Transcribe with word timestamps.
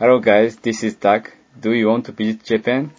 Hello 0.00 0.18
guys, 0.18 0.56
this 0.56 0.82
is 0.82 0.94
Doug. 0.94 1.30
Do 1.60 1.74
you 1.74 1.86
want 1.88 2.06
to 2.06 2.12
visit 2.12 2.42
Japan? 2.42 2.90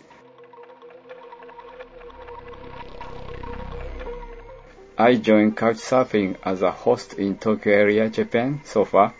I 4.99 5.15
joined 5.15 5.57
Couchsurfing 5.57 6.37
as 6.43 6.61
a 6.61 6.69
host 6.69 7.15
in 7.15 7.39
Tokyo 7.39 7.73
area, 7.73 8.07
Japan, 8.07 8.61
so 8.65 8.85
far. 8.85 9.15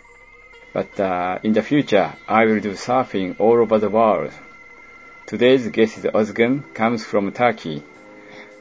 But 0.72 1.00
uh, 1.00 1.40
in 1.42 1.54
the 1.54 1.62
future, 1.62 2.14
I 2.28 2.44
will 2.44 2.60
do 2.60 2.74
surfing 2.74 3.40
all 3.40 3.58
over 3.60 3.80
the 3.80 3.90
world. 3.90 4.30
Today's 5.26 5.66
guest 5.66 5.98
is 5.98 6.04
Ozgun, 6.04 6.72
comes 6.74 7.04
from 7.04 7.32
Turkey. 7.32 7.82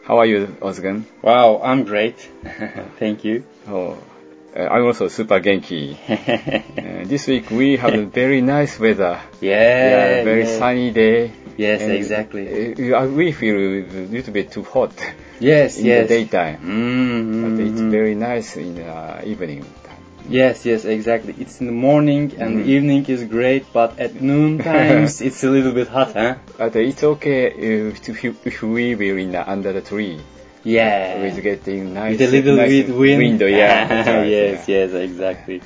How 0.03 0.17
are 0.17 0.25
you, 0.25 0.47
Ozgun? 0.61 1.03
Wow, 1.21 1.61
I'm 1.63 1.83
great. 1.83 2.17
Thank 2.97 3.23
you. 3.23 3.43
Oh, 3.67 3.99
uh, 4.55 4.59
I'm 4.67 4.85
also 4.85 5.07
super 5.07 5.39
genki. 5.39 5.95
uh, 6.09 7.07
this 7.07 7.27
week 7.27 7.49
we 7.51 7.77
have 7.77 7.93
a 7.93 8.05
very 8.05 8.41
nice 8.41 8.79
weather. 8.79 9.19
Yeah, 9.41 9.89
yeah 10.19 10.23
very 10.23 10.43
yeah. 10.43 10.57
sunny 10.59 10.91
day. 10.91 11.31
Yes, 11.57 11.81
And, 11.81 11.91
exactly. 11.91 12.93
uh, 12.93 13.07
we 13.07 13.31
feel 13.33 13.55
a 13.55 14.07
little 14.09 14.33
bit 14.33 14.51
too 14.51 14.63
hot 14.63 14.93
Yes, 15.39 15.77
in 15.77 15.85
yes. 15.85 16.07
the 16.07 16.15
daytime. 16.15 16.57
Mm, 16.63 17.41
But 17.43 17.59
it's 17.65 17.81
mhm. 17.81 17.91
very 17.91 18.15
nice 18.15 18.55
in 18.57 18.75
the 18.75 19.27
evening 19.27 19.61
time. 19.83 19.97
Yes, 20.29 20.65
yes, 20.65 20.85
exactly. 20.85 21.35
It's 21.39 21.59
in 21.59 21.65
the 21.67 21.73
morning 21.73 22.31
and 22.37 22.57
Mhm. 22.57 22.63
the 22.63 22.71
evening 22.71 23.05
is 23.07 23.23
great, 23.25 23.65
but 23.73 23.99
at 23.99 24.21
noon 24.21 24.59
times 24.59 25.19
it's 25.21 25.43
a 25.43 25.49
little 25.49 25.73
bit 25.73 25.87
hot, 25.87 26.13
huh? 26.13 26.35
But 26.57 26.75
it's 26.75 27.03
okay 27.03 27.51
if, 27.51 28.07
if 28.45 28.61
we 28.63 28.95
were 28.95 29.17
in 29.17 29.31
the, 29.31 29.41
under 29.49 29.73
the 29.73 29.81
tree. 29.81 30.19
Yeah. 30.63 31.21
With 31.21 31.41
getting 31.43 31.93
nice, 31.93 32.19
With 32.19 32.27
a 32.29 32.31
little 32.31 32.55
nice 32.55 32.69
bit 32.69 32.89
wind. 32.95 33.17
window, 33.19 33.47
yeah. 33.47 34.17
right, 34.19 34.27
yes, 34.27 34.67
yeah. 34.67 34.75
yes, 34.77 34.93
exactly. 34.93 35.61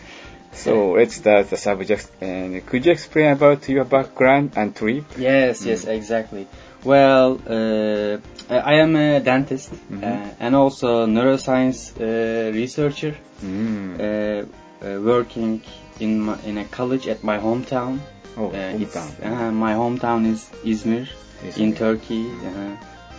So 0.53 0.91
let's 0.91 1.15
start 1.15 1.49
the 1.49 1.57
subject. 1.57 2.09
And 2.21 2.65
could 2.65 2.85
you 2.85 2.91
explain 2.93 3.31
about 3.33 3.67
your 3.67 3.83
background 3.83 4.53
and 4.55 4.73
trip? 4.75 5.03
Yes, 5.17 5.65
yes, 5.65 5.83
exactly. 5.85 6.47
Well, 6.83 7.39
uh, 7.47 8.17
I 8.49 8.75
am 8.75 8.95
a 8.95 9.19
dentist 9.19 9.71
Mhm. 9.91 10.03
uh, 10.03 10.29
and 10.39 10.55
also 10.55 11.05
neuroscience 11.07 11.91
uh, 11.99 12.53
researcher. 12.53 13.15
Mm. 13.43 13.99
uh, 13.99 14.45
uh, 14.85 15.01
working 15.01 15.61
in 15.99 16.19
my, 16.21 16.37
in 16.45 16.57
a 16.57 16.63
college 16.65 17.07
at 17.07 17.21
my 17.23 17.37
hometown. 17.37 17.99
oh, 18.37 18.47
Uh, 18.47 18.73
hometown. 18.77 19.53
my 19.53 19.73
hometown 19.73 20.25
is 20.33 20.49
Izmir 20.63 21.07
Yes, 21.43 21.57
in. 21.57 21.73
Turkey. 21.75 22.25
Uh, 22.29 22.75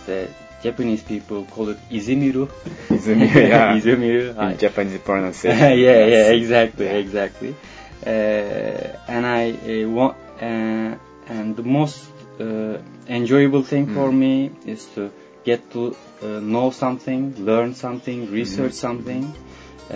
the 0.07 0.27
Japanese 0.67 1.03
people 1.11 1.39
call 1.53 1.69
it 1.73 1.79
Izimiru. 1.89 2.43
Izumi, 2.97 3.27
yeah. 3.49 3.75
Izimiru. 3.79 4.29
in 4.31 4.37
I- 4.39 4.55
Japanese 4.65 4.99
pronunciation. 5.09 5.79
yeah, 5.87 6.05
yeah, 6.13 6.31
exactly, 6.39 6.85
Yeah. 6.85 7.03
exactly. 7.05 7.51
Uh, 8.05 9.05
and 9.15 9.23
I 9.25 9.43
uh, 9.51 9.89
want, 9.97 10.15
uh, 10.41 10.95
and 11.35 11.55
the 11.55 11.63
most 11.79 11.99
uh, 12.39 12.77
enjoyable 13.19 13.63
thing 13.63 13.85
for 13.95 14.09
Mm. 14.11 14.17
me 14.23 14.51
is 14.73 14.85
to 14.95 15.09
get 15.43 15.59
to 15.73 15.81
uh, 16.21 16.39
know 16.53 16.71
something, 16.71 17.21
learn 17.49 17.73
something, 17.73 18.17
research 18.39 18.73
Mm-hmm. 18.73 18.87
something, 18.87 19.23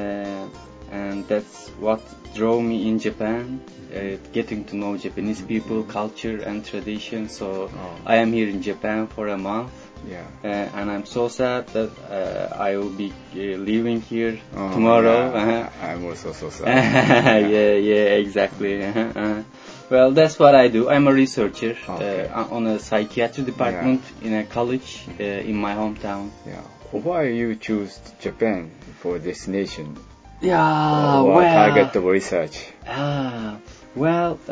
uh, 0.01 0.45
and 0.91 1.27
that's 1.27 1.69
what 1.79 2.01
drove 2.35 2.63
me 2.63 2.87
in 2.89 2.99
Japan. 2.99 3.59
Uh, 3.93 4.17
getting 4.31 4.63
to 4.65 4.75
know 4.77 4.95
Japanese 4.97 5.41
people, 5.41 5.83
culture, 5.83 6.41
and 6.45 6.63
tradition. 6.65 7.27
So 7.29 7.69
Oh. 7.73 7.95
I 8.05 8.15
am 8.17 8.31
here 8.31 8.47
in 8.47 8.61
Japan 8.61 9.07
for 9.07 9.27
a 9.27 9.37
month, 9.37 9.71
Yeah. 10.07 10.23
uh, 10.43 10.47
and 10.79 10.89
I'm 10.89 11.05
so 11.05 11.27
sad 11.27 11.67
that 11.75 11.91
uh, 12.09 12.55
I 12.55 12.77
will 12.77 12.89
be 13.03 13.11
uh, 13.35 13.57
leaving 13.59 13.99
here 14.01 14.39
Oh, 14.55 14.71
tomorrow. 14.73 15.19
yeah. 15.31 15.39
Uh-huh. 15.41 15.69
I'm 15.91 16.05
also 16.05 16.31
so 16.31 16.49
sad. 16.49 16.67
yeah, 17.51 17.73
yeah, 17.75 18.15
exactly. 18.23 18.81
Uh-huh, 18.83 18.99
uh-huh. 19.15 19.43
Well, 19.89 20.11
that's 20.11 20.39
what 20.39 20.55
I 20.55 20.69
do. 20.69 20.87
I'm 20.89 21.05
a 21.07 21.13
researcher 21.13 21.75
Okay. 21.89 22.29
uh, 22.31 22.47
on 22.55 22.67
a 22.67 22.79
psychiatry 22.79 23.43
department 23.43 24.01
in 24.23 24.33
a 24.33 24.45
college 24.45 25.03
uh, 25.19 25.23
in 25.23 25.55
my 25.55 25.73
hometown. 25.75 26.31
yeah. 26.47 26.63
Why 26.91 27.27
you 27.27 27.55
choose 27.55 27.99
Japan 28.21 28.71
for 29.01 29.19
destination 29.19 29.95
Yeah, 30.41 31.21
or 31.21 31.35
well, 31.35 31.53
target 31.53 31.95
of 31.95 32.03
research? 32.03 32.65
Ah, 32.87 33.57
well, 33.95 34.39
uh, 34.49 34.51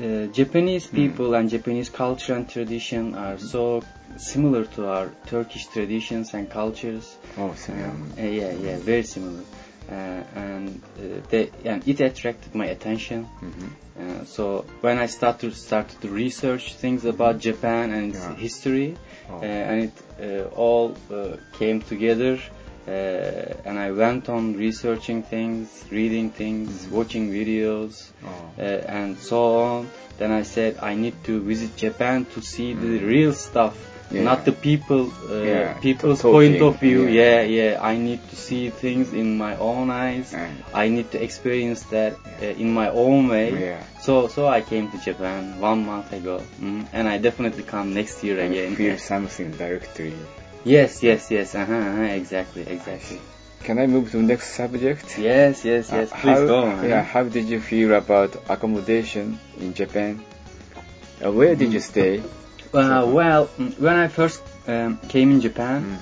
uh, 0.00 0.26
Japanese 0.32 0.86
people 0.86 1.34
and 1.34 1.50
Japanese 1.50 1.90
culture 1.90 2.34
and 2.34 2.48
tradition 2.48 3.14
are 3.14 3.38
so 3.38 3.82
similar 4.16 4.64
to 4.64 4.88
our 4.88 5.10
Turkish 5.26 5.66
traditions 5.66 6.32
and 6.34 6.48
cultures. 6.50 7.16
Oh, 7.36 7.52
so, 7.54 7.72
Uh, 7.72 8.22
yeah. 8.22 8.52
yeah, 8.52 8.78
very 8.78 9.02
similar. 9.02 9.42
Uh, 9.90 10.22
and 10.34 10.80
uh, 10.98 11.02
they, 11.28 11.50
and 11.64 11.86
it 11.86 12.00
attracted 12.00 12.54
my 12.54 12.66
attention. 12.66 13.26
Mhm. 13.42 13.68
Uh, 14.00 14.24
so 14.24 14.64
when 14.80 14.98
I 14.98 15.06
started 15.06 15.54
started 15.54 16.00
to 16.00 16.08
research 16.08 16.74
things 16.74 17.04
about 17.04 17.40
Japan 17.40 17.92
and 17.92 18.14
its 18.14 18.24
Yeah. 18.24 18.34
history, 18.36 18.96
Oh. 19.28 19.40
uh, 19.42 19.44
and 19.44 19.78
it 19.88 19.96
uh, 20.18 20.56
all 20.56 20.96
uh, 21.10 21.36
came 21.58 21.82
together, 21.82 22.38
and 22.86 23.78
I 23.78 23.90
went 23.92 24.28
on 24.28 24.54
researching 24.56 25.22
things, 25.22 25.84
reading 25.90 26.30
things, 26.30 26.70
Mm-hmm. 26.70 26.96
watching 26.96 27.30
videos, 27.30 28.10
Oh. 28.24 28.28
uh, 28.58 28.62
and 28.62 29.18
so 29.18 29.38
on. 29.62 29.90
Then 30.18 30.30
I 30.32 30.42
said 30.42 30.78
I 30.82 30.94
need 30.94 31.14
to 31.24 31.40
visit 31.40 31.76
Japan 31.76 32.26
to 32.34 32.40
see 32.42 32.74
the 32.74 32.98
real 32.98 33.32
stuff, 33.32 33.74
Mm. 34.10 34.16
Yeah. 34.16 34.24
not 34.24 34.44
the 34.44 34.52
people, 34.52 35.10
uh, 35.30 35.34
Yeah, 35.40 35.72
people's 35.80 36.20
talking, 36.20 36.58
point 36.58 36.62
of 36.62 36.78
view. 36.80 37.08
yeah. 37.08 37.40
Yeah. 37.40 37.42
yeah, 37.72 37.78
I 37.92 37.96
need 37.96 38.20
to 38.28 38.36
see 38.36 38.68
things 38.68 39.14
in 39.14 39.38
my 39.38 39.56
own 39.56 39.88
eyes. 39.90 40.34
And- 40.34 40.62
I 40.74 40.88
need 40.88 41.10
to 41.12 41.18
experience 41.22 41.82
that 41.84 42.12
uh, 42.42 42.44
in 42.62 42.74
my 42.74 42.88
own 42.90 43.28
way. 43.28 43.48
Yeah. 43.56 43.80
So, 44.02 44.28
so 44.28 44.46
I 44.46 44.60
came 44.60 44.90
to 44.92 44.98
Japan 44.98 45.58
one 45.60 45.86
month 45.86 46.12
ago, 46.12 46.42
mm, 46.60 46.84
and 46.92 47.08
I 47.08 47.16
definitely 47.18 47.62
come 47.62 47.94
next 47.94 48.22
year 48.22 48.36
I 48.40 48.44
again. 48.52 48.76
feel 48.76 48.98
something 48.98 49.50
directly. 49.52 50.12
Yes, 50.64 51.02
yes, 51.02 51.30
yes. 51.30 51.54
Uh-huh, 51.54 51.72
uh-huh, 51.72 52.02
exactly, 52.02 52.62
exactly. 52.62 53.20
Can 53.64 53.78
I 53.78 53.86
move 53.86 54.10
to 54.10 54.16
the 54.16 54.22
next 54.24 54.54
subject? 54.54 55.18
Yes, 55.18 55.64
yes, 55.64 55.90
yes. 55.92 56.12
Uh, 56.12 56.16
Please 56.16 56.38
how, 56.38 56.46
go. 56.46 56.82
Yeah, 56.82 57.02
how 57.02 57.24
did 57.24 57.46
you 57.46 57.60
feel 57.60 57.94
about 57.94 58.34
accommodation 58.48 59.38
in 59.60 59.74
Japan? 59.74 60.22
Uh, 61.24 61.30
where 61.32 61.54
did 61.54 61.72
you 61.72 61.80
stay? 61.80 62.22
Uh, 62.74 63.06
well, 63.12 63.46
mm, 63.58 63.78
when 63.78 63.96
I 63.96 64.08
first 64.08 64.42
um, 64.66 64.98
came 65.08 65.30
in 65.30 65.40
Japan, 65.40 65.98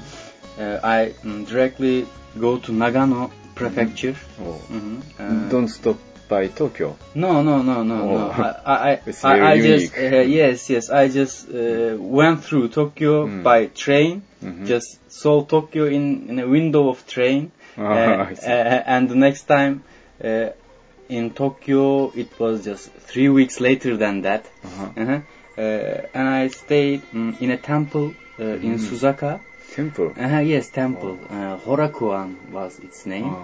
Mm. 0.59 0.60
uh, 0.62 0.81
I 0.82 1.12
mm, 1.25 1.47
directly 1.47 2.06
go 2.38 2.59
to 2.59 2.72
Nagano 2.72 3.31
Prefecture. 3.54 4.16
Oh. 4.41 4.60
Mhm, 4.71 5.03
uh, 5.19 5.48
Don't 5.50 5.69
stop 5.69 5.97
by 6.31 6.47
Tokyo. 6.49 6.97
No, 7.15 7.43
no, 7.43 7.61
no, 7.63 7.83
no, 7.83 7.95
Oh. 8.03 8.19
no. 8.19 8.31
I, 8.31 8.91
I, 8.93 9.01
It's 9.07 9.25
I, 9.25 9.53
I 9.53 9.61
just, 9.61 9.93
uh, 9.99 10.01
yes, 10.39 10.71
yes. 10.71 10.89
I 10.91 11.09
just 11.09 11.49
uh, 11.51 11.97
went 11.99 12.45
through 12.45 12.69
Tokyo 12.69 13.27
Mm. 13.27 13.43
by 13.43 13.67
train. 13.67 14.23
Mhm. 14.43 14.67
Just 14.67 14.89
saw 15.23 15.45
Tokyo 15.45 15.85
in, 15.87 16.05
in 16.31 16.39
a 16.39 16.47
window 16.49 16.89
of 16.89 16.99
train, 17.07 17.51
Oh, 17.77 17.83
uh, 17.85 18.35
uh, 18.47 18.95
and 18.95 19.09
the 19.11 19.15
next 19.27 19.43
time 19.57 19.83
uh, 20.25 20.49
in 21.09 21.31
Tokyo, 21.31 22.11
it 22.15 22.31
was 22.39 22.65
just 22.65 22.91
three 23.11 23.29
weeks 23.29 23.61
later 23.61 23.97
than 23.97 24.23
that. 24.23 24.43
Uh-huh. 24.65 25.03
Uh-huh. 25.03 25.21
Uh, 25.59 26.17
and 26.19 26.27
I 26.29 26.49
stayed 26.49 27.03
mm, 27.13 27.35
in 27.43 27.51
a 27.51 27.57
temple 27.59 28.15
uh, 28.39 28.45
in 28.67 28.79
Mm. 28.79 28.87
Suzaka. 28.89 29.41
Temple. 29.75 30.15
Uh-huh, 30.17 30.39
yes, 30.55 30.71
temple. 30.71 31.19
Uh, 31.29 31.57
Horakuan 31.67 32.35
was 32.51 32.79
its 32.81 33.05
name. 33.07 33.35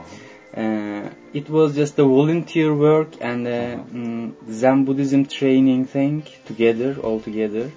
Uh, 0.55 1.11
it 1.33 1.49
was 1.51 1.75
just 1.75 1.99
a 1.99 2.05
volunteer 2.05 2.75
work 2.75 3.09
and 3.21 3.47
a 3.47 3.77
mm, 3.77 4.35
Zen 4.51 4.85
Buddhism 4.85 5.27
training 5.27 5.87
thing 5.87 6.27
together, 6.47 6.97
all 7.03 7.21
together. 7.21 7.71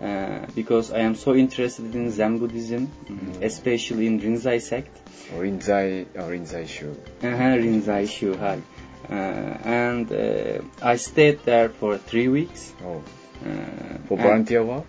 Uh, 0.00 0.46
because 0.54 0.90
I 0.90 1.00
am 1.00 1.14
so 1.14 1.34
interested 1.34 1.94
in 1.94 2.10
Zen 2.10 2.38
Buddhism, 2.38 2.90
mm, 3.04 3.42
especially 3.42 4.06
in 4.06 4.18
Rinzai 4.18 4.62
sect. 4.62 4.96
Rinzai, 5.36 6.06
oh, 6.16 6.22
Rinzai 6.22 6.66
Shu. 6.66 6.90
Uh-huh, 7.22 7.56
Rinzai 7.58 8.04
Shuhai. 8.06 8.62
Uh, 9.10 9.12
and 9.12 10.10
uh, 10.10 10.62
I 10.80 10.96
stayed 10.96 11.44
there 11.44 11.68
for 11.68 11.98
three 11.98 12.28
weeks. 12.28 12.72
Oh. 12.82 13.02
Uh, 13.44 13.98
For 14.08 14.16
volunteer 14.16 14.64
work? 14.64 14.86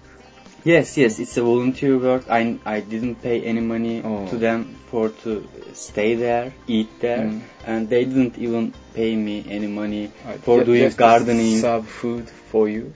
Yes, 0.63 0.95
yes, 0.97 1.19
it's 1.19 1.37
a 1.37 1.41
volunteer 1.41 1.97
work. 1.97 2.29
I, 2.29 2.57
I 2.65 2.81
didn't 2.81 3.15
pay 3.15 3.41
any 3.43 3.61
money 3.61 4.01
Oh. 4.03 4.27
to 4.29 4.37
them 4.37 4.75
for 4.91 5.09
to 5.23 5.47
stay 5.73 6.15
there, 6.15 6.53
eat 6.67 6.89
there, 6.99 7.25
Mm. 7.27 7.41
and 7.65 7.89
they 7.89 8.05
didn't 8.05 8.37
even 8.37 8.73
pay 8.93 9.15
me 9.15 9.43
any 9.49 9.67
money 9.67 10.11
Uh, 10.27 10.33
for 10.45 10.63
doing 10.63 10.91
gardening. 10.95 11.59
Serve 11.59 11.87
food 11.87 12.29
for 12.51 12.69
you? 12.69 12.93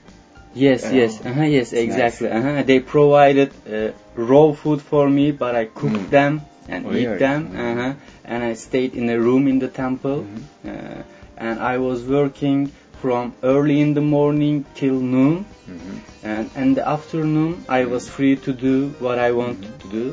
Yes, 0.54 0.84
Oh. 0.86 0.94
yes, 0.94 1.20
uh-huh, 1.24 1.42
yes, 1.42 1.72
exactly. 1.72 2.28
Uh-huh. 2.28 2.62
They 2.62 2.80
provided 2.80 3.50
uh, 3.68 3.90
raw 4.14 4.52
food 4.52 4.80
for 4.80 5.08
me, 5.10 5.32
but 5.32 5.54
I 5.56 5.64
cooked 5.64 6.06
Mm. 6.06 6.10
them 6.10 6.40
and 6.68 6.86
Oh, 6.86 6.94
eat 6.94 7.18
them. 7.18 7.48
Mm. 7.52 7.58
Uh-huh. 7.72 7.92
And 8.24 8.44
I 8.44 8.54
stayed 8.54 8.94
in 8.94 9.10
a 9.10 9.18
room 9.18 9.48
in 9.48 9.58
the 9.58 9.68
temple, 9.68 10.18
Mm-hmm. 10.24 10.68
uh, 10.70 11.02
and 11.36 11.58
I 11.60 11.78
was 11.78 12.02
working 12.04 12.70
from 13.00 13.34
early 13.42 13.80
in 13.80 13.94
the 13.94 14.00
morning 14.00 14.64
till 14.74 14.98
noon. 15.16 15.44
Mhm. 15.68 15.94
and 16.32 16.50
in 16.62 16.74
the 16.74 16.84
afternoon 16.88 17.64
I 17.68 17.84
was 17.92 18.08
free 18.16 18.36
to 18.46 18.52
do 18.52 18.74
what 19.04 19.18
I 19.18 19.30
wanted 19.32 19.72
to 19.82 19.88
do 19.88 20.04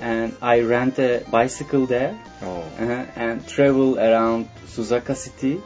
and 0.00 0.32
I 0.42 0.54
rent 0.72 0.98
a 0.98 1.10
bicycle 1.36 1.86
there 1.86 2.14
Oh. 2.42 2.62
uh, 2.80 3.04
and 3.24 3.46
travel 3.54 3.90
around 3.98 4.48
Suzaka 4.76 5.14
city 5.26 5.56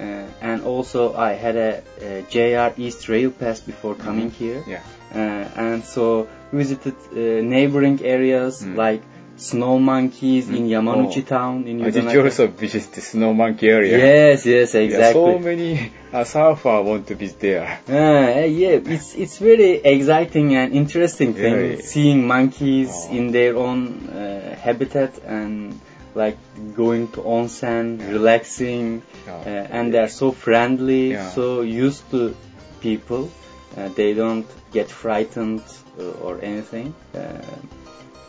Uh, 0.00 0.24
and 0.50 0.58
also 0.70 1.00
I 1.14 1.32
had 1.44 1.56
a, 1.56 1.72
a 2.08 2.12
JR 2.34 2.70
East 2.84 3.08
Rail 3.10 3.30
Pass 3.30 3.60
before 3.60 3.94
coming 4.06 4.30
here. 4.38 4.60
Yeah. 4.66 4.80
Uh, 5.14 5.44
and 5.64 5.84
so 5.84 6.26
visited 6.60 6.94
uh, 7.12 7.18
neighboring 7.54 7.98
areas 8.02 8.62
Mm. 8.64 8.76
like 8.84 9.02
Snow 9.36 9.78
Monkeys 9.78 10.48
in 10.48 10.68
Yamanouchi 10.68 11.22
Oh. 11.24 11.36
town 11.36 11.66
in 11.66 11.80
Uh, 11.82 11.90
did 11.90 12.12
you 12.12 12.22
also 12.22 12.46
visit 12.46 12.92
the 12.92 13.00
Snow 13.00 13.32
Monkey 13.34 13.68
area? 13.68 13.98
Yes, 13.98 14.46
yes, 14.46 14.74
exactly. 14.74 15.20
Yeah, 15.22 15.32
so 15.34 15.38
many 15.38 15.92
uh, 16.12 16.24
surfer 16.24 16.80
want 16.82 17.06
to 17.08 17.14
visit 17.14 17.40
there. 17.40 17.78
Uh, 17.88 18.44
yeah, 18.46 18.78
it's 18.94 19.14
it's 19.14 19.38
very 19.38 19.72
exciting 19.94 20.54
and 20.54 20.72
interesting 20.74 21.34
thing 21.34 21.54
Very. 21.54 21.82
seeing 21.82 22.26
monkeys 22.26 22.90
Oh. 23.08 23.16
in 23.16 23.32
their 23.32 23.56
own 23.56 23.80
uh, 24.08 24.54
habitat 24.66 25.12
and 25.26 25.80
like 26.14 26.36
going 26.76 27.08
to 27.08 27.22
onsen, 27.22 27.98
relaxing, 28.12 29.02
Yeah. 29.26 29.34
uh, 29.46 29.76
and 29.76 29.92
they're 29.94 30.10
so 30.22 30.30
friendly, 30.32 31.12
Yeah. 31.12 31.30
so 31.30 31.62
used 31.62 32.04
to 32.10 32.34
people. 32.80 33.30
Uh, 33.76 33.88
they 33.96 34.12
don't 34.12 34.46
get 34.72 34.90
frightened 34.90 35.62
uh, 35.98 36.24
or 36.26 36.38
anything. 36.42 36.92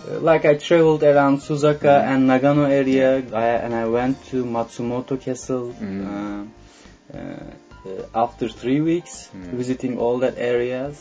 Like 0.07 0.45
I 0.45 0.55
traveled 0.55 1.03
around 1.03 1.39
Suzaka 1.39 1.93
Mhm. 2.01 2.07
and 2.11 2.29
Nagano 2.29 2.69
area, 2.69 3.23
I, 3.33 3.45
and 3.65 3.73
I 3.73 3.85
went 3.85 4.23
to 4.31 4.43
Matsumoto 4.45 5.19
Castle. 5.19 5.73
Mhm. 5.79 6.47
Uh, 7.13 7.17
uh, 7.17 7.19
after 8.15 8.47
three 8.47 8.81
weeks 8.81 9.29
Mm. 9.35 9.51
visiting 9.57 9.97
all 9.99 10.19
that 10.19 10.35
areas, 10.37 10.95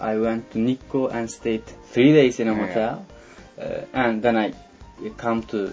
I 0.00 0.18
went 0.18 0.50
to 0.52 0.58
Nikko 0.58 1.08
and 1.08 1.30
stayed 1.30 1.64
three 1.92 2.12
days 2.12 2.40
in 2.40 2.48
a 2.48 2.52
Yeah. 2.52 2.66
hotel, 2.66 3.06
uh, 3.58 3.64
and 3.94 4.22
then 4.22 4.36
I 4.36 4.52
come 5.16 5.42
to 5.52 5.64
uh, 5.64 5.70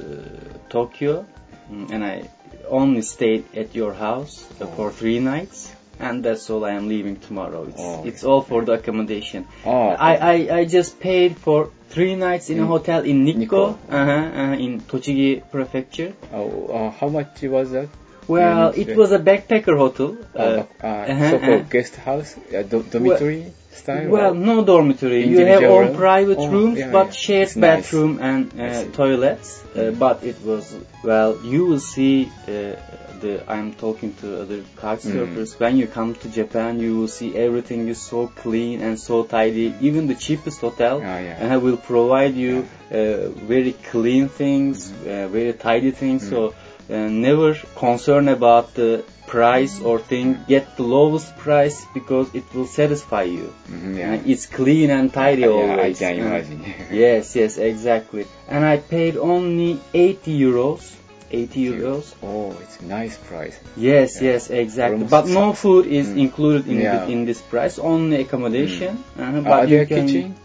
Tokyo, 0.70 1.26
mm, 1.72 1.92
and 1.92 2.04
I 2.04 2.24
only 2.70 3.02
stayed 3.02 3.44
at 3.56 3.76
your 3.76 3.94
house 3.94 4.44
uh, 4.62 4.68
for 4.76 4.92
three 4.92 5.20
nighs. 5.20 5.73
And 6.00 6.24
that's 6.26 6.50
all 6.50 6.66
I 6.66 6.72
am 6.72 6.88
leaving 6.88 7.18
tomorrow. 7.18 7.64
It's, 7.66 7.80
Oh, 7.80 8.04
it's 8.06 8.24
all 8.24 8.42
for 8.42 8.66
the 8.66 8.74
accommodation. 8.74 9.48
Oh, 9.66 9.90
I, 9.90 10.16
I, 10.16 10.58
I 10.60 10.66
just 10.66 11.00
paid 11.00 11.38
for 11.38 11.70
three 11.90 12.16
nights 12.16 12.50
in 12.50 12.60
a 12.60 12.66
hotel 12.66 13.04
in 13.04 13.24
Nikko, 13.26 13.40
Nikko. 13.40 13.66
uh-huh, 13.90 14.12
uh, 14.42 14.54
in 14.56 14.82
Tochigi 14.82 15.42
Prefecture. 15.52 16.14
Oh, 16.34 16.68
uh, 16.68 16.90
how 16.92 17.08
much 17.10 17.42
was 17.44 17.72
that? 17.72 17.90
Well, 18.28 18.70
it 18.70 18.96
was 18.96 19.12
a 19.12 19.20
backpacker 19.20 19.78
hotel. 19.78 20.18
Uh, 20.34 20.40
Uh, 20.40 20.64
uh, 20.82 20.88
uh-huh, 20.88 21.30
so-called 21.32 21.62
uh. 21.62 21.70
guest 21.70 21.96
house, 21.98 22.36
uh, 22.38 22.64
do- 22.64 22.84
dormitory 22.84 23.54
style. 23.72 24.10
well, 24.10 24.34
no 24.34 24.64
dormitory. 24.64 25.26
You 25.26 25.46
have 25.46 25.62
own 25.64 25.88
room? 25.88 25.96
private 25.96 26.38
Oh, 26.40 26.50
rooms, 26.50 26.80
yeah, 26.80 26.92
but 26.92 27.08
yeah. 27.08 27.12
shared 27.12 27.48
It's 27.48 27.56
nice. 27.58 27.84
bathroom 27.84 28.20
and 28.22 28.60
uh, 28.60 28.86
toilets. 28.94 29.62
Uh, 29.76 29.80
Mm. 29.80 30.00
but 30.00 30.24
it 30.24 30.38
was 30.46 30.74
well. 31.04 31.38
You 31.44 31.66
will 31.66 31.80
see 31.80 32.32
uh, 32.48 32.76
the. 33.24 33.34
I'm 33.56 33.70
talking 33.86 34.12
to 34.22 34.28
other 34.44 34.60
couch 34.82 35.04
Mm. 35.04 35.14
surfers. 35.14 35.52
When 35.64 35.78
you 35.82 35.88
come 35.98 36.12
to 36.24 36.28
Japan, 36.40 36.80
you 36.86 36.92
will 37.00 37.12
see 37.20 37.30
everything 37.46 37.82
is 37.94 38.02
so 38.12 38.20
clean 38.44 38.82
and 38.90 39.00
so 39.08 39.24
tidy. 39.38 39.68
Even 39.90 40.08
the 40.12 40.18
cheapest 40.26 40.60
hotel 40.68 40.96
Ah, 41.04 41.18
yeah. 41.28 41.56
uh, 41.56 41.60
will 41.66 41.80
provide 41.94 42.36
you 42.46 42.54
uh, 42.92 43.30
very 43.54 43.74
clean 43.92 44.30
things, 44.42 44.76
Mm-hmm. 44.92 45.10
uh, 45.16 45.28
very 45.40 45.54
tidy 45.68 45.92
things. 46.04 46.30
So 46.30 46.40
uh, 46.50 47.08
never 47.28 47.50
concern 47.84 48.28
about 48.38 48.74
the 48.82 48.92
price 49.34 49.76
or 49.90 49.98
thing. 50.12 50.28
Get 50.54 50.66
the 50.78 50.84
lowest 50.96 51.30
price 51.46 51.78
because 51.98 52.28
it 52.40 52.44
will 52.54 52.68
satisfy 52.80 53.24
you. 53.38 53.48
Mhm, 53.72 53.94
Uh, 53.94 54.00
yeah. 54.02 54.32
it's 54.34 54.46
clean 54.58 54.90
and 54.98 55.08
tidy 55.22 55.42
Yeah, 55.48 55.54
always. 55.60 56.02
I 56.02 56.06
can 56.06 56.16
imagine. 56.26 56.60
yes, 57.04 57.36
yes, 57.42 57.58
exactly. 57.72 58.26
And 58.48 58.66
I 58.74 58.76
paid 58.96 59.16
only 59.34 59.72
80 59.94 60.36
euros. 60.48 60.84
80 61.34 61.60
euros. 61.72 62.14
Oh, 62.22 62.56
it's 62.62 62.80
a 62.80 62.86
nice 62.86 63.18
price. 63.18 63.58
Yes, 63.76 64.22
Yeah. 64.22 64.32
yes, 64.32 64.50
exactly. 64.50 64.96
Almost 65.04 65.12
But 65.12 65.28
no 65.28 65.54
food 65.54 65.86
is 65.88 66.08
Mm. 66.08 66.18
included 66.18 66.68
in, 66.68 66.80
Yeah. 66.80 67.06
the, 67.06 67.12
in 67.12 67.26
this 67.26 67.42
price. 67.42 67.80
Only 67.80 68.22
accommodation. 68.22 69.04
Uh, 69.18 69.22
Uh, 69.24 69.42
but 69.42 69.52
are 69.52 69.66
you 69.66 69.78
there 69.78 69.86
can, 69.86 70.08
kitchen 70.08 70.36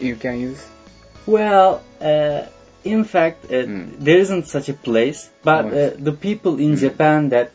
you 0.00 0.16
can 0.16 0.40
use? 0.40 0.62
Well, 1.26 1.80
uh, 2.00 2.42
in 2.84 3.04
fact, 3.04 3.44
uh, 3.50 3.66
Mm. 3.66 3.86
there 4.00 4.18
isn't 4.18 4.46
such 4.46 4.68
a 4.68 4.74
place. 4.74 5.30
But 5.44 5.64
Oh, 5.64 5.68
uh, 5.68 5.90
the 5.98 6.12
people 6.12 6.58
in 6.60 6.76
Japan 6.76 7.28
that 7.30 7.50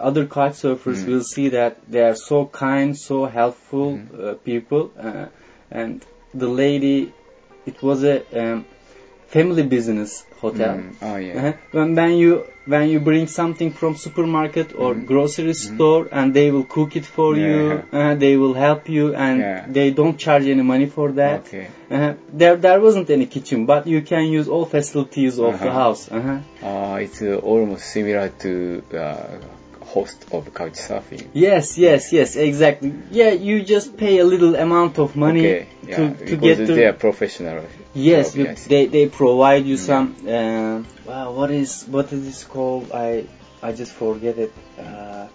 other 0.00 0.26
kite 0.26 0.54
surfers 0.54 1.00
Mm. 1.04 1.06
will 1.08 1.24
see 1.34 1.48
that 1.50 1.72
they 1.88 2.02
are 2.02 2.16
so 2.16 2.44
kind, 2.46 2.96
so 2.96 3.24
helpful 3.26 3.88
Mm. 3.98 4.04
uh, 4.12 4.34
people. 4.44 4.90
Uh, 4.98 5.26
and 5.70 6.04
the 6.34 6.48
lady, 6.48 7.12
it 7.66 7.82
was 7.82 8.04
a 8.04 8.16
um, 8.40 8.64
family 9.34 9.62
business 9.76 10.24
hotel. 10.42 10.74
Mm, 10.76 10.94
Oh, 11.08 11.16
yeah. 11.26 11.38
Uh-huh. 11.38 11.52
When, 11.76 11.94
when 11.98 12.12
you 12.22 12.32
when 12.72 12.84
you 12.92 12.98
bring 13.00 13.26
something 13.26 13.70
from 13.78 13.92
supermarket 14.06 14.68
or 14.82 14.90
Mhm. 14.94 15.06
grocery 15.10 15.54
store 15.66 16.02
and 16.18 16.26
they 16.38 16.48
will 16.54 16.66
cook 16.76 16.90
it 17.00 17.06
for 17.16 17.30
Yeah. 17.36 17.46
you, 17.48 17.82
uh, 18.00 18.14
they 18.24 18.34
will 18.42 18.54
help 18.66 18.82
you 18.96 19.04
and 19.26 19.36
Yeah. 19.40 19.64
they 19.78 19.88
don't 20.00 20.16
charge 20.26 20.46
any 20.54 20.64
money 20.74 20.86
for 20.96 21.08
that. 21.22 21.38
Okay. 21.46 21.66
Uh, 21.90 22.12
there 22.42 22.56
there 22.66 22.78
wasn't 22.86 23.08
any 23.16 23.26
kitchen, 23.36 23.58
but 23.72 23.82
you 23.94 24.00
can 24.12 24.24
use 24.38 24.46
all 24.54 24.66
facilities 24.76 25.34
of 25.48 25.52
the 25.64 25.70
Uh-huh. 25.70 25.82
house. 25.82 26.02
Uh-huh. 26.18 26.38
Uh, 26.68 27.04
it's 27.04 27.20
uh, 27.22 27.52
almost 27.52 27.84
similar 27.96 28.26
to 28.44 28.52
uh, 28.94 29.02
host 29.94 30.18
of 30.36 30.42
couch 30.60 30.76
surfing. 30.88 31.24
Yes, 31.46 31.64
yes, 31.86 32.02
yes, 32.18 32.36
exactly. 32.48 32.92
Yeah, 33.20 33.32
you 33.48 33.54
just 33.74 33.88
pay 33.96 34.14
a 34.24 34.26
little 34.32 34.54
amount 34.66 34.94
of 35.04 35.16
money 35.26 35.46
okay. 35.46 35.66
Yeah. 35.88 35.96
to, 35.96 36.26
to 36.30 36.34
get 36.46 36.56
to. 36.66 36.74
they 36.78 36.86
are 36.92 36.98
professional. 37.08 37.58
Yes, 37.94 38.32
job, 38.34 38.38
you- 38.46 38.54
they 38.68 38.86
they 38.86 39.06
provide 39.08 39.66
you 39.66 39.76
some. 39.76 40.16
Uh, 40.26 40.82
wow, 41.06 41.32
what 41.32 41.50
is 41.50 41.84
what 41.88 42.12
is 42.12 42.24
this 42.24 42.44
called? 42.44 42.90
I 42.92 43.24
I 43.62 43.72
just 43.72 43.92
forget 43.92 44.38
it. 44.38 44.52
Uh, 44.78 45.26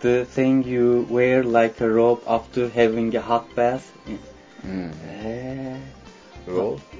the 0.00 0.24
thing 0.24 0.64
you 0.64 1.06
wear 1.10 1.42
like 1.44 1.80
a 1.80 1.88
robe 1.88 2.22
after 2.26 2.68
having 2.68 3.14
a 3.16 3.20
hot 3.20 3.54
bath. 3.54 3.84
Mm. 4.64 4.92
Uh, 5.24 5.78
Roll. 6.46 6.80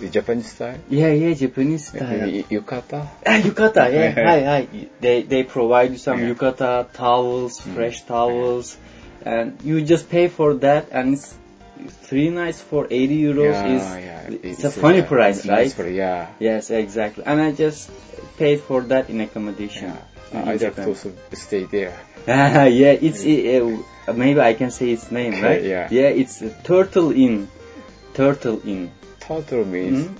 The 0.00 0.08
Japanese 0.08 0.50
style. 0.52 0.78
yeah, 0.88 1.12
yeah, 1.12 1.34
Japanese 1.34 1.88
style. 1.88 2.08
Maybe 2.08 2.42
yukata. 2.48 3.06
Ah, 3.26 3.36
yukata, 3.36 3.92
yeah, 3.92 4.10
hi, 4.28 4.40
hi. 4.42 4.66
They 4.98 5.22
they 5.22 5.42
provide 5.44 5.90
you 5.92 5.98
some 5.98 6.18
Yeah. 6.20 6.30
yukata 6.32 6.88
towels, 6.94 7.60
Mm. 7.60 7.74
fresh 7.74 8.00
towels, 8.08 8.78
and 9.26 9.60
you 9.62 9.82
just 9.82 10.08
pay 10.08 10.28
for 10.28 10.54
that, 10.64 10.88
and 10.90 11.12
it's 11.14 11.34
three 11.88 12.30
nights 12.30 12.60
for 12.60 12.86
80 12.90 13.22
euros 13.22 13.52
yeah, 13.52 13.76
is 13.76 14.04
yeah. 14.04 14.50
it's, 14.50 14.64
a 14.64 14.70
funny 14.70 15.00
uh, 15.00 15.06
price, 15.06 15.46
right? 15.46 15.74
price, 15.74 15.92
yeah. 15.92 16.28
Yes, 16.38 16.70
exactly. 16.70 17.24
And 17.24 17.40
I 17.40 17.52
just 17.52 17.90
paid 18.36 18.60
for 18.60 18.82
that 18.82 19.10
in 19.10 19.20
accommodation. 19.20 19.88
Yeah. 20.32 20.42
in 20.42 20.48
I 20.48 20.56
just 20.56 20.78
also 20.78 21.12
stay 21.32 21.64
there. 21.64 21.98
Ah, 22.28 22.64
yeah, 22.80 22.92
it's 22.92 23.22
it, 23.24 23.62
uh, 24.06 24.12
maybe 24.12 24.40
I 24.40 24.54
can 24.54 24.70
say 24.70 24.90
its 24.90 25.10
name, 25.10 25.42
right? 25.42 25.62
Yeah. 25.62 25.88
Yeah, 25.90 26.08
it's 26.08 26.42
uh, 26.42 26.54
Turtle 26.64 27.12
Inn. 27.12 27.48
Turtle 28.14 28.60
Inn. 28.64 28.90
Turtle 29.20 29.64
means 29.64 30.06
Mhm. 30.06 30.16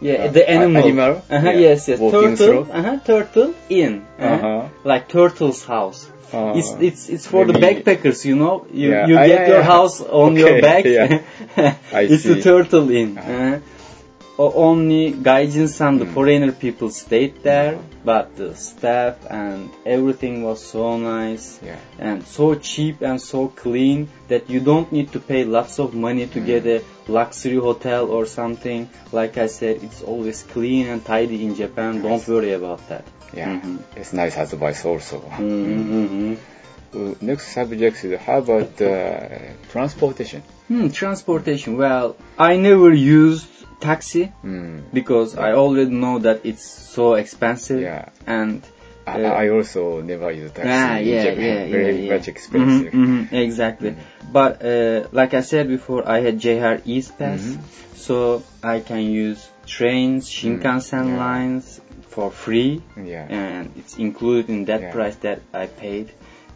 Yeah, 0.00 0.14
Uh, 0.24 0.28
the 0.30 0.48
animal. 0.48 0.82
animal? 0.84 1.22
Uh-huh, 1.28 1.50
Yeah. 1.50 1.58
Yes, 1.58 1.88
yes. 1.88 1.98
Walking 1.98 2.36
turtle. 2.36 2.68
Uh-huh, 2.70 2.98
turtle 3.04 3.54
Inn. 3.68 4.06
Uh-huh. 4.18 4.34
Uh-huh. 4.34 4.68
Like 4.84 5.08
turtle's 5.08 5.64
house. 5.64 6.08
Uh, 6.32 6.52
it's 6.56 6.70
it's 6.88 7.08
it's 7.08 7.26
for 7.26 7.44
the 7.46 7.54
backpackers, 7.54 8.24
you 8.24 8.36
know. 8.36 8.66
You 8.72 8.90
Yeah. 8.90 9.06
you 9.06 9.14
get 9.14 9.48
your 9.48 9.62
house 9.62 10.00
on 10.00 10.36
your 10.36 10.60
back. 10.60 10.84
yeah. 10.84 11.22
It's 11.92 12.22
see. 12.22 12.42
turtle 12.42 12.90
inn. 12.90 13.16
Uh-huh. 13.18 13.32
Uh, 13.32 13.58
o- 13.58 13.62
only 14.38 15.12
gaijins 15.12 15.80
and 15.80 16.00
the 16.00 16.04
Mm. 16.06 16.14
foreigner 16.14 16.52
people 16.52 16.90
stayed 16.90 17.34
there, 17.42 17.78
but 18.04 18.36
the 18.36 18.54
staff 18.54 19.16
and 19.28 19.68
everything 19.84 20.44
was 20.44 20.60
so 20.64 20.96
nice 20.96 21.58
Yeah. 21.64 21.76
and 21.98 22.22
so 22.24 22.54
cheap 22.54 23.02
and 23.02 23.20
so 23.20 23.48
clean 23.48 24.08
that 24.28 24.48
you 24.48 24.60
don't 24.60 24.92
need 24.92 25.12
to 25.12 25.18
pay 25.20 25.44
lots 25.44 25.78
of 25.80 25.94
money 25.94 26.26
to 26.26 26.40
Mm. 26.40 26.46
get 26.46 26.66
a 26.66 26.82
luxury 27.08 27.56
hotel 27.56 28.06
or 28.10 28.26
something. 28.26 28.88
Like 29.12 29.38
I 29.38 29.46
said, 29.48 29.80
it's 29.82 30.02
always 30.02 30.44
clean 30.54 30.86
and 30.88 31.04
tidy 31.04 31.44
in 31.44 31.54
Japan. 31.56 32.02
Don't 32.02 32.26
worry 32.28 32.52
about 32.52 32.88
that. 32.88 33.04
Yeah. 33.34 33.48
Mhm. 33.60 33.78
It's 33.96 34.12
nice 34.12 34.36
advice 34.36 34.84
also. 34.84 35.16
Mm-hmm. 35.38 36.34
Uh, 36.94 37.14
Next 37.20 37.48
subject 37.52 38.02
is 38.04 38.18
how 38.20 38.38
about 38.38 38.80
uh, 38.80 39.28
transportation? 39.70 40.42
Hmm, 40.68 40.88
transportation. 40.88 41.76
Well, 41.76 42.16
I 42.38 42.56
never 42.56 42.92
used 42.92 43.46
taxi 43.80 44.32
Mm. 44.44 44.82
because 44.92 45.36
I 45.36 45.52
already 45.52 45.90
know 45.90 46.18
that 46.20 46.40
it's 46.44 46.64
so 46.64 47.14
expensive 47.14 47.80
Yeah. 47.82 48.08
and 48.26 48.62
I, 49.06 49.22
Uh, 49.24 49.32
I 49.44 49.48
also 49.48 50.00
never 50.02 50.30
use 50.32 50.50
taxi 50.52 50.68
ah, 50.70 50.96
in 50.98 51.06
yeah, 51.06 51.22
Japan. 51.24 51.44
yeah, 51.44 51.66
Very 51.76 51.94
yeah, 51.96 52.02
yeah. 52.04 52.12
much 52.14 52.28
expensive. 52.28 52.92
Mhm, 52.92 53.28
mhm, 53.28 53.32
exactly. 53.32 53.94
But 54.32 54.52
uh, 54.64 55.08
like 55.12 55.32
I 55.34 55.40
said 55.42 55.68
before, 55.68 56.02
I 56.08 56.20
had 56.20 56.38
JR 56.38 56.80
East 56.84 57.16
Pass, 57.18 57.40
Mhm. 57.40 57.58
so 57.96 58.42
I 58.62 58.80
can 58.80 59.02
use 59.26 59.40
trains, 59.66 60.28
Shinkansen 60.28 61.04
Mm, 61.04 61.08
yeah. 61.12 61.24
lines 61.26 61.80
for 62.12 62.30
free, 62.30 62.82
Yeah. 62.96 63.24
and 63.28 63.72
it's 63.80 63.96
included 63.96 64.48
in 64.50 64.64
that 64.66 64.80
Yeah. 64.80 64.92
price 64.92 65.16
that 65.26 65.40
I 65.52 65.66
paid 65.68 66.08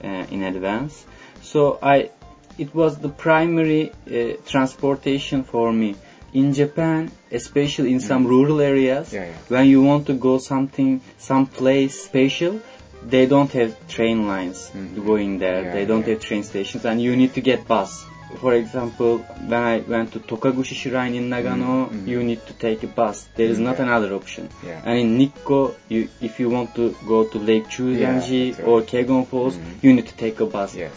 in 0.07 0.43
advance. 0.43 1.05
So 1.43 1.79
I, 1.83 2.11
it 2.59 2.75
was 2.75 2.99
the 2.99 3.09
primary 3.09 3.93
uh, 4.07 4.37
transportation 4.47 5.43
for 5.45 5.73
me. 5.73 5.97
In 6.35 6.55
Japan, 6.55 7.11
especially 7.31 7.93
in 7.93 8.01
some 8.01 8.27
rural 8.27 8.61
areas, 8.61 9.11
Mm. 9.11 9.15
Yeah, 9.15 9.27
yeah. 9.27 9.35
when 9.49 9.67
you 9.67 9.83
want 9.83 10.07
to 10.07 10.15
go 10.15 10.39
something, 10.39 11.01
some 11.19 11.47
place 11.47 12.03
special, 12.05 12.61
they 13.07 13.27
don't 13.27 13.53
have 13.53 13.75
train 13.89 14.27
lines 14.27 14.71
Mhm. 14.75 15.05
going 15.05 15.39
there. 15.39 15.63
Yeah, 15.65 15.73
they 15.75 15.85
don't 15.85 16.07
yeah. 16.07 16.15
have 16.15 16.21
train 16.21 16.43
stations, 16.43 16.85
and 16.87 17.03
you 17.03 17.17
need 17.17 17.35
to 17.35 17.41
get 17.43 17.67
bus. 17.69 18.07
For 18.41 18.55
example, 18.55 19.19
when 19.19 19.63
I 19.63 19.79
went 19.81 20.13
to 20.13 20.19
Togakushi 20.21 20.75
Shrine 20.75 21.15
in 21.15 21.29
Nagano, 21.31 21.89
Mhm. 21.91 22.07
you 22.09 22.23
need 22.23 22.41
to 22.47 22.53
take 22.55 22.83
a 22.83 22.87
bus. 22.87 23.27
There 23.37 23.47
is 23.55 23.59
not 23.59 23.77
Yeah. 23.79 23.85
another 23.87 24.15
option. 24.15 24.49
Yeah. 24.67 24.81
And 24.85 24.99
in 24.99 25.19
Nikko, 25.19 25.75
you, 25.89 26.09
if 26.21 26.41
you 26.41 26.49
want 26.51 26.75
to 26.75 26.95
go 27.07 27.25
to 27.25 27.39
Lake 27.39 27.67
Chuzenji 27.69 28.45
right. 28.59 28.67
or 28.67 28.83
Kegon 28.83 29.27
Falls, 29.27 29.55
Mhm. 29.57 29.83
you 29.83 29.93
need 29.93 30.09
to 30.09 30.17
take 30.25 30.41
a 30.41 30.47
bus. 30.47 30.75
Yes. 30.75 30.93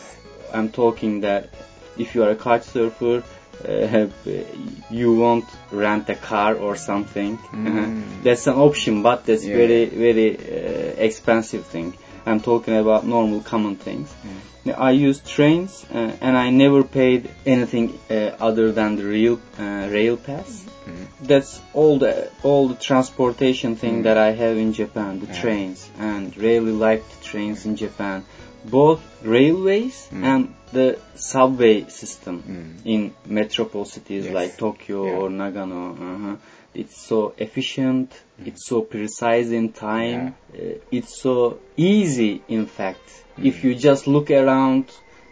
I'm 0.53 0.69
talking 0.69 1.21
that 1.21 1.49
if 1.97 2.15
you 2.15 2.23
are 2.23 2.31
a 2.31 2.35
couch 2.35 2.63
surfer, 2.63 3.21
uh, 3.67 4.07
you 4.89 5.13
won't 5.15 5.45
rent 5.71 6.09
a 6.09 6.15
car 6.15 6.55
or 6.55 6.75
something. 6.75 7.37
Mm. 7.53 8.23
That's 8.23 8.47
an 8.47 8.55
option, 8.69 9.01
but 9.03 9.25
that's 9.25 9.45
Yeah. 9.45 9.57
very 9.61 9.85
very 9.85 10.29
uh, 10.37 11.07
expensive 11.09 11.63
thing. 11.65 11.93
I'm 12.25 12.39
talking 12.39 12.75
about 12.75 13.05
normal 13.05 13.41
common 13.41 13.75
things. 13.75 14.13
I 14.77 14.91
use 14.91 15.19
trains 15.19 15.85
uh, 15.93 16.11
and 16.21 16.35
I 16.35 16.49
never 16.49 16.83
paid 16.83 17.29
anything 17.45 17.99
uh, 18.09 18.31
other 18.39 18.71
than 18.71 18.95
the 18.95 19.03
real 19.05 19.39
uh, 19.59 19.87
rail 19.91 20.17
pass. 20.17 20.65
Mhm. 20.85 21.27
That's 21.27 21.61
all 21.73 21.99
the 21.99 22.29
all 22.43 22.67
the 22.67 22.75
transportation 22.89 23.75
thing 23.75 23.99
Mm. 23.99 24.03
that 24.07 24.17
I 24.17 24.31
have 24.31 24.57
in 24.57 24.73
Japan, 24.73 25.19
the 25.19 25.27
Yeah. 25.27 25.41
trains, 25.41 25.87
and 25.99 26.35
really 26.37 26.71
like 26.87 27.03
the 27.13 27.19
trains 27.29 27.65
in 27.65 27.75
Japan, 27.75 28.23
both 28.63 29.01
railways 29.23 29.95
Mm. 30.11 30.23
and 30.31 30.41
the 30.73 30.97
subway 31.15 31.85
system 31.87 32.35
Mm. 32.41 32.85
in 32.93 33.11
metropole 33.39 33.85
cities 33.85 34.25
Yes. 34.25 34.33
like 34.39 34.57
Tokyo 34.57 34.99
Yeah. 35.05 35.17
or 35.19 35.29
Nagano. 35.29 35.81
Uh-huh. 35.93 36.35
It's 36.75 36.97
so 37.01 37.33
efficient. 37.37 38.11
It's 38.45 38.65
so 38.67 38.81
precise 38.81 39.49
in 39.49 39.71
time. 39.71 40.35
Uh, 40.53 40.75
it's 40.91 41.21
so 41.21 41.59
easy, 41.77 42.41
in 42.47 42.65
fact. 42.65 43.23
If 43.41 43.63
you 43.63 43.75
just 43.75 44.07
look 44.07 44.29
around, 44.31 44.85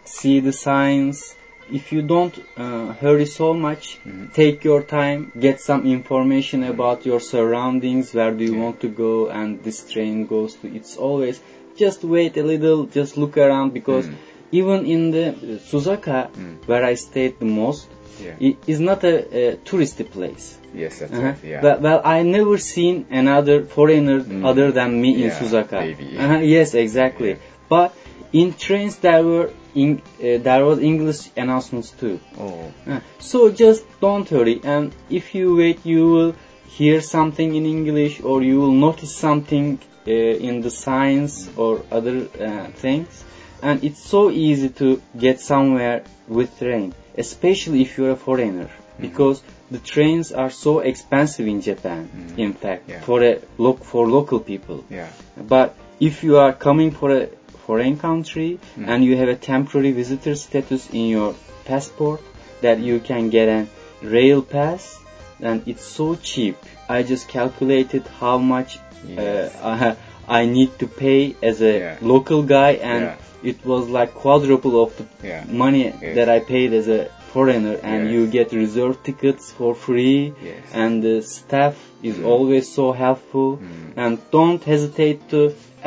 see 0.04 0.40
the 0.40 0.52
signs. 0.52 1.34
If 1.72 1.92
you 1.92 2.02
don't 2.02 2.36
uh, 2.56 2.92
hurry 3.02 3.26
so 3.26 3.54
much, 3.54 3.98
Mhm. 4.04 4.32
take 4.34 4.64
your 4.64 4.82
time, 4.82 5.32
get 5.46 5.60
some 5.60 5.86
information 5.86 6.62
about 6.64 7.06
your 7.06 7.20
surroundings. 7.20 8.12
Where 8.14 8.32
do 8.32 8.44
you 8.44 8.54
Yeah. 8.54 8.64
want 8.64 8.80
to 8.80 8.88
go? 8.88 9.28
And 9.28 9.62
this 9.64 9.78
train 9.92 10.26
goes 10.26 10.54
to. 10.60 10.68
It's 10.78 10.96
always 10.96 11.40
just 11.76 12.04
wait 12.04 12.36
a 12.36 12.42
little, 12.42 12.84
just 12.86 13.16
look 13.16 13.36
around 13.38 13.72
because 13.72 14.06
Mm. 14.08 14.14
even 14.52 14.84
in 14.86 15.10
the 15.10 15.26
Suzaka, 15.70 16.28
Mm. 16.30 16.56
where 16.68 16.84
I 16.84 16.94
stayed 16.94 17.34
the 17.38 17.50
most, 17.62 17.88
Yeah. 18.20 18.34
it 18.48 18.56
is 18.66 18.80
not 18.80 19.04
a, 19.04 19.16
a 19.52 19.56
touristy 19.56 20.04
place. 20.10 20.58
Yes, 20.74 20.98
that's 21.00 21.12
Uh-huh. 21.12 21.22
right. 21.22 21.36
Yeah. 21.44 21.62
Well, 21.62 21.78
well, 21.80 22.00
I 22.04 22.22
never 22.22 22.58
seen 22.58 23.06
another 23.10 23.64
foreigner 23.64 24.20
Mm. 24.20 24.44
other 24.50 24.72
than 24.72 25.00
me 25.00 25.10
in 25.14 25.28
Yeah, 25.28 25.38
Suzaka. 25.40 25.78
maybe. 25.80 26.16
Uh-huh, 26.18 26.38
yes, 26.56 26.74
exactly. 26.74 27.30
Yeah. 27.30 27.36
But 27.68 27.94
in 28.32 28.52
trains 28.54 28.96
there 28.96 29.22
were 29.22 29.50
in, 29.74 30.00
uh, 30.22 30.38
there 30.48 30.64
was 30.64 30.78
English 30.78 31.30
announcements 31.36 31.90
too. 31.90 32.18
oh. 32.38 32.72
Uh, 32.86 33.00
so 33.18 33.50
just 33.50 33.84
don't 34.00 34.28
hurry, 34.28 34.60
and 34.62 34.92
if 35.10 35.34
you 35.34 35.56
wait, 35.56 35.78
you 35.84 36.02
will 36.14 36.34
hear 36.78 37.00
something 37.00 37.54
in 37.54 37.64
English 37.66 38.20
or 38.22 38.42
you 38.42 38.60
will 38.60 38.72
notice 38.88 39.12
something 39.14 39.78
uh, 40.06 40.10
in 40.10 40.60
the 40.60 40.70
signs 40.70 41.48
or 41.56 41.82
other 41.90 42.16
uh, 42.40 42.66
things. 42.84 43.24
And 43.62 43.82
it's 43.82 44.00
so 44.14 44.30
easy 44.30 44.68
to 44.80 45.00
get 45.18 45.40
somewhere 45.40 46.02
with 46.28 46.50
train, 46.58 46.92
especially 47.16 47.82
if 47.82 47.96
you're 47.98 48.10
a 48.10 48.16
foreigner, 48.16 48.68
because 49.00 49.42
the 49.70 49.78
trains 49.78 50.32
are 50.32 50.50
so 50.50 50.80
expensive 50.80 51.46
in 51.46 51.60
Japan. 51.60 52.08
Mhm. 52.14 52.38
In 52.38 52.52
fact, 52.52 52.82
Yeah. 52.88 53.00
for 53.00 53.22
a 53.22 53.38
loc 53.58 53.84
for 53.84 54.06
local 54.06 54.40
people. 54.40 54.84
Yeah. 54.90 55.08
But 55.48 55.74
if 56.00 56.22
you 56.24 56.36
are 56.38 56.52
coming 56.52 56.90
for 56.90 57.10
a 57.10 57.28
foreign 57.66 57.96
country 57.96 58.58
Mm. 58.78 58.88
and 58.88 59.04
you 59.04 59.16
have 59.16 59.28
a 59.28 59.36
temporary 59.36 59.92
visitor 59.92 60.34
status 60.36 60.88
in 60.92 61.06
your 61.08 61.34
passport 61.64 62.20
that 62.60 62.78
you 62.78 63.00
can 63.00 63.30
get 63.30 63.48
a 63.48 63.66
rail 64.02 64.42
pass, 64.42 64.98
then 65.40 65.62
it's 65.66 65.84
so 65.84 66.14
cheap. 66.16 66.56
I 66.88 67.02
just 67.02 67.28
calculated 67.28 68.02
how 68.20 68.36
much 68.38 68.78
Yes. 69.08 69.52
uh, 69.62 69.94
I 70.40 70.46
need 70.46 70.70
to 70.78 70.86
pay 70.86 71.34
as 71.42 71.60
a 71.62 71.74
Yeah. 71.78 71.96
local 72.00 72.42
guy, 72.42 72.72
and. 72.92 73.02
It 73.50 73.58
was 73.72 73.88
like 73.98 74.10
quadruple 74.22 74.74
of 74.84 74.90
the 74.98 75.04
Yeah. 75.28 75.44
money 75.64 75.84
Yes. 75.84 76.14
that 76.18 76.28
I 76.36 76.38
paid 76.54 76.72
as 76.80 76.88
a 76.98 77.00
foreigner, 77.32 77.76
and 77.92 78.00
Yes. 78.04 78.12
you 78.14 78.20
get 78.36 78.52
reserve 78.62 78.94
tickets 79.08 79.44
for 79.58 79.70
free, 79.86 80.20
Yes. 80.50 80.74
and 80.82 81.02
the 81.06 81.16
staff 81.36 81.74
is 82.10 82.16
Mm. 82.18 82.26
always 82.32 82.64
so 82.78 82.86
helpful. 83.04 83.48
Mm. 83.56 84.02
And 84.04 84.12
don't 84.38 84.62
hesitate 84.72 85.20
to 85.34 85.40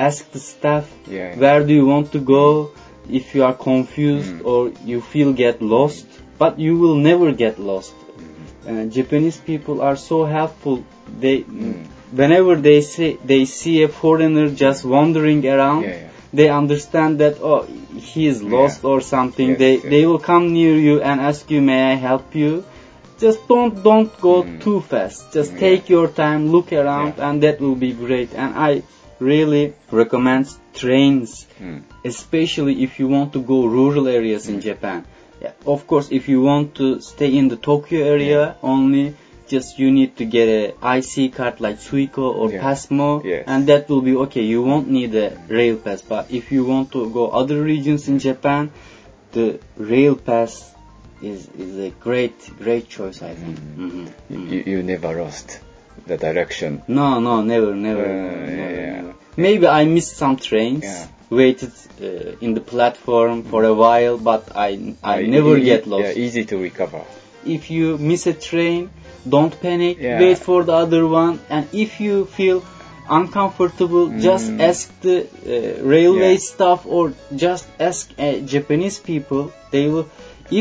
ask 0.07 0.31
the 0.35 0.41
staff 0.53 0.85
Yeah. 1.17 1.29
where 1.43 1.61
do 1.69 1.73
you 1.79 1.85
want 1.93 2.11
to 2.17 2.21
go 2.37 2.43
if 3.19 3.25
you 3.35 3.41
are 3.49 3.57
confused 3.69 4.33
Mm. 4.33 4.45
or 4.51 4.59
you 4.91 4.99
feel 5.13 5.31
get 5.45 5.61
lost. 5.75 6.05
But 6.43 6.59
you 6.65 6.73
will 6.83 6.97
never 7.11 7.29
get 7.43 7.55
lost. 7.71 7.93
Uh, 8.69 8.83
Japanese 8.97 9.37
people 9.51 9.77
are 9.87 9.95
so 9.95 10.17
helpful. 10.37 10.77
They 11.21 11.37
Mm. 11.43 11.77
whenever 12.21 12.53
they 12.67 12.79
see 12.91 13.09
they 13.31 13.43
see 13.59 13.75
a 13.87 13.87
foreigner 14.01 14.45
just 14.65 14.81
wandering 14.95 15.41
around, 15.55 15.83
yeah. 15.83 16.03
They 16.37 16.49
understand 16.61 17.19
that 17.23 17.35
oh 17.51 17.61
he 18.13 18.27
is 18.31 18.41
lost 18.55 18.83
or 18.91 18.97
something. 19.01 19.49
Yes, 19.51 19.59
they 19.63 19.73
yes. 19.75 19.83
they 19.93 20.03
will 20.09 20.23
come 20.31 20.45
near 20.57 20.75
you 20.87 20.95
and 21.01 21.19
ask 21.29 21.49
you, 21.53 21.61
"May 21.69 21.81
I 21.93 21.95
help 22.09 22.35
you?" 22.41 22.51
Just 23.23 23.39
don't 23.51 23.75
don't 23.89 24.11
go 24.27 24.35
Mm. 24.43 24.59
too 24.65 24.79
fast. 24.91 25.33
Just 25.37 25.51
Yeah. 25.53 25.63
take 25.65 25.83
your 25.95 26.07
time, 26.23 26.41
look 26.55 26.71
around, 26.81 27.13
Yeah. 27.17 27.27
and 27.29 27.35
that 27.45 27.59
will 27.63 27.79
be 27.87 27.91
great. 28.05 28.29
And 28.41 28.51
I 28.69 28.71
really 29.31 29.63
recommend 30.01 30.45
trains 30.81 31.29
Mm. 31.59 31.79
especially 32.11 32.73
if 32.85 32.99
you 32.99 33.07
want 33.17 33.29
to 33.35 33.41
go 33.53 33.57
rural 33.77 34.05
areas 34.07 34.43
in 34.51 34.57
Japan. 34.69 34.99
Yeah, 35.41 35.53
of 35.75 35.79
course, 35.91 36.07
if 36.19 36.23
you 36.31 36.39
want 36.51 36.75
to 36.81 36.87
stay 37.11 37.31
in 37.39 37.45
the 37.53 37.59
Tokyo 37.69 37.99
area 38.15 38.41
only, 38.73 39.05
just 39.47 39.79
you 39.79 39.91
need 39.91 40.15
to 40.17 40.25
get 40.25 40.47
a 40.47 40.97
IC 40.97 41.33
card 41.35 41.59
like 41.59 41.77
Suica 41.79 42.19
or 42.39 42.51
Yeah. 42.51 42.61
Pasmo, 42.63 43.23
Yes. 43.23 43.43
and 43.47 43.67
that 43.67 43.87
will 43.89 44.01
be 44.01 44.15
okay. 44.25 44.41
You 44.43 44.61
won't 44.63 44.89
need 44.89 45.15
a 45.15 45.29
rail 45.47 45.75
pass. 45.77 46.01
But 46.01 46.27
if 46.31 46.51
you 46.51 46.65
want 46.65 46.91
to 46.91 47.09
go 47.09 47.27
other 47.29 47.61
regions 47.61 48.07
in 48.07 48.19
Japan, 48.19 48.71
the 49.31 49.59
rail 49.77 50.15
pass 50.15 50.71
is 51.21 51.47
is 51.57 51.77
a 51.79 51.89
great 52.07 52.37
great 52.59 52.85
choice, 52.89 53.21
I 53.21 53.33
think. 53.41 53.57
Mhm. 53.77 54.07
You, 54.29 54.63
you 54.73 54.83
never 54.83 55.11
lost 55.23 55.59
the 56.05 56.17
direction. 56.17 56.81
No, 56.87 57.19
no, 57.19 57.41
never, 57.41 57.73
never, 57.75 58.05
Uh, 58.05 58.45
never, 58.55 58.81
yeah. 58.81 58.95
never. 59.01 59.13
Maybe 59.35 59.65
I 59.67 59.85
missed 59.85 60.15
some 60.17 60.35
trains. 60.37 60.83
Yeah. 60.83 61.07
Waited 61.29 61.73
uh, 62.01 62.45
in 62.45 62.53
the 62.53 62.61
platform 62.61 63.43
for 63.43 63.61
a 63.65 63.73
while, 63.73 64.17
but 64.17 64.43
I 64.55 64.69
I 65.03 65.23
Uh, 65.23 65.27
never 65.35 65.57
e- 65.57 65.63
get 65.71 65.85
lost. 65.85 66.05
Yeah, 66.15 66.23
easy 66.25 66.43
to 66.51 66.55
recover. 66.57 67.01
If 67.45 67.69
you 67.69 67.97
miss 67.97 68.27
a 68.27 68.33
train, 68.49 68.89
don't 69.35 69.55
panic. 69.61 69.97
Yeah. 69.99 70.19
Wait 70.23 70.37
for 70.49 70.63
the 70.63 70.73
other 70.83 71.03
one, 71.07 71.39
and 71.49 71.67
if 71.85 71.99
you 72.05 72.25
feel 72.39 72.59
uncomfortable, 73.09 74.05
just 74.27 74.47
Mm. 74.51 74.61
ask 74.69 74.83
the 75.01 75.17
uh, 75.23 75.83
railway 75.95 76.33
Yeah. 76.33 76.47
staff 76.51 76.79
or 76.85 77.03
just 77.45 77.65
ask 77.79 78.03
uh, 78.17 78.33
Japanese 78.53 78.99
people. 79.11 79.43
They 79.71 79.85
will. 79.93 80.07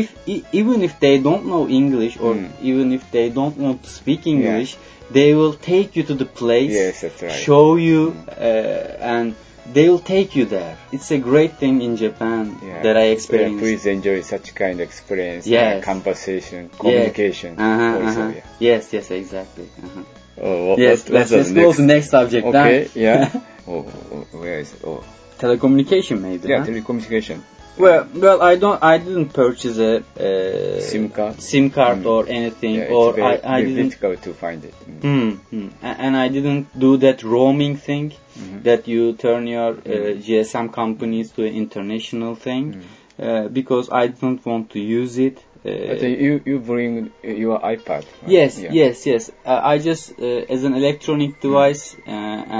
If 0.01 0.07
e- 0.25 0.43
even 0.51 0.81
if 0.87 0.93
they 0.99 1.15
don't 1.27 1.45
know 1.51 1.63
English 1.81 2.15
or 2.19 2.33
Mm. 2.35 2.47
even 2.71 2.91
if 2.97 3.03
they 3.15 3.27
don't 3.39 3.57
want 3.65 3.83
to 3.85 3.89
speak 3.99 4.27
English, 4.35 4.71
they 5.17 5.29
will 5.39 5.53
take 5.71 5.89
you 5.97 6.03
to 6.11 6.15
the 6.23 6.29
place 6.41 6.73
Yes, 6.83 7.03
right. 7.03 7.31
show 7.47 7.65
you 7.89 8.01
uh, 8.49 9.13
and 9.15 9.27
they 9.73 9.89
will 9.89 9.99
take 9.99 10.35
you 10.35 10.45
there. 10.45 10.77
It's 10.91 11.11
a 11.11 11.17
great 11.17 11.53
thing 11.57 11.81
in 11.81 11.97
Japan 11.97 12.57
Yeah. 12.63 12.81
that 12.83 12.95
I 12.97 13.05
Yeah, 13.05 13.11
experienced. 13.17 13.59
please 13.59 13.85
enjoy 13.85 14.21
such 14.21 14.55
kind 14.55 14.79
of 14.79 14.87
experience. 14.87 15.45
Yes. 15.47 15.81
uh, 15.81 15.85
conversation, 15.85 16.69
communication. 16.79 17.59
Uh-huh, 17.59 17.99
also, 18.05 18.21
uh-huh. 18.21 18.31
yeah. 18.35 18.43
Yes, 18.59 18.93
yes, 18.93 19.11
exactly. 19.11 19.67
Uh-huh. 19.83 20.01
Oh, 20.39 20.65
what, 20.69 20.79
Yes, 20.79 21.03
what- 21.03 21.13
let's, 21.13 21.31
let's 21.31 21.51
go 21.51 21.71
to 21.71 21.77
the 21.77 21.83
next 21.87 22.09
subject. 22.09 22.43
huh? 22.45 22.49
Okay, 22.49 22.87
yeah. 22.95 23.31
oh, 23.67 23.85
oh, 24.11 24.25
where 24.39 24.59
is 24.59 24.71
it? 24.73 24.81
Oh, 24.85 25.03
Telecommunication 25.39 26.21
maybe. 26.21 26.47
yeah, 26.49 26.59
huh? 26.59 26.65
telecommunication. 26.65 27.41
Well, 27.77 28.07
well, 28.15 28.41
I 28.41 28.55
don't, 28.55 28.81
I 28.83 28.97
didn't 28.97 29.29
purchase 29.29 29.77
a 29.77 29.97
uh, 29.97 30.81
SIM 30.81 31.09
card? 31.09 31.41
SIM 31.41 31.69
card 31.69 31.99
Mm. 31.99 32.05
or 32.05 32.27
anything, 32.27 32.75
Yeah, 32.75 32.91
or 32.97 33.13
very, 33.13 33.41
I, 33.43 33.57
I 33.57 33.61
didn't. 33.61 33.89
difficult 33.89 34.21
to 34.23 34.33
find 34.33 34.63
it. 34.65 34.73
Mm. 34.85 35.01
Hmm, 35.01 35.29
hmm. 35.51 35.67
And 35.81 36.17
I 36.17 36.27
didn't 36.29 36.67
do 36.79 36.97
that 36.97 37.23
roaming 37.23 37.77
thing 37.77 38.13
Mhm. 38.37 38.63
that 38.63 38.87
you 38.87 39.13
turn 39.13 39.47
your 39.47 39.69
uh, 39.73 39.81
Mm. 39.83 40.21
GSM 40.25 40.67
companies 40.73 41.31
to 41.31 41.43
an 41.45 41.53
international 41.63 42.35
thing 42.35 42.63
Mm. 42.73 42.81
uh, 43.25 43.47
because 43.49 43.89
I 43.91 44.07
don't 44.07 44.43
want 44.45 44.69
to 44.71 44.79
use 44.79 45.17
it. 45.17 45.37
Uh, 45.65 45.69
But 45.89 46.01
uh, 46.03 46.07
you 46.25 46.33
you 46.45 46.59
bring 46.59 47.11
your 47.23 47.59
iPad. 47.59 48.03
right? 48.21 48.31
Yes, 48.37 48.59
Yeah. 48.61 48.71
yes, 48.81 49.05
yes. 49.05 49.31
Uh, 49.45 49.59
I 49.73 49.79
just, 49.79 50.03
uh, 50.19 50.53
as 50.53 50.63
an 50.63 50.73
electronic 50.75 51.31
device, 51.41 51.95
uh, 52.07 52.11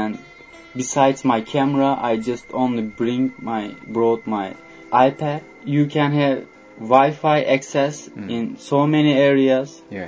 and 0.02 0.18
besides 0.76 1.24
my 1.24 1.42
camera, 1.42 1.98
I 2.12 2.18
just 2.18 2.46
only 2.54 2.84
bring 2.84 3.34
my, 3.40 3.72
brought 3.88 4.26
my 4.28 4.48
iPad. 4.92 5.42
You 5.66 5.86
can 5.88 6.12
have 6.14 6.46
Wi-Fi 6.80 7.42
access 7.44 8.08
Mm. 8.10 8.30
in 8.30 8.58
so 8.58 8.86
many 8.88 9.14
areas 9.14 9.82
Yeah. 9.92 10.08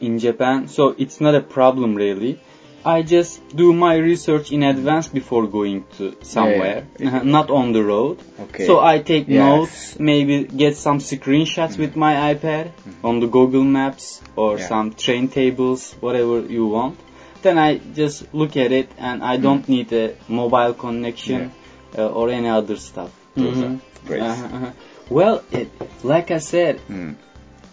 in 0.00 0.18
Japan, 0.18 0.68
so 0.68 0.94
it's 0.98 1.20
not 1.20 1.34
a 1.34 1.40
problem 1.40 1.94
really. 1.94 2.38
I 2.84 3.02
just 3.02 3.40
do 3.56 3.72
my 3.72 3.96
research 3.96 4.52
in 4.52 4.62
advance 4.62 5.08
before 5.08 5.46
going 5.48 5.84
to 5.98 6.14
somewhere, 6.22 6.84
Yeah. 6.98 7.22
not 7.36 7.50
on 7.50 7.72
the 7.72 7.82
road. 7.82 8.18
Okay. 8.44 8.64
So 8.66 8.78
I 8.80 8.98
take 9.00 9.24
Yes. 9.28 9.38
notes, 9.44 9.96
maybe 9.98 10.44
get 10.44 10.76
some 10.76 10.98
screenshots 11.00 11.76
with 11.78 11.96
my 11.96 12.14
iPad 12.34 12.70
on 13.02 13.18
the 13.20 13.26
Google 13.26 13.64
Maps 13.64 14.22
or 14.36 14.58
some 14.58 14.92
train 14.92 15.28
tables, 15.28 15.96
whatever 16.00 16.40
you 16.56 16.66
want. 16.68 16.96
Then 17.42 17.58
I 17.58 17.80
just 17.94 18.32
look 18.32 18.56
at 18.56 18.70
it 18.72 18.88
and 18.98 19.22
I 19.22 19.36
don't 19.36 19.68
need 19.68 19.92
a 19.92 20.14
mobile 20.28 20.72
connection 20.74 21.50
uh, 21.98 22.06
or 22.06 22.30
any 22.30 22.48
other 22.48 22.76
stuff. 22.76 23.10
Those 23.36 23.56
Mhm. 23.58 23.80
are. 24.10 24.18
Uh-huh, 24.20 24.56
uh-huh. 24.56 24.70
Well, 25.10 25.42
it, 25.52 25.68
like 26.02 26.30
I 26.30 26.38
said, 26.38 26.80
Mm. 26.90 27.14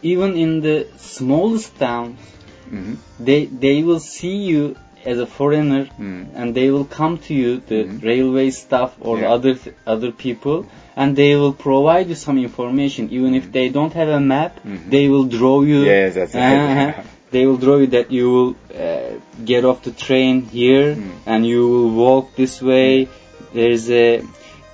even 0.01 0.35
in 0.35 0.61
the 0.61 0.85
smallest 0.97 1.77
towns, 1.79 2.19
Mhm. 2.71 2.95
they 3.19 3.45
they 3.45 3.77
will 3.83 3.99
see 3.99 4.35
you 4.51 4.75
as 5.05 5.17
a 5.19 5.25
foreigner 5.25 5.83
Mm. 5.99 6.25
and 6.35 6.55
they 6.55 6.69
will 6.71 6.85
come 6.99 7.17
to 7.27 7.33
you 7.33 7.61
the 7.71 7.81
Mhm. 7.83 8.03
railway 8.09 8.49
staff 8.51 8.91
or 9.01 9.15
Yeah. 9.19 9.33
other 9.35 9.55
other 9.85 10.11
people 10.11 10.65
and 10.95 11.15
they 11.15 11.35
will 11.35 11.53
provide 11.67 12.07
you 12.11 12.15
some 12.15 12.37
information 12.49 13.09
even 13.11 13.33
if 13.39 13.45
they 13.51 13.67
don't 13.77 13.93
have 14.01 14.09
a 14.09 14.19
map 14.35 14.51
they 14.95 15.05
will 15.09 15.25
draw 15.37 15.57
you 15.71 15.79
Yes, 15.85 16.15
that's 16.15 16.33
right. 16.35 16.59
Uh-huh. 16.69 17.01
they 17.35 17.43
will 17.47 17.57
draw 17.65 17.77
you 17.83 17.87
that 17.97 18.11
you 18.17 18.25
will 18.35 18.51
uh, 18.85 19.11
get 19.51 19.65
off 19.65 19.81
the 19.89 19.91
train 20.07 20.35
here 20.59 20.95
Mm. 20.95 21.11
and 21.31 21.39
you 21.51 21.61
will 21.73 21.89
walk 22.05 22.25
this 22.41 22.61
way 22.61 23.07
there's 23.53 23.89
a 24.05 24.21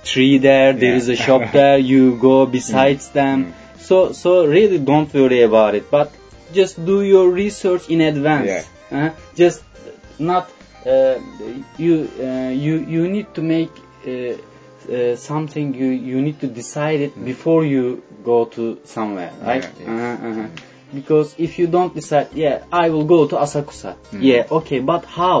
tree 0.04 0.38
there 0.38 0.72
there 0.72 0.90
Yeah. 0.92 0.96
is 0.96 1.08
a 1.08 1.16
shop 1.16 1.42
there 1.52 1.78
you 1.92 2.16
go 2.16 2.46
besides 2.46 3.08
them 3.10 3.38
Mm. 3.44 3.52
so 3.88 4.12
so 4.12 4.46
really 4.46 4.78
don't 4.78 5.12
worry 5.14 5.42
about 5.42 5.74
it 5.74 5.90
but 5.90 6.10
just 6.52 6.84
do 6.84 7.02
your 7.02 7.26
research 7.30 7.88
in 7.88 8.00
advance 8.00 8.46
Yeah. 8.48 8.64
uh, 8.92 9.10
just 9.34 9.62
not 10.18 10.48
uh, 10.86 11.18
you 11.78 12.08
uh, 12.20 12.50
you 12.66 12.74
you 12.94 13.08
need 13.08 13.28
to 13.34 13.42
make 13.42 13.70
uh, 14.06 14.10
uh, 14.10 15.16
something 15.16 15.74
you 15.74 15.90
you 16.10 16.20
need 16.22 16.38
to 16.40 16.46
decide 16.46 17.00
it 17.00 17.12
before 17.24 17.64
you 17.64 18.02
go 18.24 18.44
to 18.56 18.78
somewhere 18.84 19.32
right 19.42 19.64
Mm. 19.64 19.80
Yeah, 19.80 19.94
yeah. 19.94 20.12
Uh-huh, 20.14 20.28
uh-huh. 20.28 20.48
because 20.94 21.34
if 21.38 21.58
you 21.58 21.66
don't 21.76 21.94
decide 21.94 22.28
yeah 22.34 22.56
i 22.72 22.90
will 22.90 23.04
go 23.16 23.20
to 23.26 23.36
asakusa 23.46 23.94
Mm. 24.12 24.22
yeah 24.30 24.56
okay 24.58 24.80
but 24.92 25.04
how 25.20 25.40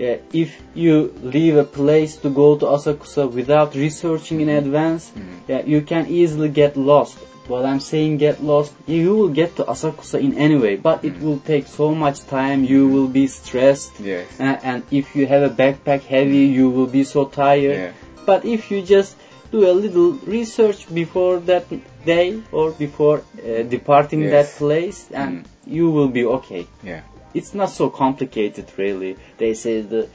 Yeah, 0.00 0.16
if 0.32 0.50
you 0.74 0.94
leave 1.36 1.56
a 1.58 1.64
place 1.80 2.12
to 2.24 2.28
go 2.42 2.56
to 2.60 2.64
Asakusa 2.76 3.22
without 3.38 3.74
researching 3.86 4.38
in 4.44 4.48
advance, 4.62 5.02
Mhm. 5.14 5.34
yeah, 5.50 5.62
you 5.72 5.80
can 5.90 6.04
easily 6.20 6.48
get 6.62 6.72
lost. 6.92 7.16
What 7.52 7.62
I'm 7.70 7.80
saying 7.92 8.12
get 8.26 8.36
lost, 8.52 8.72
you 8.86 9.10
will 9.18 9.32
get 9.40 9.50
to 9.58 9.62
Asakusa 9.72 10.18
in 10.26 10.32
any 10.46 10.56
way, 10.64 10.74
but 10.88 11.04
it 11.08 11.14
Mhm. 11.16 11.22
will 11.26 11.40
take 11.52 11.66
so 11.80 11.86
much 12.04 12.18
time. 12.38 12.60
You 12.74 12.82
will 12.94 13.10
be 13.20 13.26
stressed, 13.26 13.92
Yes. 14.12 14.24
uh, 14.40 14.56
and 14.70 14.78
if 15.00 15.06
you 15.16 15.26
have 15.32 15.42
a 15.50 15.52
backpack 15.62 16.02
heavy, 16.16 16.44
you 16.58 16.66
will 16.76 16.90
be 16.98 17.04
so 17.14 17.20
tired. 17.42 17.78
Yeah. 17.84 17.92
But 18.30 18.40
if 18.56 18.70
you 18.70 18.80
just 18.96 19.12
do 19.52 19.60
a 19.72 19.74
little 19.84 20.10
research 20.36 20.80
before 21.02 21.36
that 21.50 21.64
day 22.06 22.28
or 22.52 22.66
before 22.84 23.18
uh, 23.20 23.62
departing 23.76 24.20
Yes. 24.22 24.32
that 24.36 24.48
place, 24.64 24.98
and 25.12 25.32
Mm. 25.40 25.76
you 25.78 25.84
will 25.96 26.08
be 26.18 26.24
okay 26.38 26.64
Yeah. 26.92 27.02
It's 27.34 27.54
not 27.54 27.70
so 27.70 27.90
complicated 27.90 28.66
really. 28.76 29.16
They 29.38 29.54
say 29.54 29.82
the 29.82 30.08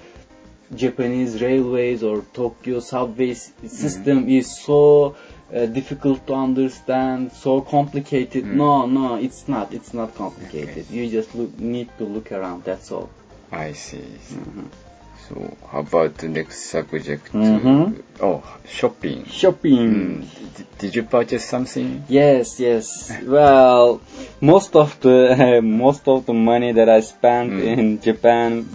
Japanese 0.74 1.42
railways 1.42 2.04
or 2.04 2.22
Tokyo 2.34 2.80
subway 2.80 3.32
s- 3.32 3.52
system 3.68 4.28
is 4.30 4.58
so 4.60 5.16
uh, 5.54 5.68
difficult 5.68 6.26
to 6.28 6.34
understand, 6.34 7.32
so 7.32 7.62
complicated. 7.62 8.44
Mm. 8.46 8.56
No, 8.56 8.86
no, 8.88 9.16
it's 9.16 9.48
not. 9.48 9.74
It's 9.74 9.94
not 9.94 10.16
complicated. 10.16 10.90
You 10.90 11.10
just 11.10 11.36
look, 11.36 11.58
need 11.60 11.90
to 12.00 12.04
look 12.06 12.32
around. 12.32 12.64
That's 12.64 12.92
all. 12.92 13.10
I 13.52 13.74
see. 13.74 13.98
Mhm. 14.00 14.68
So, 15.28 15.58
how 15.72 15.80
about 15.80 16.18
the 16.20 16.28
next 16.28 16.70
subject? 16.70 17.32
Mhm. 17.34 18.04
Oh, 18.22 18.44
shopping. 18.68 19.26
Shopping. 19.26 20.22
Mm. 20.22 20.56
D- 20.58 20.66
did 20.78 20.96
you 20.96 21.04
purchase 21.04 21.44
something? 21.46 22.04
Yes, 22.08 22.60
yes. 22.60 23.12
Well, 23.26 24.02
most 24.40 24.76
of 24.76 25.00
the 25.02 25.62
most 25.64 26.08
of 26.08 26.26
the 26.28 26.34
money 26.34 26.72
that 26.74 26.90
I 26.90 27.00
spent 27.02 27.54
Mm. 27.54 27.78
in 27.78 28.02
Japan 28.02 28.68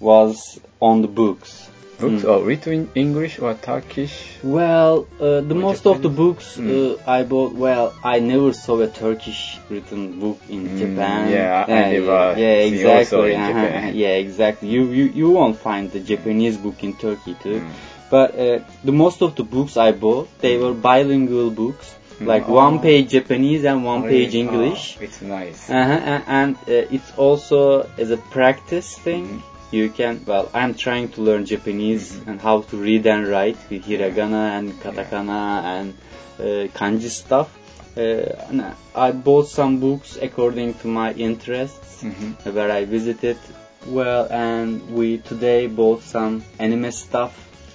was 0.00 0.60
on 0.80 1.02
the 1.02 1.08
books. 1.08 1.65
Books 1.98 2.22
Mm. 2.24 2.28
or 2.30 2.44
written 2.44 2.72
in 2.74 2.88
English 2.94 3.38
or 3.38 3.54
Turkish? 3.54 4.14
Well, 4.42 5.06
uh, 5.18 5.40
the 5.40 5.54
Or 5.54 5.62
most 5.68 5.86
of 5.86 6.02
the 6.02 6.10
books 6.10 6.58
Mm. 6.58 6.68
uh, 6.68 6.96
I 7.16 7.22
bought. 7.22 7.52
Well, 7.54 7.94
I 8.04 8.20
never 8.20 8.52
saw 8.52 8.80
a 8.80 8.86
Turkish 8.86 9.58
written 9.70 10.20
book 10.20 10.38
in 10.50 10.60
Mm, 10.68 10.78
Japan. 10.78 11.32
yeah, 11.32 11.64
I 11.66 11.70
yeah, 11.72 11.90
never 11.96 12.34
yeah, 12.36 12.68
exactly. 12.70 13.34
uh-huh, 13.34 13.48
Japan. 13.48 13.92
Yeah, 14.04 14.14
exactly. 14.26 14.68
You, 14.68 14.82
you 14.98 15.04
you 15.20 15.28
won't 15.38 15.58
find 15.68 15.90
the 15.90 16.00
Japanese 16.12 16.56
book 16.58 16.78
in 16.84 16.92
Turkey 17.06 17.34
too. 17.42 17.60
Mm. 17.60 17.70
But 18.10 18.28
uh, 18.38 18.58
the 18.84 18.92
most 18.92 19.22
of 19.22 19.34
the 19.38 19.42
books 19.56 19.76
I 19.88 19.90
bought, 19.92 20.28
they 20.44 20.54
were 20.58 20.74
bilingual 20.90 21.50
books, 21.62 21.86
Mm. 22.20 22.26
like 22.32 22.44
Oh. 22.48 22.54
one 22.64 22.76
page 22.86 23.06
Japanese 23.18 23.64
and 23.70 23.78
one 23.92 24.02
Oh, 24.04 24.08
page. 24.14 24.34
English. 24.44 24.82
Oh, 25.00 25.04
it's 25.06 25.20
nice. 25.22 25.60
Uh-huh, 25.70 26.00
and 26.12 26.22
and, 26.40 26.52
uh, 26.68 26.94
it's 26.96 27.10
also 27.16 27.60
as 28.02 28.10
a 28.10 28.20
practice 28.36 28.88
thing. 29.06 29.24
Mhm. 29.26 29.42
You 29.72 29.90
can, 29.90 30.24
well, 30.26 30.48
I'm 30.54 30.74
trying 30.74 31.08
to 31.10 31.22
learn 31.22 31.44
Japanese 31.44 32.12
Mhm. 32.12 32.26
and 32.28 32.40
how 32.40 32.62
to 32.62 32.76
read 32.76 33.06
and 33.06 33.26
write 33.26 33.56
with 33.70 33.84
hiragana 33.84 34.58
and 34.58 34.72
katakana 34.80 35.40
and 35.76 35.94
uh, 36.38 36.68
kanji 36.78 37.10
stuff. 37.10 37.48
Uh, 37.96 38.00
and 38.48 38.64
I 38.94 39.10
bought 39.12 39.48
some 39.48 39.80
books 39.80 40.18
according 40.20 40.74
to 40.82 40.86
my 40.88 41.12
interests 41.12 42.02
Mhm. 42.04 42.54
where 42.54 42.70
I 42.70 42.84
visited. 42.84 43.38
Well, 43.88 44.26
and 44.30 44.90
we 44.94 45.18
today 45.18 45.66
bought 45.66 46.02
some 46.02 46.42
anime 46.58 46.90
stuff, 46.92 47.32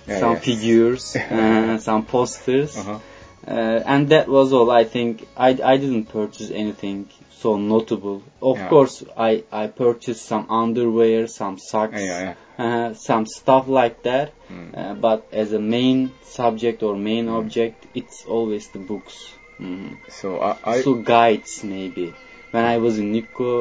Yeah, 0.08 0.20
some 0.20 0.36
figures, 0.38 1.16
uh, 1.32 1.78
some 1.80 2.04
posters. 2.06 2.78
Uh-huh. 2.78 3.00
Uh, 3.48 3.82
and 3.94 4.10
that 4.10 4.28
was 4.28 4.54
all. 4.54 4.70
I 4.70 4.84
think 4.84 5.28
I, 5.36 5.50
I 5.74 5.78
didn't 5.78 6.06
purchase 6.06 6.52
anything 6.52 7.08
so 7.42 7.58
notable. 7.58 8.22
Of 8.42 8.58
Yeah. 8.58 8.70
course, 8.70 9.04
I, 9.18 9.44
I 9.52 9.68
purchased 9.68 10.26
some 10.26 10.46
underwear, 10.50 11.28
some 11.28 11.58
socks, 11.58 12.00
Yeah, 12.02 12.34
Uh, 12.58 12.94
some 12.94 13.26
stuff 13.26 13.68
like 13.68 13.98
that. 14.04 14.28
Mm. 14.50 14.78
Uh, 14.78 14.94
but 15.06 15.20
as 15.32 15.54
a 15.54 15.60
main 15.60 16.12
subject 16.24 16.84
or 16.84 16.96
main 16.96 17.28
object, 17.40 17.88
it's 17.96 18.26
always 18.36 18.68
the 18.76 18.80
books. 18.92 19.16
Mhm. 19.60 19.98
So 20.20 20.28
I, 20.50 20.52
I 20.74 20.82
so 20.82 20.94
guides 21.14 21.64
maybe. 21.64 22.14
When 22.52 22.66
I 22.66 22.78
was 22.86 22.98
in 23.04 23.12
Nikko, 23.18 23.52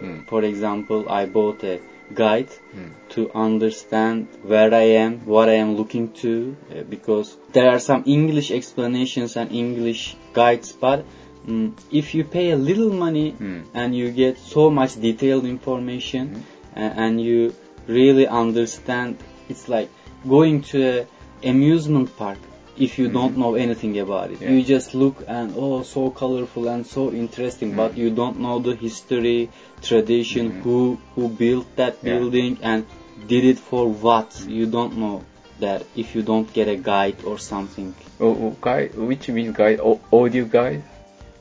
Mm. 0.00 0.18
for 0.30 0.40
example, 0.44 1.00
I 1.20 1.22
bought 1.26 1.60
a 1.64 1.76
guide 2.14 2.50
Mm. 2.76 2.90
to 3.14 3.20
understand 3.46 4.26
where 4.52 4.72
I 4.82 4.86
am, 5.04 5.12
what 5.34 5.48
I 5.54 5.56
am 5.64 5.70
looking 5.80 6.06
to, 6.22 6.32
uh, 6.70 6.82
because 6.94 7.36
there 7.52 7.68
are 7.74 7.80
some 7.80 8.02
English 8.06 8.50
explanations 8.60 9.36
and 9.36 9.50
English 9.64 10.02
guides, 10.40 10.70
but 10.86 11.04
mm, 11.46 11.72
if 11.90 12.14
you 12.14 12.24
pay 12.24 12.50
a 12.50 12.56
little 12.56 12.92
money 12.92 13.34
Mm. 13.40 13.62
and 13.74 13.94
you 13.96 14.10
get 14.10 14.38
so 14.38 14.70
much 14.70 15.00
detailed 15.00 15.44
information 15.44 16.44
uh, 16.76 16.80
and 16.80 17.20
you 17.20 17.54
really 17.86 18.26
understand, 18.26 19.16
it's 19.48 19.68
like 19.68 19.88
going 20.28 20.62
to 20.62 20.78
a 21.00 21.06
amusement 21.48 22.16
park 22.16 22.38
if 22.76 22.98
you 22.98 23.08
don't 23.08 23.36
know 23.36 23.54
anything 23.54 23.98
about 23.98 24.30
it. 24.30 24.40
Yeah. 24.40 24.50
You 24.52 24.62
just 24.62 24.94
look 24.94 25.24
and 25.26 25.52
oh, 25.56 25.82
so 25.82 26.10
colorful 26.10 26.68
and 26.68 26.86
so 26.86 27.10
interesting, 27.12 27.74
but 27.74 27.92
Mm. 27.94 27.98
you 27.98 28.10
don't 28.10 28.38
know 28.40 28.58
the 28.60 28.74
history, 28.76 29.50
tradition, 29.82 30.52
Mhm. 30.52 30.62
who 30.62 30.98
who 31.14 31.28
built 31.28 31.66
that 31.76 31.94
Yeah. 32.02 32.18
Building 32.18 32.58
and 32.62 32.84
did 33.26 33.44
it 33.44 33.58
for 33.58 33.88
what. 33.88 34.28
You 34.46 34.66
don't 34.66 34.96
know 34.96 35.22
that 35.60 35.82
if 35.96 36.14
you 36.14 36.22
don't 36.22 36.52
get 36.52 36.68
a 36.68 36.76
guide 36.76 37.16
or 37.24 37.36
something. 37.38 37.94
oh, 38.20 38.36
oh, 38.44 38.56
guide, 38.60 38.90
which 38.96 39.28
means 39.28 39.56
guide, 39.56 39.80
audio 40.12 40.44
guide, 40.44 40.82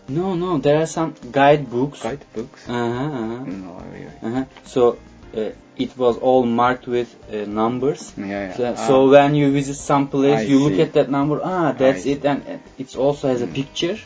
No, 0.09 0.35
no, 0.35 0.57
there 0.57 0.77
are 0.81 0.85
some 0.85 1.13
guidebooks. 1.31 2.01
guidebooks. 2.01 2.67
Uh-huh, 2.67 2.75
uh-huh. 2.75 3.43
No, 3.45 3.83
really. 3.91 4.11
Uh-huh. 4.23 4.45
So 4.63 4.97
uh, 5.35 5.49
it 5.75 5.97
was 5.97 6.17
all 6.17 6.45
marked 6.45 6.87
with 6.87 7.13
uh, 7.31 7.45
numbers. 7.45 8.13
Yeah, 8.17 8.25
yeah. 8.25 8.53
So, 8.55 8.63
Ah. 8.71 8.87
so 8.87 9.09
when 9.09 9.35
you 9.35 9.51
visit 9.51 9.75
some 9.75 10.07
place, 10.07 10.39
I 10.39 10.43
you 10.43 10.59
look 10.59 10.79
at 10.79 10.93
that 10.93 11.09
number. 11.09 11.41
Ah, 11.43 11.73
that's 11.73 12.05
I 12.05 12.09
it, 12.11 12.25
and 12.25 12.41
it 12.77 12.95
also 12.95 13.27
has 13.27 13.41
a 13.41 13.47
Mm. 13.47 13.53
picture, 13.53 13.97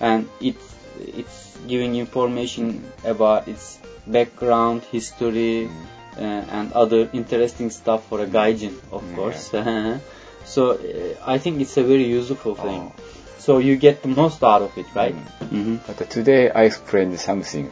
and 0.00 0.28
it's 0.40 0.74
it's 0.98 1.56
giving 1.68 1.94
information 1.96 2.82
about 3.04 3.48
its 3.48 3.78
background, 4.06 4.82
history, 4.92 5.70
uh, 6.18 6.20
and 6.56 6.72
other 6.72 7.08
interesting 7.12 7.70
stuff 7.70 8.08
for 8.08 8.20
a 8.20 8.26
gaijin, 8.26 8.74
of 8.92 9.02
Yeah. 9.08 9.16
course. 9.16 9.50
so 10.44 10.62
uh, 10.72 11.34
I 11.34 11.38
think 11.38 11.60
it's 11.60 11.76
a 11.76 11.82
very 11.84 12.04
useful 12.18 12.54
thing. 12.54 12.82
Oh. 12.90 13.13
So 13.44 13.58
you 13.58 13.76
get 13.76 14.02
the 14.02 14.08
most 14.08 14.42
out 14.42 14.62
of 14.62 14.72
it, 14.78 14.86
right? 14.94 15.14
hmm 15.50 15.76
But 15.86 16.08
today 16.08 16.50
I 16.50 16.62
explained 16.64 17.20
something 17.20 17.70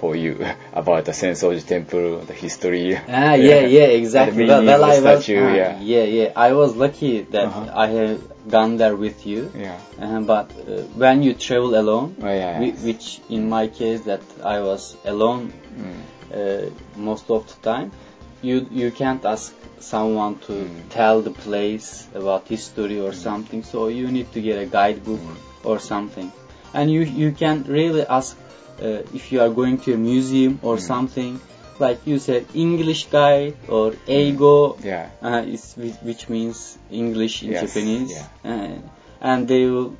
for 0.00 0.14
you 0.14 0.32
about 0.74 1.06
the 1.06 1.12
Sensoji 1.12 1.64
temple, 1.66 2.18
the 2.30 2.34
history. 2.34 2.96
Ah, 3.08 3.32
yeah, 3.50 3.60
yeah, 3.76 3.88
exactly. 4.00 4.44
the 4.44 4.52
Well, 4.52 4.64
well, 4.66 4.84
I 4.84 5.00
the 5.00 5.08
was, 5.08 5.24
statue, 5.24 5.42
ah, 5.48 5.54
yeah. 5.54 5.80
yeah, 5.80 6.04
yeah. 6.18 6.32
I 6.36 6.52
was 6.52 6.76
lucky 6.76 7.22
that 7.34 7.46
Uh-huh. 7.46 7.84
I 7.84 7.86
have 7.98 8.20
gone 8.56 8.76
there 8.76 8.96
with 9.04 9.24
you. 9.26 9.50
Yeah. 9.56 9.78
Uh, 9.98 10.20
but 10.20 10.48
uh, 10.52 10.82
when 11.02 11.22
you 11.22 11.32
travel 11.46 11.72
alone, 11.82 12.08
Oh, 12.22 12.28
yeah. 12.42 12.58
whi- 12.60 12.76
which 12.86 13.20
in 13.30 13.48
my 13.48 13.68
case 13.68 14.00
that 14.10 14.22
I 14.44 14.60
was 14.60 14.82
alone 15.04 15.52
Mm. 15.74 16.00
uh, 16.38 16.70
most 17.08 17.30
of 17.30 17.40
the 17.50 17.58
time, 17.72 17.88
you 18.48 18.56
you 18.80 18.88
can't 19.00 19.24
ask 19.34 19.52
someone 19.80 20.34
to 20.46 20.52
Mm. 20.52 20.88
tell 20.98 21.16
the 21.28 21.34
place 21.46 21.88
about 22.20 22.42
history 22.54 22.98
or 23.06 23.12
something. 23.26 23.62
So 23.72 23.78
you 23.98 24.06
need 24.16 24.28
to 24.36 24.40
get 24.48 24.56
a 24.66 24.66
guidebook 24.78 25.20
or 25.70 25.76
something, 25.92 26.28
and 26.76 26.90
you 26.94 27.02
you 27.22 27.30
can 27.42 27.56
really 27.78 28.04
ask 28.18 28.36
uh, 28.82 29.18
if 29.18 29.32
you 29.32 29.38
are 29.44 29.52
going 29.60 29.76
to 29.84 29.94
a 29.94 30.00
museum 30.12 30.58
or 30.62 30.76
something. 30.92 31.40
Like 31.84 32.00
you 32.10 32.18
said, 32.20 32.42
English 32.54 33.00
guide 33.12 33.54
or 33.76 33.86
Eigo, 34.16 34.76
Yeah. 34.90 35.06
uh, 35.28 35.42
is, 35.54 35.64
which, 35.76 35.96
which 36.08 36.22
means 36.34 36.78
English 37.02 37.42
in 37.42 37.50
Yes, 37.50 37.62
Japanese, 37.64 38.12
yeah. 38.14 38.52
uh, 38.52 38.76
and 39.30 39.48
they 39.48 39.62
will 39.66 39.90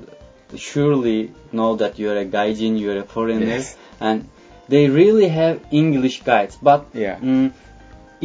surely 0.56 1.32
know 1.52 1.74
that 1.76 1.98
you're 1.98 2.16
a 2.16 2.24
gaijin, 2.24 2.78
you're 2.78 2.98
a 3.00 3.02
foreigner, 3.16 3.46
Yes. 3.58 3.76
and 4.00 4.28
they 4.68 4.88
really 4.88 5.28
have 5.28 5.58
English 5.70 6.22
guides, 6.22 6.56
but 6.62 6.86
Yeah. 6.94 7.18
mm, 7.20 7.50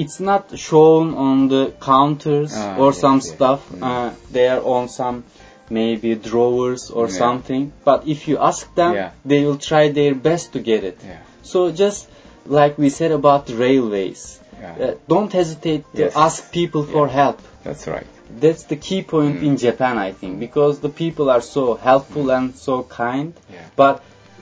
it's 0.02 0.20
not 0.30 0.44
shown 0.68 1.06
on 1.28 1.48
the 1.54 1.64
counters 1.92 2.54
Ah, 2.56 2.78
or 2.82 2.90
yes, 2.92 3.00
some 3.06 3.20
yes. 3.22 3.30
stuff. 3.36 3.62
Mm. 3.72 3.84
Uh, 3.90 4.10
they 4.36 4.46
are 4.54 4.62
on 4.76 4.88
some 5.00 5.18
maybe 5.80 6.12
drawers 6.30 6.84
or 6.98 7.06
Yeah. 7.08 7.18
something. 7.24 7.64
But 7.90 8.00
if 8.16 8.20
you 8.30 8.36
ask 8.52 8.64
them, 8.82 8.94
Yeah. 8.94 9.12
they 9.32 9.40
will 9.46 9.60
try 9.72 9.84
their 10.00 10.16
best 10.30 10.46
to 10.54 10.60
get 10.72 10.84
it. 10.92 10.98
Yeah. 11.04 11.22
So 11.52 11.60
just 11.84 12.08
like 12.60 12.74
we 12.84 12.90
said 13.00 13.12
about 13.22 13.44
railways, 13.66 14.22
uh, 14.62 14.94
don't 15.14 15.32
hesitate 15.42 15.84
to 15.98 16.04
Yes. 16.04 16.16
ask 16.28 16.52
people 16.60 16.84
for 16.94 17.06
help. 17.20 17.38
That's 17.64 17.86
right. 17.96 18.08
That's 18.44 18.64
the 18.72 18.76
key 18.88 19.02
point 19.16 19.36
Mm. 19.40 19.48
in 19.48 19.54
Japan, 19.68 19.96
I 20.08 20.12
think, 20.20 20.34
because 20.40 20.74
the 20.88 20.94
people 21.04 21.26
are 21.36 21.42
so 21.58 21.64
helpful 21.90 22.26
and 22.38 22.56
so 22.68 22.84
kind, 22.84 23.34
but 23.76 23.96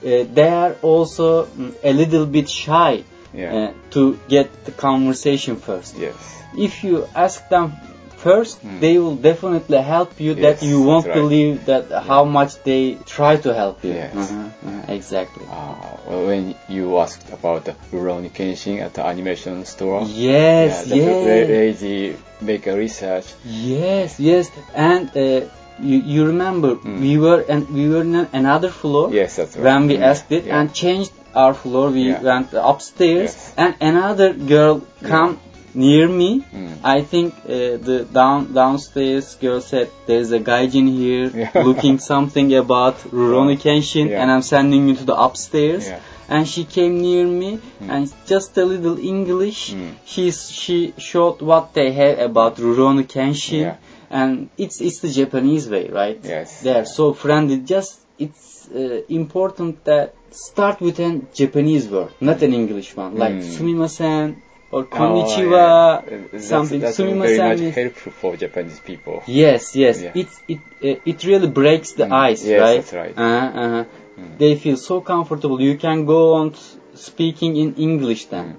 uh, 0.05 0.23
they 0.37 0.49
are 0.63 0.73
also 0.93 1.27
mm, 1.45 1.73
a 1.83 1.93
little 2.01 2.25
bit 2.37 2.47
shy 2.49 3.03
Yeah. 3.33 3.53
uh, 3.53 3.73
to 3.91 4.19
get 4.27 4.47
the 4.65 4.71
conversation 4.71 5.55
first. 5.57 5.95
yes. 5.97 6.15
If 6.57 6.83
you 6.83 7.05
ask 7.15 7.47
them 7.49 7.73
first, 8.17 8.63
Mm. 8.63 8.79
they 8.79 8.97
will 8.97 9.15
definitely 9.15 9.77
help 9.81 10.11
you. 10.19 10.33
that 10.35 10.63
you 10.63 10.81
won't 10.81 11.05
right. 11.05 11.13
believe 11.21 11.65
that 11.65 11.85
how 12.11 12.23
much 12.23 12.51
they 12.63 12.97
try 13.05 13.35
to 13.45 13.53
help 13.53 13.83
you. 13.83 13.93
Yes. 13.93 14.15
Uh-huh, 14.15 14.33
uh-huh, 14.67 14.93
exactly. 14.97 15.45
Uh, 15.45 16.25
when 16.29 16.55
you 16.69 16.97
asked 17.03 17.29
about 17.31 17.65
the 17.65 17.73
Rurouni 17.93 18.29
Kenshin 18.31 18.81
at 18.81 18.93
the 18.95 19.03
animation 19.05 19.65
store, 19.65 20.01
Yes, 20.03 20.87
yeah, 20.87 20.89
the 20.89 20.97
yes. 20.97 21.25
la- 21.27 21.53
lady 21.55 22.15
make 22.41 22.65
a 22.67 22.75
research. 22.75 23.25
Yes, 23.45 24.19
yes, 24.19 24.49
and 24.73 25.05
uh, 25.15 25.41
you, 25.79 25.97
you 26.15 26.25
remember 26.25 26.75
Mm. 26.75 26.99
we 27.01 27.17
were 27.17 27.43
and 27.47 27.69
we 27.69 27.87
were 27.89 28.01
in 28.01 28.27
another 28.33 28.69
floor 28.69 29.09
Yes, 29.13 29.35
that's 29.37 29.55
right. 29.55 29.63
when 29.65 29.87
we 29.87 29.97
Mm, 29.97 30.03
asked 30.11 30.31
it 30.31 30.45
yeah. 30.45 30.59
and 30.59 30.73
changed 30.73 31.11
our 31.35 31.53
floor. 31.53 31.89
We 31.89 32.03
Yeah. 32.09 32.21
went 32.21 32.53
upstairs 32.53 33.33
Yes. 33.35 33.53
and 33.57 33.75
another 33.81 34.33
girl 34.33 34.81
come 35.03 35.37
near 35.73 36.07
me. 36.07 36.43
Mm. 36.55 36.69
I 36.83 37.01
think 37.01 37.33
uh, 37.45 37.77
the 37.87 38.07
down 38.11 38.53
downstairs 38.53 39.35
girl 39.35 39.61
said 39.61 39.89
there's 40.07 40.31
a 40.31 40.39
gaijin 40.39 40.87
here 40.97 41.51
looking 41.69 41.99
something 41.99 42.53
about 42.55 42.95
Rurouni 43.11 43.57
Kenshin 43.65 44.09
and 44.19 44.31
I'm 44.31 44.41
sending 44.41 44.87
you 44.89 44.95
to 44.95 45.05
the 45.05 45.15
upstairs. 45.15 45.89
And 46.29 46.45
she 46.45 46.63
came 46.65 46.99
near 47.01 47.25
me 47.25 47.59
and 47.79 48.11
just 48.31 48.57
a 48.57 48.65
little 48.65 48.97
English. 48.99 49.73
Mm. 49.73 49.91
She 50.05 50.31
she 50.31 50.93
showed 50.97 51.41
what 51.41 51.73
they 51.73 51.91
have 51.99 52.19
about 52.29 52.57
Rurouni 52.57 53.05
Kenshin, 53.13 53.61
Yeah. 53.61 53.75
And 54.09 54.49
it's 54.57 54.81
it's 54.81 54.99
the 54.99 55.09
Japanese 55.09 55.67
way, 55.69 55.87
right? 55.89 56.19
Yes. 56.23 56.61
They 56.61 56.73
are 56.75 56.85
so 56.85 57.13
friendly. 57.13 57.57
Just 57.59 57.99
it's 58.19 58.67
uh, 58.73 59.01
important 59.09 59.83
that 59.85 60.13
start 60.31 60.81
with 60.81 60.99
a 60.99 61.21
Japanese 61.33 61.87
word, 61.87 62.11
not 62.19 62.41
an 62.41 62.53
English 62.53 62.95
one, 62.95 63.15
like 63.17 63.33
Mm. 63.35 63.57
sumimasen 63.57 64.35
or 64.71 64.81
Oh, 64.81 64.85
konnichiwa, 64.85 65.51
yeah. 65.51 66.17
That's, 66.31 66.47
something. 66.47 66.81
That's 66.81 66.97
very 66.97 67.13
much 67.37 67.75
helpful 67.75 68.11
for 68.11 68.35
Japanese 68.35 68.79
people. 68.81 69.23
Yes, 69.27 69.75
yes. 69.75 70.01
Yeah. 70.01 70.11
It 70.21 70.27
it 70.47 70.59
uh, 70.83 71.11
it 71.11 71.23
really 71.23 71.47
breaks 71.49 71.93
the 71.93 72.05
Mm. 72.05 72.31
ice, 72.31 72.43
Yes, 72.45 72.59
right? 72.61 72.75
that's 72.81 72.93
right. 72.93 73.15
Uh-huh, 73.17 73.61
uh-huh. 73.63 73.85
Mm. 74.19 74.37
They 74.37 74.55
feel 74.55 74.77
so 74.77 74.99
comfortable. 75.01 75.61
You 75.61 75.77
can 75.77 76.05
go 76.05 76.33
on 76.33 76.53
speaking 76.95 77.55
in 77.55 77.75
English 77.75 78.25
then, 78.25 78.57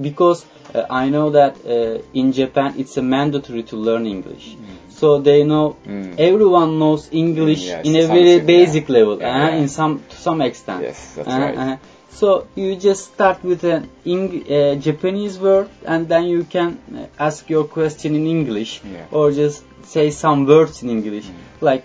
because 0.00 0.44
uh, 0.74 0.84
I 0.90 1.08
know 1.08 1.30
that 1.30 1.56
uh, 1.66 2.02
in 2.14 2.32
Japan 2.32 2.74
it's 2.78 2.96
a 2.96 3.02
mandatory 3.02 3.62
to 3.64 3.76
learn 3.76 4.06
English. 4.06 4.56
So 4.90 5.18
they 5.20 5.42
know 5.44 5.76
Mm. 5.86 6.14
everyone 6.18 6.78
knows 6.78 7.08
English 7.12 7.62
Mm, 7.64 7.68
yes, 7.72 7.86
in 7.86 7.96
a 7.96 8.06
very 8.06 8.40
basic 8.40 8.88
yeah. 8.88 8.96
level, 8.98 9.18
Yeah, 9.20 9.44
uh, 9.44 9.48
yeah. 9.48 9.62
in 9.62 9.68
some 9.68 10.00
to 10.10 10.16
some 10.16 10.40
extent. 10.44 10.82
Yes, 10.82 11.14
that's 11.16 11.28
Uh, 11.28 11.40
right. 11.44 11.58
uh, 11.58 11.76
so 12.10 12.46
you 12.54 12.76
just 12.76 13.02
start 13.14 13.42
with 13.42 13.64
an 13.64 13.88
Eng- 14.06 14.44
uh, 14.48 14.74
Japanese 14.86 15.38
word, 15.38 15.68
and 15.86 16.08
then 16.08 16.24
you 16.34 16.44
can 16.44 16.78
uh, 16.94 17.06
ask 17.28 17.50
your 17.50 17.64
question 17.64 18.14
in 18.14 18.26
English, 18.26 18.80
Yeah. 18.84 19.06
or 19.10 19.32
just 19.32 19.64
say 19.94 20.10
some 20.10 20.46
words 20.46 20.82
in 20.82 20.90
English. 20.90 21.26
Like 21.60 21.84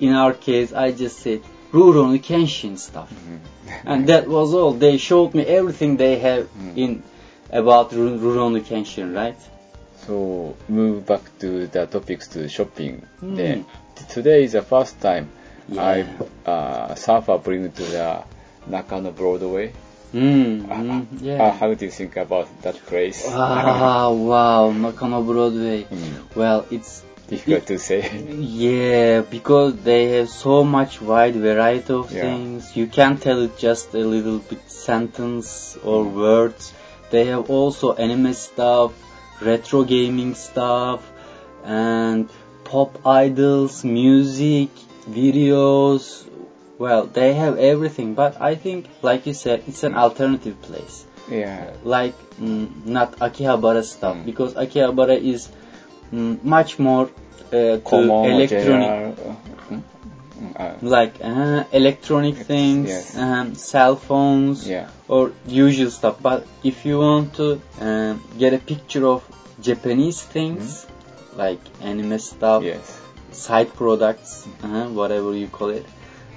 in 0.00 0.12
our 0.12 0.32
case, 0.32 0.72
I 0.72 0.92
just 0.92 1.16
said 1.18 1.40
Rurouni 1.72 2.20
Kenshin 2.30 2.78
stuff, 2.78 3.10
Mm-hmm. 3.12 3.88
and 3.90 4.06
that 4.06 4.24
was 4.28 4.54
all. 4.54 4.72
They 4.86 4.96
showed 4.96 5.34
me 5.34 5.42
everything 5.58 5.96
they 5.96 6.14
have 6.18 6.42
Mm. 6.44 6.76
in 6.84 7.02
about 7.54 7.92
Ru- 7.92 8.18
Rurouni 8.18 8.60
Kenshin, 8.60 9.14
right? 9.14 9.36
So 10.06 10.56
move 10.68 11.06
back 11.06 11.22
to 11.38 11.66
the 11.66 11.86
topics 11.86 12.28
to 12.28 12.48
shopping. 12.48 13.06
Mm. 13.22 13.36
Then 13.36 13.66
today 14.10 14.44
is 14.44 14.52
the 14.52 14.62
first 14.62 15.00
time 15.00 15.30
Yeah. 15.68 15.82
I 15.82 16.50
uh, 16.50 16.94
surfer 16.94 17.38
bring 17.38 17.70
to 17.72 17.82
the 17.82 18.22
Nakano 18.66 19.12
Broadway. 19.12 19.72
Mm, 20.12 20.70
Uh, 20.70 20.74
mm, 20.76 21.40
uh, 21.40 21.50
how 21.52 21.72
do 21.74 21.84
you 21.86 21.90
think 21.90 22.16
about 22.16 22.46
that 22.62 22.76
place? 22.86 23.24
Ah, 23.26 24.10
wow, 24.10 24.70
Nakano 24.70 25.22
Broadway. 25.22 25.84
Mm, 25.84 26.36
Well, 26.36 26.66
it's 26.70 27.02
difficult 27.30 27.66
to 27.72 27.78
say. 27.78 28.00
Yeah, 28.66 29.22
because 29.22 29.74
they 29.88 30.02
have 30.18 30.28
so 30.28 30.64
much 30.64 31.00
wide 31.00 31.34
variety 31.36 31.94
of 31.94 32.12
Yeah. 32.12 32.20
things. 32.20 32.76
You 32.76 32.86
can't 32.88 33.20
tell 33.22 33.40
it 33.42 33.56
just 33.58 33.94
a 33.94 34.04
little 34.14 34.38
bit 34.50 34.60
sentence 34.68 35.78
or 35.82 36.04
Mm. 36.04 36.14
words. 36.14 36.72
They 37.14 37.26
have 37.26 37.48
also 37.48 37.92
anime 37.94 38.34
stuff, 38.34 38.92
retro 39.40 39.84
gaming 39.84 40.34
stuff, 40.34 41.00
and 41.64 42.28
pop 42.64 43.06
idols, 43.06 43.84
music, 43.84 44.70
videos. 45.08 46.26
Well, 46.76 47.06
they 47.06 47.34
have 47.34 47.56
everything. 47.58 48.14
But 48.14 48.40
I 48.40 48.56
think, 48.56 48.88
like 49.02 49.26
you 49.26 49.34
said, 49.34 49.62
it's 49.68 49.84
an 49.84 49.94
alternative 49.94 50.60
place. 50.62 51.04
yeah. 51.30 51.70
Like 51.84 52.16
mm, 52.40 52.84
not 52.84 53.12
Akihabara 53.26 53.84
stuff 53.84 54.16
Mm. 54.16 54.24
because 54.30 54.54
Akihabara 54.54 55.16
is 55.34 55.48
mm, 56.12 56.42
much 56.42 56.78
more 56.78 57.08
uh, 57.52 57.78
electronic, 58.32 58.90
uh, 60.56 60.76
like 60.82 61.14
uh, 61.22 61.64
electronic 61.72 62.36
things, 62.36 62.88
yes. 62.88 63.16
um, 63.16 63.54
cell 63.54 63.96
phones, 63.96 64.68
yeah. 64.68 64.88
or 65.08 65.32
usual 65.46 65.90
stuff. 65.90 66.20
But 66.20 66.46
if 66.62 66.84
you 66.84 66.98
want 66.98 67.34
to 67.34 67.60
um, 67.80 68.22
get 68.38 68.54
a 68.54 68.58
picture 68.58 69.06
of 69.06 69.22
Japanese 69.60 70.22
things, 70.22 70.86
like 71.36 71.60
anime 71.80 72.18
stuff, 72.18 72.62
Yes. 72.62 73.00
side 73.32 73.74
products, 73.74 74.46
uh, 74.62 74.86
whatever 75.00 75.34
you 75.34 75.48
call 75.48 75.70
it, 75.70 75.86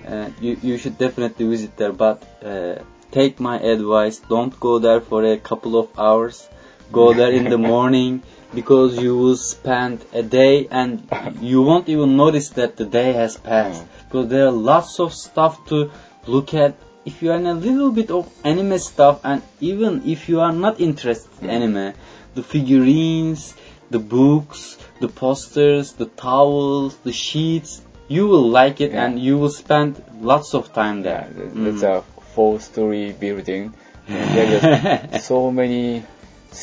uh, 0.07 0.29
you 0.39 0.57
you 0.61 0.77
should 0.77 0.97
definitely 0.97 1.47
visit 1.47 1.75
there. 1.77 1.91
But 1.91 2.23
uh, 2.43 2.75
take 3.11 3.39
my 3.39 3.59
advice: 3.59 4.21
don't 4.35 4.59
go 4.59 4.79
there 4.79 5.01
for 5.01 5.23
a 5.25 5.37
couple 5.37 5.77
of 5.77 5.87
hours. 5.97 6.47
Go 6.91 7.13
there 7.13 7.31
in 7.31 7.49
the 7.49 7.57
morning 7.73 8.23
because 8.53 8.97
you 8.97 9.17
will 9.17 9.35
spend 9.35 10.03
a 10.13 10.23
day 10.23 10.67
and 10.71 11.07
you 11.41 11.61
won't 11.61 11.89
even 11.89 12.15
notice 12.15 12.49
that 12.49 12.77
the 12.77 12.85
day 12.85 13.11
has 13.13 13.37
passed 13.37 13.83
because 14.07 14.27
there 14.29 14.47
are 14.47 14.51
lots 14.51 14.99
of 14.99 15.13
stuff 15.13 15.67
to 15.69 15.91
look 16.25 16.53
at. 16.53 16.75
If 17.05 17.21
you 17.21 17.31
are 17.31 17.37
in 17.37 17.45
a 17.45 17.53
little 17.53 17.91
bit 17.91 18.11
of 18.11 18.27
anime 18.43 18.77
stuff 18.79 19.21
and 19.23 19.41
even 19.61 20.01
if 20.05 20.27
you 20.27 20.41
are 20.41 20.51
not 20.51 20.81
interested 20.81 21.31
in 21.41 21.49
anime, 21.49 21.93
the 22.35 22.43
figurines, 22.43 23.53
the 23.89 23.99
books, 23.99 24.77
the 24.99 25.07
posters, 25.07 25.93
the 25.93 26.05
towels, 26.05 26.97
the 26.97 27.13
sheets, 27.13 27.81
you 28.09 28.27
will 28.27 28.49
like 28.49 28.81
it 28.81 28.91
Yeah. 28.91 29.05
and 29.05 29.19
you 29.19 29.37
will 29.37 29.49
spend 29.49 30.03
lots 30.21 30.53
of 30.53 30.73
time 30.73 30.97
Yeah, 31.03 31.27
there. 31.27 31.47
th- 31.47 31.75
Mm. 31.79 31.83
a 31.83 32.03
four-story 32.35 33.13
building. 33.13 33.73
And 34.09 34.37
there 34.37 35.09
are 35.13 35.19
so 35.19 35.49
many 35.51 36.03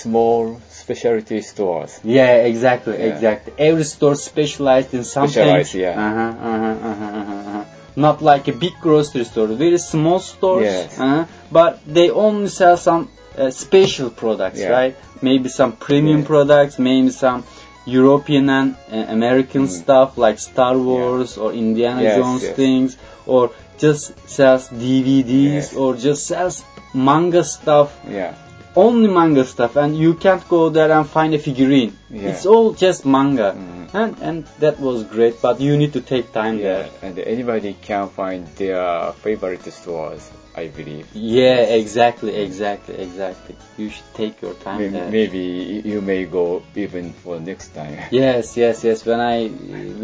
small 0.02 0.60
specialty 0.70 1.40
stores. 1.42 1.92
Yeah, 2.18 2.34
exactly, 2.50 2.96
Yeah. 2.98 3.12
exactly. 3.12 3.52
Every 3.68 3.84
store 3.94 4.16
specialized 4.30 4.92
in 4.98 5.04
something. 5.04 5.32
Specialized, 5.32 5.74
yeah. 5.74 6.06
Uh-huh, 6.06 6.48
uh-huh, 6.50 6.90
uh-huh, 6.90 7.20
uh-huh, 7.20 7.32
uh-huh. 7.40 7.64
Not 7.96 8.16
like 8.30 8.44
a 8.48 8.52
big 8.64 8.74
grocery 8.86 9.24
store, 9.24 9.46
very 9.66 9.78
small 9.78 10.18
stores. 10.32 10.64
Yes. 10.64 10.98
Uh-huh. 11.00 11.24
but 11.60 11.72
they 11.96 12.08
only 12.10 12.48
sell 12.48 12.76
some 12.76 13.02
uh, 13.38 13.50
special 13.50 14.10
products, 14.10 14.60
Yeah. 14.60 14.70
right? 14.78 14.94
Maybe 15.22 15.48
some 15.60 15.72
premium 15.86 16.20
Yeah. 16.20 16.26
products, 16.32 16.74
maybe 16.78 17.10
some 17.10 17.40
European 17.86 18.48
and 18.58 18.68
uh, 18.92 19.12
American 19.18 19.64
Mm. 19.66 19.70
stuff 19.82 20.08
like 20.24 20.38
Star 20.38 20.74
Wars 20.88 21.30
or 21.42 21.52
Indiana 21.52 22.02
Yes, 22.02 22.16
Jones 22.18 22.42
yes. 22.42 22.56
things, 22.62 22.90
or 23.26 23.50
just 23.84 24.02
sells 24.28 24.64
DVDs, 24.68 25.54
Yes. 25.54 25.74
or 25.80 25.94
just 26.06 26.26
sells 26.26 26.56
manga 26.94 27.42
stuff 27.44 27.88
Yeah. 28.18 28.32
Only 28.76 29.08
manga 29.08 29.44
stuff, 29.44 29.76
and 29.76 29.96
you 29.96 30.14
can't 30.14 30.46
go 30.48 30.68
there 30.68 30.90
and 30.92 31.06
find 31.08 31.34
a 31.34 31.38
figurine. 31.38 31.92
Yeah. 32.10 32.30
It's 32.30 32.46
all 32.46 32.72
just 32.72 33.04
manga, 33.06 33.54
Mhm. 33.54 33.94
and 34.00 34.16
and 34.22 34.44
that 34.60 34.80
was 34.80 35.04
great. 35.04 35.40
But 35.42 35.60
you 35.60 35.76
need 35.76 35.92
to 35.92 36.00
take 36.00 36.32
time 36.32 36.58
Yeah, 36.58 36.62
there. 36.64 36.88
and 37.02 37.18
anybody 37.18 37.76
can 37.80 38.08
find 38.08 38.46
their 38.56 39.12
favorite 39.22 39.64
stores, 39.72 40.22
I 40.56 40.66
believe. 40.68 41.06
Yeah, 41.14 41.60
exactly, 41.80 42.34
exactly, 42.34 42.94
exactly. 43.06 43.54
You 43.78 43.90
should 43.90 44.10
take 44.14 44.34
your 44.42 44.54
time 44.54 44.78
Maybe, 44.78 44.92
there. 44.98 45.10
maybe 45.10 45.82
you 45.92 46.00
may 46.00 46.24
go 46.24 46.62
even 46.76 47.12
for 47.22 47.38
next 47.40 47.74
time. 47.74 47.96
Yes, 48.10 48.56
yes, 48.56 48.82
yes. 48.84 49.04
When 49.06 49.20
I 49.20 49.50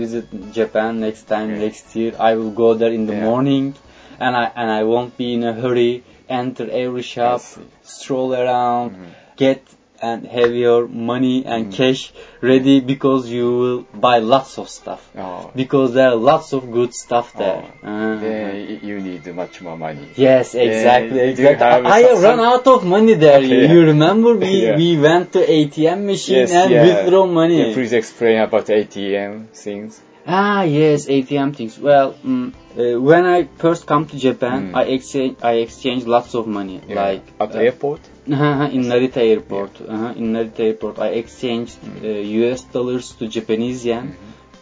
visit 0.03 0.27
Japan 0.53 1.01
next 1.01 1.25
time, 1.29 1.51
Yeah. 1.51 1.65
next 1.67 1.95
year, 1.97 2.13
I 2.19 2.35
will 2.35 2.51
go 2.51 2.75
there 2.75 2.93
in 2.93 3.07
the 3.07 3.15
morning, 3.29 3.75
and 4.19 4.37
I 4.37 4.47
and 4.55 4.71
I 4.71 4.83
won't 4.85 5.17
be 5.17 5.35
in 5.35 5.43
a 5.45 5.53
hurry. 5.53 6.03
Enter 6.31 6.67
every 6.71 7.03
shop, 7.03 7.43
stroll 7.83 8.31
around, 8.35 8.91
Mhm. 8.93 9.11
get 9.37 9.61
and 10.03 10.27
have 10.37 10.53
your 10.55 10.83
money 11.11 11.39
and 11.45 11.63
Mhm. 11.67 11.75
cash 11.79 12.03
ready 12.51 12.77
because 12.93 13.23
you 13.37 13.47
will 13.63 13.81
buy 14.07 14.17
lots 14.35 14.53
of 14.63 14.67
stuff. 14.71 15.03
Oh, 15.25 15.51
Because 15.63 15.89
there 15.97 16.09
are 16.13 16.21
lots 16.33 16.55
of 16.59 16.63
good 16.77 16.93
stuff 16.95 17.27
there. 17.43 17.65
oh, 17.85 18.17
then 18.25 18.81
you 18.89 18.97
need 19.09 19.27
much 19.43 19.61
more 19.61 19.77
money. 19.77 20.07
Yes, 20.17 20.55
exactly, 20.55 21.19
Yeah, 21.19 21.33
exactly. 21.35 21.91
I 21.99 22.03
some- 22.15 22.23
run 22.27 22.41
out 22.53 22.67
of 22.75 22.81
money 22.97 23.15
there. 23.27 23.41
Okay. 23.45 23.69
You 23.73 23.81
remember 23.93 24.31
we 24.47 24.53
Yeah. 24.67 24.77
we 24.83 24.89
went 25.09 25.27
to 25.37 25.41
ATM 25.59 26.01
machine 26.13 26.37
Yes, 26.45 26.53
and 26.61 26.71
yeah. 26.71 26.87
withdraw 26.87 27.27
money. 27.27 27.59
Yeah, 27.61 27.75
please 27.75 27.93
explain 28.03 28.39
about 28.49 28.71
ATM 28.71 29.33
things. 29.67 30.01
Ah, 30.33 30.63
yes, 30.63 31.07
ATM 31.09 31.53
things. 31.57 31.79
Well, 31.79 32.15
mm, 32.25 32.53
uh, 32.79 33.01
when 33.01 33.27
I 33.27 33.49
first 33.59 33.83
come 33.87 34.07
to 34.07 34.17
Japan, 34.17 34.59
Mm. 34.73 34.77
I 34.81 34.83
exchange 34.97 35.35
I 35.43 35.55
exchange 35.67 36.03
lots 36.07 36.35
of 36.35 36.47
money. 36.47 36.79
Yeah. 36.89 36.95
Like 37.03 37.25
at 37.41 37.51
uh, 37.57 37.59
airport. 37.67 38.01
in 38.27 38.83
Narita 38.93 39.17
Airport. 39.33 39.73
Uh-huh, 39.81 40.13
in 40.21 40.27
Narita 40.35 40.61
Airport, 40.61 40.99
I 41.07 41.09
exchanged 41.23 41.77
uh, 41.83 42.07
U.S. 42.41 42.61
dollars 42.77 43.07
to 43.19 43.27
Japanese 43.37 43.85
yen, 43.85 44.07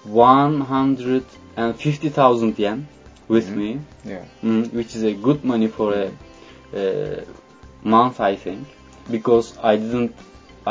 one 0.04 0.60
hundred 0.62 1.24
and 1.56 1.70
fifty 1.86 2.08
thousand 2.08 2.58
yen 2.58 2.86
with 3.28 3.46
Mhm. 3.50 3.56
me, 3.60 3.70
Yeah. 4.12 4.24
mm, 4.42 4.72
which 4.72 4.96
is 4.96 5.02
a 5.02 5.12
good 5.26 5.44
money 5.44 5.68
for 5.78 5.88
a 6.04 6.06
uh, 6.80 7.20
month, 7.84 8.20
I 8.20 8.36
think, 8.36 8.66
because 9.10 9.46
I 9.62 9.76
didn't. 9.76 10.14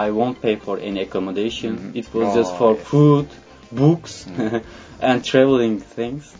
I 0.05 0.09
won't 0.11 0.37
pay 0.41 0.55
for 0.55 0.75
any 0.89 1.01
accommodation. 1.07 1.71
Mhm. 1.77 1.95
It 2.01 2.07
was 2.13 2.27
just 2.39 2.51
Oh, 2.53 2.57
for 2.61 2.71
yes. 2.75 2.87
food, 2.93 3.27
books, 3.71 4.13
and 5.01 5.23
traveling 5.23 5.79
things. 5.79 6.33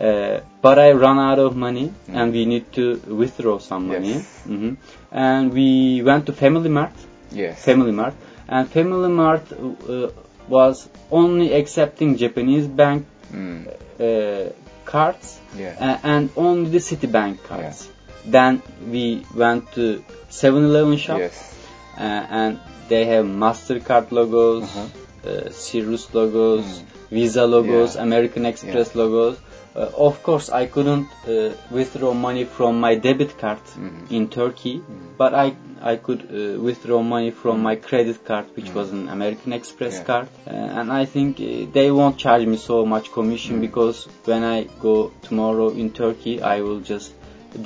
Uh, 0.00 0.40
but 0.60 0.78
I 0.78 0.92
run 0.92 1.18
out 1.18 1.38
of 1.38 1.54
money, 1.56 1.92
and 2.08 2.32
we 2.32 2.44
need 2.46 2.72
to 2.72 2.96
withdraw 3.06 3.58
some 3.58 3.86
money. 3.88 4.14
Yes. 4.14 4.42
hmm 4.44 4.74
And 5.12 5.52
we 5.52 6.02
went 6.02 6.26
to 6.26 6.32
Family 6.32 6.68
Mart, 6.68 6.92
Yes. 7.30 7.64
Family 7.64 7.92
Mart, 7.92 8.14
and 8.48 8.68
Family 8.68 9.08
Mart 9.08 9.52
uh, 9.52 10.08
was 10.48 10.88
only 11.10 11.52
accepting 11.52 12.16
Japanese 12.16 12.66
bank 12.66 13.06
Mm. 13.32 13.66
uh, 14.00 14.52
cards 14.84 15.38
Yeah. 15.58 15.74
uh, 15.80 15.98
and 16.14 16.30
only 16.36 16.70
the 16.70 16.78
Citibank 16.78 17.42
cards. 17.44 17.88
Then 18.26 18.62
we 18.94 19.22
went 19.34 19.72
to 19.72 20.04
7-Eleven 20.30 20.96
shop 20.98 21.18
Yes. 21.18 21.54
uh, 21.96 22.00
and 22.40 22.60
they 22.88 23.04
have 23.06 23.24
Mastercard 23.26 24.10
logos, 24.12 24.62
Uh-huh. 24.64 25.30
uh, 25.30 25.50
Cirrus 25.50 26.04
logos, 26.14 26.82
Visa 27.14 27.46
logos, 27.46 27.94
Yeah. 27.94 28.02
American 28.02 28.44
Express 28.46 28.94
logos. 28.94 29.36
Uh, 29.76 29.90
of 30.08 30.22
course, 30.22 30.46
I 30.62 30.66
couldn't 30.74 31.08
uh, 31.28 31.50
withdraw 31.70 32.12
money 32.14 32.44
from 32.56 32.72
my 32.86 32.94
debit 33.06 33.32
card 33.42 33.58
Mhm. 33.76 34.10
in 34.16 34.28
Turkey, 34.28 34.76
but 35.18 35.32
I 35.44 35.46
I 35.92 35.96
could 36.06 36.22
uh, 36.22 36.36
withdraw 36.66 37.00
money 37.02 37.30
from 37.42 37.56
my 37.68 37.74
credit 37.88 38.18
card, 38.28 38.46
which 38.56 38.70
was 38.78 38.92
an 38.98 39.08
American 39.16 39.52
Express 39.52 39.94
Yeah. 39.96 40.04
card, 40.10 40.28
uh, 40.46 40.78
and 40.80 40.92
I 41.02 41.04
think 41.14 41.40
uh, 41.40 41.48
they 41.78 41.88
won't 41.98 42.16
charge 42.26 42.46
me 42.52 42.56
so 42.56 42.76
much 42.94 43.10
commission 43.18 43.60
because 43.60 44.06
when 44.30 44.42
I 44.56 44.56
go 44.86 44.94
tomorrow 45.28 45.68
in 45.82 45.90
Turkey, 45.90 46.34
I 46.54 46.56
will 46.62 46.80
just 46.92 47.12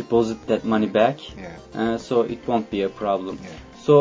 deposit 0.00 0.38
that 0.48 0.64
money 0.64 0.86
back, 1.00 1.16
Yeah. 1.36 1.54
uh, 1.80 1.98
so 1.98 2.22
it 2.22 2.40
won't 2.48 2.68
be 2.70 2.82
a 2.82 2.88
problem. 2.88 3.38
Yeah. 3.42 3.48
So 3.86 3.94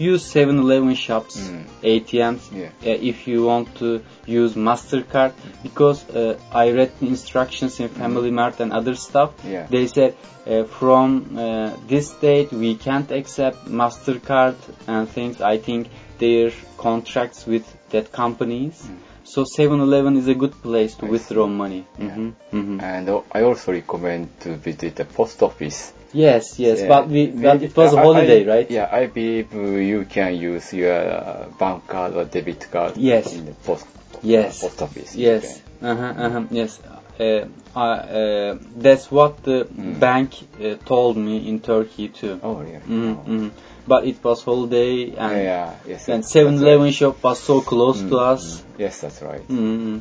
use 0.00 0.24
7-Eleven 0.34 0.94
shops, 0.94 1.36
Mm. 1.38 1.64
ATMs, 1.82 2.40
Yeah. 2.52 2.68
uh, 2.86 3.10
if 3.10 3.28
you 3.28 3.44
want 3.44 3.68
to 3.76 4.00
use 4.26 4.54
Mastercard, 4.54 5.32
because 5.62 6.08
uh, 6.08 6.36
I 6.52 6.70
read 6.72 6.90
the 7.00 7.06
instructions 7.08 7.78
in 7.80 7.88
Family 7.88 8.30
Mart 8.30 8.60
and 8.60 8.72
other 8.72 8.94
stuff. 8.94 9.30
Yeah. 9.44 9.66
They 9.70 9.86
said 9.86 10.14
uh, 10.46 10.64
from 10.64 11.36
uh, 11.36 11.70
this 11.86 12.10
date 12.20 12.50
we 12.52 12.74
can't 12.76 13.10
accept 13.12 13.66
Mastercard 13.68 14.56
and 14.86 15.08
things. 15.08 15.40
I 15.40 15.58
think 15.58 15.88
their 16.18 16.50
contracts 16.78 17.46
with 17.46 17.64
that 17.90 18.10
companies. 18.12 18.88
So 19.24 19.44
7-Eleven 19.44 20.16
is 20.16 20.26
a 20.28 20.34
good 20.34 20.54
place 20.62 20.94
to 20.96 21.02
Mm. 21.02 21.08
I 21.08 21.10
withdraw 21.10 21.46
see. 21.46 21.52
money. 21.52 21.84
Yeah. 21.98 22.16
Mhm, 22.16 22.32
mhm. 22.52 22.82
And 22.82 23.08
uh, 23.08 23.20
I 23.32 23.42
also 23.42 23.72
recommend 23.72 24.28
to 24.40 24.56
visit 24.56 24.96
the 24.96 25.04
post 25.04 25.42
office. 25.42 25.92
Yes, 26.12 26.58
yes, 26.58 26.82
but 26.88 27.08
we 27.08 27.26
but 27.28 27.62
it 27.62 27.76
was 27.76 27.92
a 27.92 27.96
holiday, 27.96 28.44
I- 28.44 28.48
right? 28.54 28.70
Yeah, 28.70 28.88
I 28.90 29.06
believe 29.06 29.52
you 29.54 30.04
can 30.08 30.34
use 30.34 30.72
your 30.72 30.92
uh, 31.00 31.46
bank 31.58 31.86
card 31.86 32.14
or 32.16 32.24
debit 32.24 32.68
card 32.70 32.96
Yes. 32.96 33.32
in 33.32 33.46
the 33.46 33.52
post, 33.52 33.86
Yes. 34.22 34.62
uh, 34.62 34.66
post 34.68 34.82
office. 34.82 35.14
Yes. 35.14 35.62
Uh-huh, 35.82 36.02
uh-huh, 36.16 36.44
yes. 36.50 36.80
Uh, 37.18 37.44
I, 37.76 37.90
uh, 37.92 38.58
that's 38.76 39.10
what 39.12 39.42
the 39.44 39.66
bank 39.70 40.34
uh, 40.60 40.74
told 40.84 41.16
me 41.16 41.48
in 41.48 41.60
Turkey 41.60 42.08
too. 42.08 42.40
Oh, 42.42 42.62
yeah. 42.62 42.80
Mhm, 42.80 43.16
Oh. 43.18 43.30
mhm. 43.30 43.50
But 43.86 44.04
it 44.06 44.22
was 44.24 44.42
holiday 44.42 45.14
and 45.16 45.42
Yeah, 45.44 45.74
yes. 45.86 46.08
and 46.08 46.24
7-Eleven 46.24 46.82
right. 46.84 46.94
shop 46.94 47.22
was 47.22 47.38
so 47.40 47.60
close 47.60 48.00
to 48.00 48.14
Mm, 48.16 48.32
us. 48.32 48.60
mm. 48.60 48.64
Yes, 48.78 49.00
that's 49.00 49.22
right. 49.22 49.44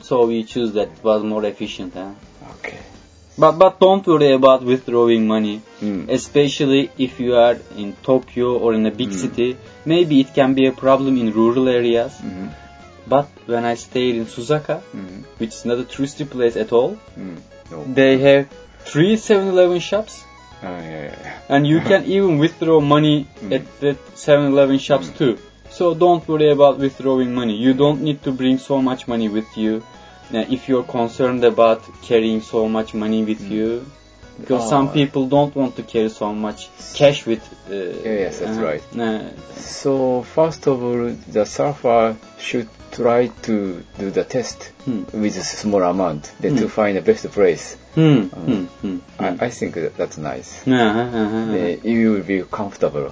So 0.04 0.26
we 0.26 0.43
choose 0.43 0.74
that 0.74 0.89
was 1.04 1.24
more 1.24 1.43
efficient. 1.45 1.93
Huh? 1.93 2.12
Okay. 2.60 2.78
But 3.39 3.58
but 3.60 3.80
don't 3.80 4.06
worry 4.12 4.32
about 4.38 4.63
withdrawing 4.71 5.25
money, 5.28 5.62
Mm. 5.82 5.99
especially 6.17 6.80
if 7.08 7.19
you 7.25 7.36
are 7.41 7.58
in 7.84 7.93
Tokyo 8.08 8.47
or 8.63 8.73
in 8.80 8.86
a 8.86 8.91
big 9.02 9.12
Mm. 9.12 9.19
city. 9.25 9.49
Maybe 9.86 10.19
it 10.23 10.34
can 10.39 10.54
be 10.60 10.65
a 10.71 10.73
problem 10.86 11.17
in 11.21 11.32
rural 11.41 11.69
areas. 11.75 12.13
Mhm. 12.30 12.49
But 13.13 13.28
when 13.54 13.65
I 13.73 13.75
stayed 13.84 14.15
in 14.21 14.25
Suzaka, 14.34 14.75
Mm. 14.95 15.23
which 15.43 15.54
is 15.60 15.63
not 15.71 15.80
a 15.84 15.86
touristy 15.93 16.25
place 16.34 16.58
at 16.65 16.73
all. 16.80 16.97
No. 17.71 17.80
they 17.99 18.12
have 18.17 18.45
three 18.91 19.15
7-Eleven 19.15 19.80
shops 19.88 20.13
Oh, 20.63 20.67
yeah, 20.67 21.04
yeah. 21.04 21.34
and 21.56 21.67
you 21.71 21.80
can 21.89 22.02
even 22.15 22.39
withdraw 22.43 22.80
money 22.95 23.15
at 23.58 23.63
the 23.84 23.91
7-Eleven 24.15 24.80
shops 24.88 25.10
too. 25.19 25.38
So 25.78 25.93
don't 26.04 26.28
worry 26.28 26.49
about 26.58 26.80
withdrawing 26.86 27.34
money. 27.41 27.56
You 27.65 27.73
don't 27.84 28.02
need 28.08 28.19
to 28.28 28.32
bring 28.41 28.58
so 28.58 28.82
much 28.89 29.08
money 29.13 29.30
with 29.38 29.56
you. 29.65 29.73
If 30.32 30.70
you're 30.70 30.84
concerned 30.84 31.44
about 31.44 31.82
carrying 32.02 32.42
so 32.42 32.68
much 32.70 32.94
money 32.94 33.24
with 33.24 33.42
you, 33.42 33.86
because 34.39 34.63
Oh. 34.65 34.70
some 34.70 34.92
people 34.92 35.28
don't 35.28 35.56
want 35.56 35.76
to 35.76 35.84
carry 35.84 36.10
so 36.10 36.34
much 36.34 36.70
cash 36.94 37.26
with. 37.26 37.42
Uh, 37.70 37.74
yes, 38.04 38.39
that's 38.39 38.58
uh, 38.58 38.62
right. 38.63 38.84
uh, 38.98 39.30
So 39.56 40.22
first 40.22 40.68
of 40.68 40.82
all, 40.84 41.13
the 41.32 41.46
surfer 41.46 42.15
should 42.39 42.70
try 42.92 43.28
to 43.44 43.84
do 44.00 44.10
the 44.12 44.24
test 44.24 44.72
Hmm. 44.86 45.04
with 45.13 45.38
a 45.38 45.44
small 45.44 45.84
amount, 45.84 46.32
then 46.39 46.56
to 46.56 46.63
Hmm. 46.68 46.68
find 46.70 46.98
the 46.98 47.02
best 47.02 47.30
place. 47.32 47.76
hmm, 47.96 48.22
hmm, 48.30 48.65
hmm, 48.82 48.98
I, 49.20 49.28
I 49.48 49.50
think 49.50 49.74
that 49.76 49.98
that's 49.98 50.18
nice. 50.18 50.65
uh-huh, 50.68 51.00
uh-huh. 51.22 51.52
Then 51.52 51.80
you 51.84 52.12
will 52.13 52.24
be 52.24 52.44
comfortable. 52.50 53.12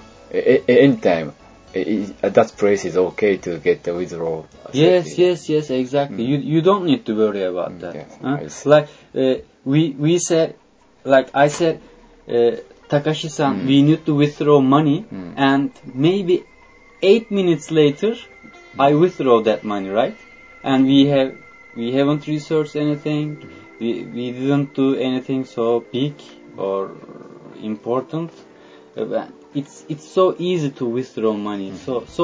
Anytime, 0.67 1.33
i- 1.75 2.05
i- 2.23 2.29
that 2.29 2.55
place 2.57 2.85
is 2.85 2.97
okay 2.97 3.37
to 3.37 3.57
get 3.59 3.83
the 3.83 3.93
withdrawal. 3.93 4.45
Yes, 4.73 5.17
yes, 5.17 5.49
yes, 5.49 5.69
exactly. 5.69 6.23
You 6.23 6.37
you 6.37 6.61
don't 6.61 6.85
need 6.85 7.05
to 7.05 7.13
worry 7.15 7.43
about 7.43 7.71
Mm, 7.73 7.81
that. 7.81 7.95
yes, 7.95 8.17
huh? 8.21 8.69
Like 8.73 8.87
uh, 9.15 9.35
we 9.65 9.81
we 10.05 10.17
said, 10.19 10.55
like 11.03 11.29
I 11.33 11.47
said, 11.59 11.79
uh, 12.27 12.55
Takashi-san, 12.89 13.53
Mm. 13.61 13.67
we 13.67 13.77
need 13.89 14.05
to 14.05 14.13
withdraw 14.15 14.59
money, 14.61 14.99
Mm. 15.11 15.33
and 15.35 15.71
maybe 15.93 16.43
eight 17.01 17.31
minutes 17.31 17.71
later, 17.71 18.13
I 18.87 18.93
withdraw 19.03 19.41
that 19.49 19.63
money, 19.63 19.89
right? 19.89 20.17
And 20.63 20.85
we 20.93 21.05
have 21.07 21.31
we 21.75 21.91
haven't 21.97 22.27
researched 22.27 22.75
anything. 22.75 23.37
We 23.79 23.89
we 24.17 24.25
didn't 24.31 24.73
do 24.73 24.87
anything 25.09 25.45
so 25.45 25.83
big 25.91 26.13
or 26.57 26.91
important. 27.61 28.31
Uh, 28.97 29.25
It's 29.59 29.75
it's 29.93 30.07
so 30.17 30.23
easy 30.37 30.69
to 30.79 30.85
withdraw 30.97 31.33
money. 31.33 31.69
So 31.85 31.93
so 32.17 32.23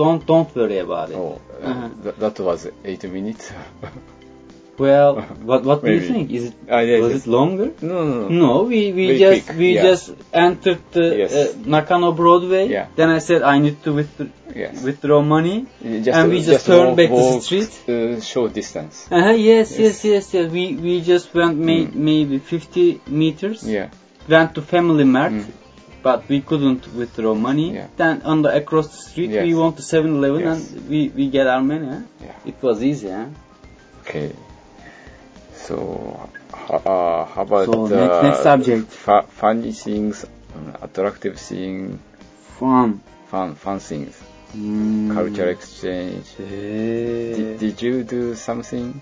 don't 0.00 0.22
don't 0.32 0.50
worry 0.56 0.78
about 0.86 1.10
it. 1.10 1.16
Oh, 1.16 1.40
uh, 1.62 1.68
Uh-huh. 1.70 1.88
th- 2.04 2.16
that 2.22 2.36
was 2.48 2.60
eight 2.84 3.04
minutes. 3.16 3.44
Well, 4.76 5.20
what 5.48 5.62
what 5.68 5.84
do 5.84 5.92
you 5.92 6.00
think? 6.00 6.32
Is 6.32 6.44
it 6.46 6.54
Ah, 6.68 6.80
yes, 6.80 7.00
was 7.00 7.12
yes. 7.12 7.26
it 7.26 7.30
longer? 7.30 7.70
no, 7.80 7.98
no, 8.10 8.14
no. 8.22 8.28
No, 8.28 8.62
we 8.70 8.80
we 8.98 9.04
Very 9.06 9.18
just 9.24 9.46
quick, 9.46 9.58
we 9.58 9.68
yeah. 9.76 9.82
just 9.90 10.04
entered 10.32 10.80
the 10.96 11.04
Yes. 11.20 11.32
uh, 11.32 11.54
Nakano 11.74 12.10
Broadway. 12.20 12.64
Yeah. 12.68 12.86
Then 12.96 13.08
I 13.18 13.20
said 13.20 13.42
I 13.42 13.56
need 13.60 13.76
to 13.84 13.92
withdraw, 13.98 14.26
Yes. 14.62 14.82
withdraw 14.82 15.20
money. 15.22 15.66
Just, 15.80 16.08
And 16.18 16.28
we 16.32 16.38
just 16.42 16.66
turned 16.66 16.88
walk- 16.88 16.96
back 17.00 17.10
to 17.10 17.22
the 17.34 17.40
street? 17.46 17.72
Uh, 17.88 18.20
short 18.20 18.52
distance. 18.60 19.06
Uh-huh, 19.12 19.30
yes, 19.52 19.70
yes, 19.78 19.78
Yes. 19.78 20.04
yes, 20.04 20.24
yes. 20.34 20.46
We 20.56 20.64
we 20.86 20.94
just 21.12 21.26
went 21.38 21.56
may, 21.68 21.80
Mm. 21.86 21.94
maybe 22.10 22.36
50 22.40 23.00
meters. 23.06 23.62
Yeah. 23.62 23.88
Went 24.28 24.54
to 24.56 24.60
Family 24.74 25.04
Mart. 25.04 25.32
Mm. 25.32 25.44
But 26.04 26.28
we 26.28 26.38
couldn't 26.48 26.82
withdraw 26.94 27.34
money. 27.34 27.68
Yeah. 27.74 27.88
Then 27.96 28.22
on 28.22 28.42
the 28.42 28.50
across 28.62 28.88
the 28.94 29.02
street, 29.08 29.30
Yes. 29.30 29.44
we 29.46 29.54
went 29.60 29.74
to 29.78 29.82
7-Eleven 29.82 30.40
Yes. 30.40 30.70
and 30.72 30.88
we, 30.88 31.00
we 31.18 31.24
get 31.36 31.46
our 31.48 31.62
money. 31.62 31.86
Huh? 31.94 32.00
Yeah. 32.22 32.50
It 32.50 32.56
was 32.62 32.82
easy. 32.90 33.08
Huh? 33.08 33.26
Okay. 34.02 34.30
So, 35.66 36.28
uh, 36.68 37.24
how 37.24 37.42
about 37.42 37.66
So, 37.66 37.86
the 37.88 37.96
next- 37.96 38.22
next 38.22 38.42
subject. 38.42 38.86
fu- 38.92 39.26
funny 39.42 39.72
things, 39.72 40.26
attractive 40.82 41.38
things, 41.38 41.98
Fun. 42.58 43.00
fun, 43.30 43.54
fun 43.54 43.78
things, 43.80 44.14
Mm. 44.54 45.14
culture 45.14 45.48
exchange. 45.48 46.26
Did, 46.38 47.58
did 47.58 47.82
you 47.82 48.04
do 48.04 48.34
something 48.34 49.00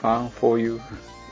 fun 0.00 0.30
for 0.30 0.58
you? 0.58 0.80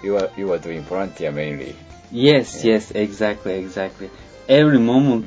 You 0.04 0.18
are 0.18 0.28
you 0.36 0.52
are 0.52 0.58
doing 0.58 0.82
volunteer 0.82 1.32
mainly. 1.32 1.74
Yes, 2.12 2.62
yes, 2.64 2.92
exactly, 2.92 3.54
exactly. 3.64 4.08
Every 4.48 4.78
moment 4.78 5.26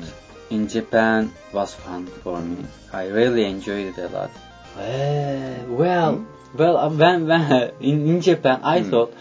in 0.50 0.68
Japan 0.68 1.32
was 1.52 1.74
fun 1.74 2.06
for 2.06 2.40
me. 2.40 2.64
I 2.92 3.06
really 3.08 3.44
enjoyed 3.44 3.86
it 3.88 3.98
a 3.98 4.08
lot. 4.08 4.30
Eh, 4.78 5.64
well, 5.68 6.24
well, 6.56 6.76
uh, 6.76 6.88
when, 6.88 7.26
when 7.26 7.70
in, 7.80 8.06
in 8.06 8.20
Japan, 8.20 8.60
I 8.62 8.80
Hmm. 8.80 8.90
thought 8.90 9.12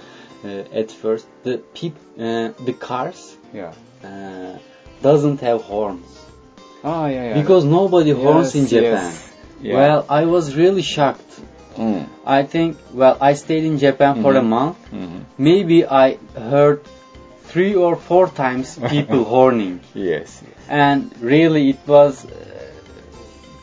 uh, 0.46 0.48
at 0.82 0.92
first 0.92 1.28
the 1.44 1.58
peop, 1.74 1.96
uh, 2.18 2.50
the 2.66 2.74
cars 2.74 3.36
Yeah. 3.54 3.74
uh, 4.04 4.58
doesn't 5.02 5.42
have 5.42 5.62
horns 5.64 6.06
Ah, 6.84 7.08
yeah, 7.08 7.30
yeah. 7.30 7.42
because 7.42 7.66
nobody 7.66 8.12
Yes, 8.12 8.18
horns 8.24 8.56
in 8.56 8.68
Japan. 8.68 9.12
yes. 9.12 9.30
Yeah. 9.62 9.76
Well, 9.76 10.06
I 10.08 10.26
was 10.26 10.56
really 10.56 10.82
shocked. 10.82 11.32
Mm. 11.76 12.08
I 12.26 12.44
think, 12.44 12.78
well, 12.94 13.18
I 13.20 13.34
stayed 13.34 13.66
in 13.66 13.78
Japan 13.80 14.22
for 14.22 14.34
a 14.36 14.42
Mhm. 14.42 14.48
month. 14.58 14.78
Mhm. 14.94 15.20
Maybe 15.38 15.86
I 15.86 16.18
heard 16.54 16.80
three 17.52 17.76
or 17.76 17.96
four 17.96 18.28
times 18.30 18.78
people 18.90 19.24
horning. 19.36 19.80
Yes. 19.94 20.44
And 20.68 21.12
really 21.22 21.70
it 21.70 21.80
was 21.88 22.26
uh, 22.26 22.30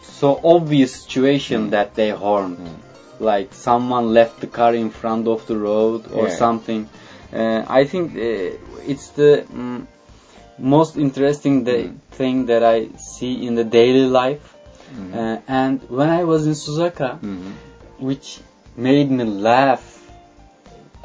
so 0.03 0.41
obvious 0.43 1.03
situation 1.03 1.71
that 1.71 1.95
they 1.95 2.11
horned. 2.11 2.59
Mm. 2.59 2.77
Like 3.21 3.55
someone 3.55 4.13
left 4.13 4.41
the 4.41 4.47
car 4.47 4.75
in 4.75 4.91
front 4.91 5.27
of 5.29 5.47
the 5.47 5.57
road 5.57 6.01
or 6.13 6.27
Yeah. 6.29 6.37
something. 6.37 6.89
Uh, 7.33 7.63
I 7.81 7.85
think 7.85 8.15
uh, 8.17 8.91
it's 8.93 9.09
the 9.11 9.45
mm, 9.53 9.87
most 10.59 10.97
interesting 10.97 11.65
Mm. 11.65 11.97
thing 12.19 12.47
that 12.47 12.63
I 12.63 12.89
see 13.15 13.47
in 13.47 13.55
the 13.55 13.65
daily 13.65 14.07
life. 14.07 14.55
Uh, 15.13 15.39
and 15.49 15.81
when 15.89 16.09
I 16.09 16.25
was 16.25 16.47
in 16.47 16.55
Suzaka, 16.55 17.19
Mhm. 17.21 17.53
which 17.99 18.41
made 18.77 19.11
me 19.11 19.25
laugh 19.25 19.85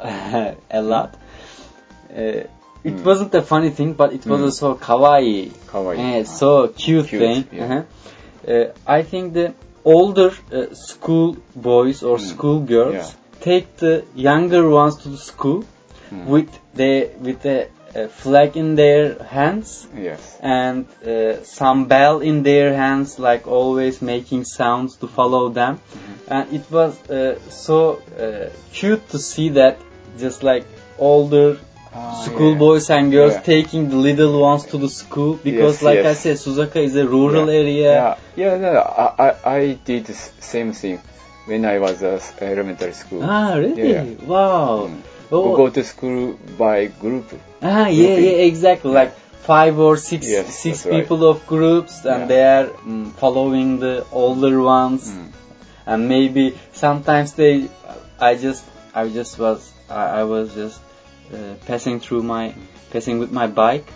a 0.00 0.80
lot. 0.82 1.14
Uh, 2.16 2.44
it 2.84 2.94
Mm. 2.96 3.04
wasn't 3.04 3.34
a 3.34 3.42
funny 3.42 3.70
thing, 3.70 3.92
but 3.94 4.12
it 4.12 4.24
was 4.26 4.40
Mm. 4.40 4.52
so 4.52 4.74
kawaii, 4.74 5.50
Kawaii. 5.72 6.20
uh, 6.20 6.24
so 6.24 6.68
cute, 6.68 7.08
Cute, 7.08 7.20
thing. 7.22 7.44
yeah. 7.52 7.64
Uh-huh. 7.64 7.82
Uh, 8.48 8.98
I 8.98 9.02
think 9.02 9.34
the 9.34 9.52
older 9.84 10.30
uh, 10.52 10.74
school 10.74 11.36
boys 11.54 12.02
or 12.02 12.16
Mm. 12.18 12.26
school 12.32 12.58
girls 12.60 12.94
Yeah. 12.94 13.44
take 13.50 13.66
the 13.76 13.94
younger 14.14 14.68
ones 14.68 14.96
to 15.02 15.08
the 15.08 15.22
school 15.32 15.64
Mm. 16.12 16.26
with 16.26 16.50
the 16.74 17.08
with 17.26 17.44
a, 17.46 17.58
a 17.94 18.08
flag 18.08 18.56
in 18.56 18.74
their 18.76 19.04
hands 19.36 19.86
Yes. 20.08 20.20
and 20.40 20.86
uh, 21.06 21.42
some 21.44 21.84
bell 21.86 22.20
in 22.20 22.42
their 22.42 22.74
hands, 22.74 23.18
like 23.18 23.42
always 23.46 24.00
making 24.02 24.44
sounds 24.44 24.96
to 25.00 25.06
follow 25.06 25.44
them. 25.50 25.74
Mm-hmm. 25.78 26.34
And 26.34 26.44
it 26.58 26.64
was 26.70 26.92
uh, 27.10 27.38
so 27.50 27.76
uh, 28.18 28.48
cute 28.72 29.02
to 29.10 29.18
see 29.18 29.48
that, 29.50 29.76
just 30.18 30.42
like 30.42 30.64
older 30.98 31.58
Ah, 31.94 32.22
school 32.24 32.52
yeah. 32.52 32.58
boys 32.58 32.88
and 32.90 33.12
girls 33.12 33.34
Yeah. 33.34 33.40
taking 33.40 33.88
the 33.90 33.96
little 33.96 34.40
ones 34.40 34.64
to 34.66 34.78
the 34.78 34.88
school 34.88 35.34
because, 35.44 35.74
Yes, 35.76 35.82
like 35.82 36.04
I 36.12 36.14
said, 36.14 36.36
Suzaka 36.36 36.76
is 36.82 36.96
a 36.96 37.06
rural 37.06 37.48
yeah. 37.48 37.60
area. 37.60 37.92
Yeah, 37.92 38.14
yeah, 38.36 38.56
no, 38.58 38.70
I, 38.78 39.06
I, 39.28 39.56
I 39.56 39.72
did 39.84 40.06
the 40.06 40.14
same 40.14 40.72
thing 40.72 41.00
when 41.46 41.64
I 41.64 41.78
was 41.78 42.02
at 42.02 42.22
elementary 42.40 42.94
school. 42.94 43.22
Ah, 43.22 43.54
really? 43.56 44.14
Wow. 44.24 44.88
Mm. 44.90 45.00
Oh, 45.30 45.56
go 45.56 45.68
to 45.70 45.82
school 45.84 46.38
by 46.58 46.86
group. 46.86 47.26
Ah, 47.62 47.86
yeah, 47.88 48.06
grouping. 48.06 48.24
yeah, 48.24 48.48
exactly. 48.52 48.90
Like 48.92 49.12
five 49.52 49.78
or 49.78 49.96
six, 49.96 50.28
Yes, 50.28 50.54
six 50.54 50.82
that's 50.82 50.86
right. 50.86 51.00
people 51.02 51.26
of 51.28 51.46
groups, 51.46 52.04
and 52.06 52.28
they 52.30 52.42
are 52.44 52.66
mm, 52.68 53.12
following 53.12 53.78
the 53.80 54.06
older 54.12 54.60
ones. 54.62 55.10
Mm. 55.10 55.28
and 55.92 56.08
maybe 56.08 56.42
sometimes 56.80 57.32
they 57.38 57.68
i 58.26 58.28
just 58.42 58.64
i 59.00 59.02
just 59.14 59.32
was 59.44 59.64
i, 59.90 60.02
I 60.20 60.22
was 60.32 60.54
just 60.54 60.78
passing 61.66 62.00
through 62.00 62.22
my 62.22 62.54
passing 62.90 63.18
with 63.18 63.32
my 63.32 63.46
bike. 63.46 63.86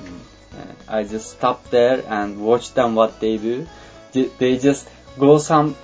Uh, 0.53 0.99
i 0.99 1.03
just 1.05 1.31
stop 1.31 1.68
there 1.70 2.03
and 2.09 2.40
watch 2.40 2.72
them 2.75 2.94
what 2.94 3.20
they 3.20 3.37
do. 3.37 3.66
They 4.12 4.57
just 4.59 4.88
go 5.18 5.38
some 5.38 5.77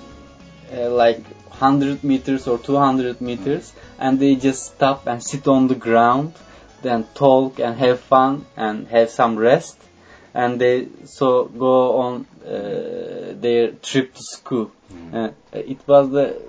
uh, 0.73 0.89
like 0.89 1.23
100 1.49 2.03
meters 2.03 2.47
or 2.47 2.57
200 2.57 3.21
meters 3.21 3.71
and 3.99 4.19
they 4.19 4.35
just 4.35 4.65
stop 4.65 5.05
and 5.05 5.23
sit 5.23 5.47
on 5.47 5.67
the 5.67 5.75
ground 5.75 6.33
then 6.83 7.05
talk 7.15 7.59
and 7.59 7.75
have 7.77 7.99
fun 7.99 8.45
and 8.55 8.87
have 8.89 9.09
some 9.09 9.37
rest. 9.37 9.77
And 10.35 10.59
they 10.59 10.87
so 11.05 11.45
go 11.45 11.97
on 11.97 12.27
uh, 12.45 13.33
their 13.39 13.71
trip 13.71 14.13
to 14.13 14.23
school. 14.23 14.71
Uh, 15.13 15.29
it 15.53 15.79
was 15.87 16.09
the 16.11 16.41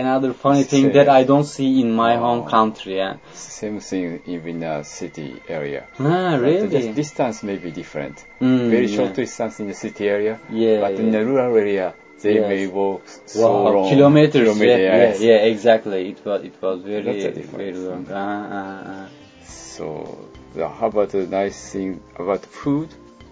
another 0.00 0.32
funny 0.32 0.64
thing 0.64 0.84
Same. 0.84 0.92
that 0.94 1.08
I 1.08 1.22
don't 1.24 1.44
see 1.44 1.80
in 1.80 1.92
my 1.92 2.16
Oh. 2.16 2.20
home 2.24 2.42
country. 2.56 2.96
Yeah. 2.96 3.16
Same 3.32 3.78
thing 3.80 4.20
even 4.26 4.56
in 4.56 4.62
a 4.62 4.84
city 4.84 5.30
area. 5.48 5.82
Ah, 5.98 6.32
But 6.32 6.40
the 6.40 6.68
really? 6.68 6.92
distance 6.92 7.42
may 7.42 7.56
be 7.56 7.70
different. 7.70 8.16
Mm, 8.40 8.68
Very 8.70 8.86
yeah. 8.86 8.96
short 8.96 9.14
distance 9.14 9.60
in 9.60 9.66
the 9.68 9.74
city 9.74 10.08
area, 10.08 10.34
Yeah. 10.50 10.80
but 10.80 10.92
in 11.02 11.10
the 11.10 11.24
rural 11.24 11.56
area, 11.56 11.94
they 12.22 12.34
Yes. 12.34 12.48
may 12.52 12.66
walk 12.66 13.02
so 13.26 13.40
Wow, 13.64 13.72
long. 13.74 13.88
kilometers. 13.90 14.32
kilometer, 14.42 14.78
yeah, 14.78 14.96
yeah, 14.96 15.14
yeah, 15.28 15.52
exactly. 15.52 16.00
It 16.12 16.18
was 16.24 16.40
it 16.44 16.54
was 16.62 16.76
very 16.82 17.02
very 17.56 17.72
long. 17.88 18.06
Ah, 18.10 18.46
ah, 18.58 18.82
ah. 18.92 19.06
So, 19.44 19.86
the, 20.54 20.68
how 20.68 20.88
about 20.88 21.10
the 21.10 21.26
nice 21.26 21.72
thing 21.72 22.00
about 22.18 22.42
food 22.44 22.88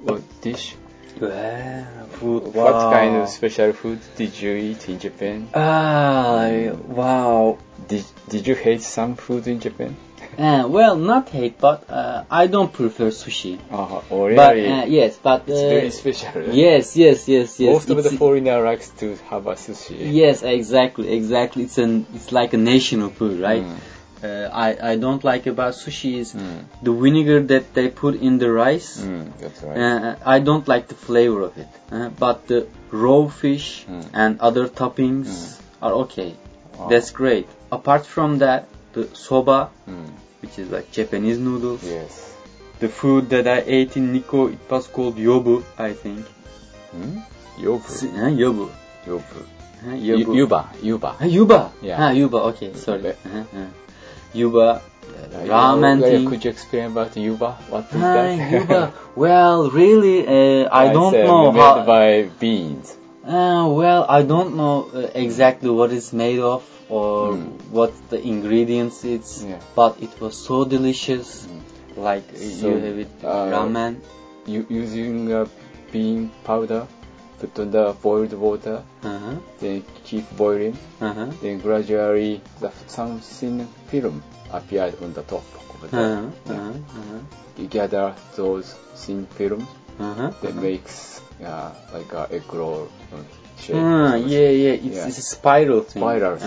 or 0.07 0.21
dish? 0.41 0.77
Food. 1.19 2.55
What 2.55 2.75
wow. 2.75 2.91
kind 2.91 3.17
of 3.17 3.29
special 3.29 3.73
food 3.73 4.01
did 4.17 4.41
you 4.41 4.55
eat 4.55 4.89
in 4.89 4.99
Japan? 4.99 5.49
Ah, 5.55 6.49
wow. 6.87 7.59
Did, 7.87 8.05
did 8.29 8.47
you 8.47 8.55
hate 8.55 8.83
some 8.83 9.17
food 9.17 9.47
in 9.47 9.61
Japan? 9.61 9.97
Uh, 10.37 10.69
well, 10.69 10.95
not 10.97 11.29
hate, 11.31 11.59
but 11.59 11.91
uh, 11.91 12.25
I 12.31 12.47
don't 12.47 12.73
prefer 12.73 13.09
sushi. 13.09 13.59
Uh, 13.71 14.01
oh, 14.11 14.27
really? 14.27 14.37
But 14.37 14.57
uh, 14.57 14.85
yes, 14.87 15.19
but 15.21 15.43
it's 15.49 15.61
uh, 15.61 15.69
very 15.69 15.91
special. 15.91 16.41
right? 16.43 16.55
yes, 16.55 16.97
yes, 16.97 17.29
yes, 17.29 17.59
yes. 17.59 17.73
Most 17.73 17.91
of 17.91 18.05
the 18.05 18.11
foreigner 18.11 18.63
likes 18.65 18.89
to 19.01 19.17
have 19.31 19.47
a 19.49 19.55
sushi. 19.55 20.13
Yes, 20.13 20.43
exactly, 20.43 21.13
exactly. 21.13 21.65
It's 21.65 21.79
an 21.79 22.07
it's 22.15 22.31
like 22.31 22.53
a 22.53 22.57
national 22.57 23.11
food, 23.11 23.41
right? 23.41 23.65
Mm. 23.65 23.79
Uh, 24.23 24.49
I 24.53 24.93
I 24.93 24.97
don't 24.97 25.23
like 25.23 25.47
about 25.47 25.75
sushi 25.75 26.19
is 26.19 26.35
Mm. 26.35 26.65
the 26.83 26.93
vinegar 26.93 27.41
that 27.53 27.73
they 27.75 27.89
put 27.89 28.15
in 28.29 28.39
the 28.39 28.51
rice. 28.51 29.01
Mm, 29.01 29.27
that's 29.41 29.63
right. 29.63 29.79
Uh, 29.79 30.17
I 30.35 30.39
don't 30.41 30.67
like 30.67 30.89
the 30.89 30.97
flavor 31.07 31.43
of 31.43 31.57
it, 31.57 31.69
uh, 31.93 32.09
but 32.19 32.47
the 32.49 32.67
raw 32.91 33.29
fish 33.29 33.85
Mm. 33.89 34.05
and 34.13 34.41
other 34.41 34.67
toppings 34.81 35.29
Mm. 35.29 35.61
are 35.83 35.93
okay. 36.05 36.31
Wow. 36.79 36.89
That's 36.91 37.11
great. 37.21 37.47
Apart 37.71 38.07
from 38.07 38.39
that, 38.39 38.67
the 38.93 39.07
soba, 39.15 39.71
Mm, 39.87 40.11
which 40.43 40.59
is 40.59 40.71
like 40.77 40.91
Japanese 40.91 41.39
noodles. 41.39 41.83
yes. 41.85 42.25
The 42.81 42.89
food 42.89 43.29
that 43.31 43.47
I 43.47 43.63
ate 43.67 43.97
in 43.97 44.13
Nikko, 44.13 44.47
it 44.49 44.59
was 44.71 44.87
called 44.87 45.17
yobu, 45.17 45.63
I 45.79 45.93
think. 45.93 46.27
Hmm? 46.93 47.19
Yobu. 47.59 47.91
Yobu. 48.43 48.69
Yobu. 49.07 49.43
Yobu. 50.11 50.35
Yuba. 50.37 50.61
Yuba. 50.83 51.11
Yuba. 51.23 51.61
Yeah. 51.83 52.03
Ah, 52.07 52.11
Yuba. 52.11 52.39
Okay, 52.51 52.73
sorry. 52.75 53.11
Uh-huh, 53.11 53.45
uh. 53.63 53.67
Yuba. 54.35 54.83
Ramen 55.47 56.01
yeah, 56.01 56.07
thing. 56.09 56.29
Could 56.29 56.45
you 56.45 56.51
explain 56.51 56.85
about 56.87 57.17
Yuba? 57.17 57.53
What 57.69 57.85
is 57.93 58.01
that? 58.01 58.51
Yuba. 58.53 58.93
Well, 59.17 59.71
really, 59.71 60.27
uh, 60.27 60.69
I 60.71 60.87
It's, 60.87 60.95
don't 60.95 61.14
uh, 61.14 61.25
know 61.25 61.53
made 61.53 61.61
how. 61.61 61.85
by 61.85 62.29
beans. 62.38 62.97
Uh, 63.25 63.67
well, 63.71 64.07
I 64.09 64.23
don't 64.23 64.57
know 64.57 64.88
uh, 64.95 64.99
exactly 65.14 65.71
what 65.71 65.93
it's 65.93 66.12
made 66.12 66.38
of 66.38 66.62
or 66.89 67.35
Mm. 67.35 67.61
what 67.70 67.93
the 68.11 68.20
ingredients 68.22 69.05
it's, 69.05 69.43
Yeah. 69.43 69.59
but 69.74 69.97
it 70.01 70.12
was 70.20 70.37
so 70.37 70.64
delicious. 70.64 71.47
Mm. 71.47 71.61
Like 72.03 72.24
So, 72.37 72.68
you 72.68 72.76
have 72.87 72.99
it 73.05 73.11
uh, 73.24 73.51
ramen. 73.53 73.97
You 74.47 74.64
using 74.70 75.33
uh, 75.33 75.47
bean 75.93 76.31
powder, 76.45 76.87
put 77.41 77.59
on 77.59 77.70
the 77.70 77.95
boiled 78.03 78.32
water, 78.32 78.82
Uh-huh. 79.03 79.34
then 79.61 79.84
keep 80.05 80.24
boiling, 80.36 80.76
Uh-huh. 81.01 81.26
then 81.43 81.59
gradually 81.61 82.41
the 82.61 82.70
some 82.86 83.20
thin 83.20 83.66
film 83.91 84.22
appeared 84.53 84.95
on 85.03 85.12
the 85.14 85.22
top 85.22 85.45
of 85.82 85.91
the. 85.91 85.97
Uh-huh. 86.01 86.30
yeah. 86.47 86.53
Uh-huh. 86.55 86.70
Uh-huh. 87.01 87.18
You 87.59 87.66
gather 87.66 88.14
those 88.36 88.74
thin 88.95 89.26
film 89.26 89.66
Uh-huh. 90.01 90.30
that 90.43 90.55
makes 90.55 91.20
uh, 91.45 91.70
like 91.93 92.12
a 92.12 92.28
egg 92.32 92.53
roll 92.53 92.89
uh, 93.12 93.22
shape. 93.59 93.76
Ah, 93.76 94.14
yeah, 94.14 94.49
yeah, 94.64 94.72
it's, 94.86 94.97
Yeah. 94.97 95.07
it's 95.09 95.18
a 95.18 95.22
spiral 95.22 95.80
thing. 95.82 96.03
Spiral 96.03 96.39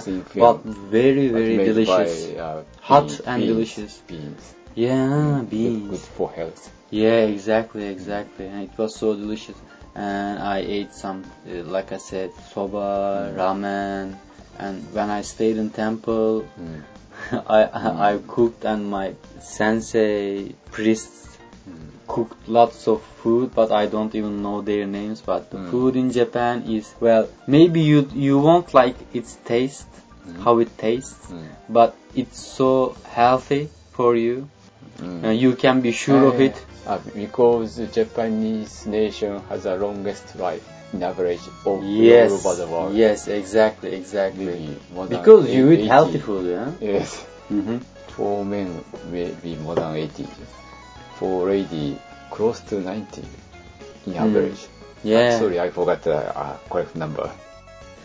thing. 0.00 0.24
But 0.36 0.64
very, 0.64 1.28
very 1.28 1.56
delicious. 1.56 2.26
By, 2.26 2.40
uh, 2.40 2.62
Hot 2.80 3.08
bean- 3.08 3.20
and 3.26 3.40
beans, 3.42 3.52
delicious. 3.52 3.92
Beans. 4.06 4.54
Yeah, 4.74 5.40
Good, 5.40 5.50
beans. 5.50 5.90
good 5.90 6.00
for 6.16 6.30
health. 6.30 6.70
Yeah, 6.90 7.26
exactly, 7.26 7.84
exactly. 7.86 8.46
And 8.46 8.62
it 8.62 8.78
was 8.78 8.94
so 8.96 9.14
delicious. 9.14 9.56
And 9.98 10.38
I 10.38 10.58
ate 10.58 10.92
some, 10.94 11.24
uh, 11.46 11.64
like 11.76 11.90
I 11.92 11.98
said, 11.98 12.30
soba, 12.54 13.32
ramen. 13.36 14.14
And 14.58 14.92
when 14.94 15.10
I 15.10 15.22
stayed 15.22 15.56
in 15.56 15.70
temple, 15.70 16.46
Mm. 16.58 16.82
I, 17.58 17.60
I 17.82 18.12
I 18.12 18.18
cooked 18.34 18.64
and 18.64 18.88
my 18.90 19.14
sensei 19.40 20.54
priests 20.70 21.16
Mm. 21.68 21.90
cooked 22.06 22.48
lots 22.48 22.86
of 22.88 23.02
food, 23.22 23.50
but 23.54 23.70
I 23.72 23.84
don't 23.94 24.14
even 24.14 24.40
know 24.42 24.62
their 24.62 24.86
names. 24.86 25.20
But 25.20 25.50
the 25.50 25.58
Mm. 25.58 25.70
food 25.70 25.96
in 26.02 26.08
Japan 26.12 26.62
is 26.76 26.86
well, 27.00 27.24
maybe 27.46 27.80
you 27.90 28.00
you 28.26 28.38
won't 28.46 28.72
like 28.82 28.96
its 29.12 29.36
taste, 29.44 29.90
Mm. 30.26 30.38
how 30.44 30.54
it 30.64 30.70
tastes, 30.78 31.26
Mm. 31.30 31.48
but 31.68 31.90
it's 32.14 32.40
so 32.60 32.70
healthy 33.18 33.68
for 33.96 34.10
you. 34.16 34.36
Mm. 34.98 35.24
Uh, 35.24 35.30
you 35.30 35.54
can 35.54 35.80
be 35.80 35.92
sure 35.92 36.24
of 36.26 36.40
it. 36.40 36.64
Uh, 36.86 36.98
because 37.14 37.76
the 37.76 37.86
Japanese 37.86 38.86
nation 38.86 39.40
has 39.48 39.64
the 39.64 39.76
longest 39.76 40.36
life 40.36 40.66
in 40.92 41.02
average 41.02 41.40
of 41.66 41.84
Yes, 41.84 42.30
all 42.30 42.36
over 42.38 42.54
the 42.64 42.66
world. 42.66 42.94
yes, 42.94 43.28
exactly, 43.28 43.92
exactly. 43.94 44.46
Maybe 44.46 44.76
than 44.94 45.08
Because 45.08 45.50
you 45.50 45.70
eat 45.70 45.80
80. 45.80 45.86
healthy 45.88 46.18
food, 46.18 46.46
yeah. 46.50 46.72
Yes. 46.80 47.24
Mm-hmm. 47.52 47.78
For 48.16 48.44
men, 48.44 48.84
maybe 49.10 49.56
more 49.56 49.74
than 49.74 49.96
80. 49.96 50.26
For 51.16 51.48
lady, 51.50 51.98
close 52.30 52.60
to 52.60 52.80
90 52.80 53.22
in 54.06 54.14
average. 54.16 54.66
Yeah. 55.04 55.18
Uh, 55.18 55.38
sorry, 55.38 55.60
I 55.60 55.70
forgot 55.70 56.02
the 56.02 56.16
uh, 56.16 56.56
correct 56.70 56.96
number. 56.96 57.30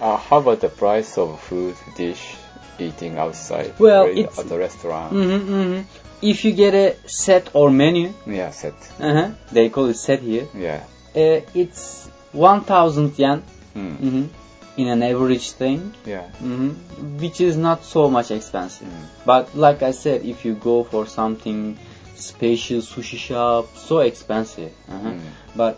Uh, 0.01 0.17
how 0.17 0.37
about 0.39 0.59
the 0.59 0.69
price 0.69 1.17
of 1.17 1.39
food 1.39 1.75
dish 1.95 2.35
eating 2.80 3.17
outside 3.17 3.74
Well, 3.80 4.05
it's- 4.07 4.39
at 4.39 4.49
the 4.49 4.57
restaurant? 4.57 5.13
Mm-hmm, 5.13 5.53
mm-hmm. 5.53 5.82
If 6.21 6.45
you 6.45 6.53
get 6.53 6.74
a 6.74 6.95
set 7.07 7.49
or 7.53 7.69
menu, 7.69 8.13
Yeah, 8.26 8.51
set. 8.51 8.74
uh-huh, 8.99 9.32
they 9.51 9.69
call 9.69 9.88
it 9.88 9.97
set 9.97 10.19
here. 10.21 10.47
Yeah. 10.57 10.84
Uh, 11.15 11.41
it's 11.53 12.07
1,000 12.32 13.17
yen 13.19 13.43
Mm. 13.76 13.97
hmm 13.97 14.24
in 14.78 14.88
an 14.88 15.03
average 15.03 15.51
thing, 15.51 15.93
Yeah. 16.05 16.28
hmm 16.39 16.69
which 17.19 17.41
is 17.41 17.55
not 17.57 17.84
so 17.84 18.09
much 18.09 18.32
expensive. 18.32 18.88
Mm. 18.88 19.26
But 19.26 19.55
like 19.55 19.84
I 19.84 19.91
said, 19.91 20.26
if 20.26 20.45
you 20.45 20.53
go 20.55 20.84
for 20.84 21.05
something 21.07 21.78
special 22.15 22.80
sushi 22.82 23.17
shop, 23.17 23.65
so 23.76 23.99
expensive. 23.99 24.71
Uh-huh. 24.89 25.09
Mm. 25.09 25.19
But 25.55 25.78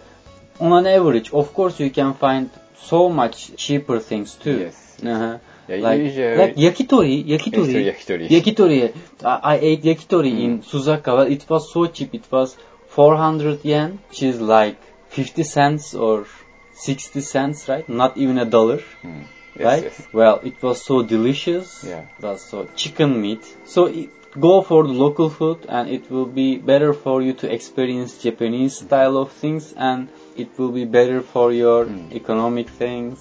on 0.59 0.71
an 0.73 0.87
average, 0.87 1.31
of 1.33 1.53
course, 1.53 1.79
you 1.79 1.89
can 1.89 2.13
find 2.13 2.49
so 2.83 3.09
much 3.09 3.55
cheaper 3.57 3.99
things 3.99 4.35
too. 4.35 4.59
Yes. 4.59 4.97
Uh-huh. 5.03 5.37
Yeah, 5.67 5.77
Like, 5.77 5.99
usually- 6.01 6.37
like 6.37 6.55
yakitori, 6.55 7.23
yakitori, 7.33 7.75
Yakitori, 7.89 8.29
yakitori. 8.29 8.93
I, 9.23 9.39
I 9.53 9.55
ate 9.69 9.83
yakitori 9.83 10.31
Mm. 10.33 10.43
in 10.45 10.59
Suzakawa. 10.61 11.29
It 11.29 11.45
was 11.49 11.71
so 11.73 11.87
cheap. 11.87 12.13
It 12.13 12.25
was 12.31 12.55
400 12.89 13.59
yen, 13.65 13.99
which 14.09 14.23
is 14.23 14.39
like 14.39 14.77
50 15.09 15.43
cents 15.43 15.93
or 15.95 16.25
60 16.73 17.21
cents, 17.21 17.67
right? 17.69 17.87
Not 17.89 18.17
even 18.17 18.37
a 18.37 18.45
dollar, 18.45 18.79
Mm. 19.03 19.23
Yes, 19.57 19.65
right? 19.65 19.83
yes. 19.83 20.07
Well, 20.13 20.39
it 20.43 20.61
was 20.61 20.83
so 20.83 21.01
delicious. 21.01 21.83
Yeah. 21.87 22.01
It 22.19 22.23
was 22.23 22.41
so 22.43 22.67
chicken 22.75 23.21
meat. 23.21 23.43
So 23.65 23.85
it, 23.85 24.09
go 24.39 24.61
for 24.61 24.83
the 24.83 24.91
local 24.93 25.29
food, 25.29 25.59
and 25.69 25.89
it 25.89 26.11
will 26.11 26.25
be 26.25 26.57
better 26.57 26.91
for 26.93 27.21
you 27.21 27.33
to 27.41 27.51
experience 27.51 28.17
Japanese 28.21 28.75
style 28.85 29.15
of 29.17 29.31
things, 29.31 29.73
and 29.77 30.09
it 30.35 30.49
will 30.57 30.71
be 30.81 30.85
better 30.85 31.21
for 31.21 31.51
your 31.53 31.85
Mm. 31.85 32.11
economic 32.13 32.67
things 32.69 33.17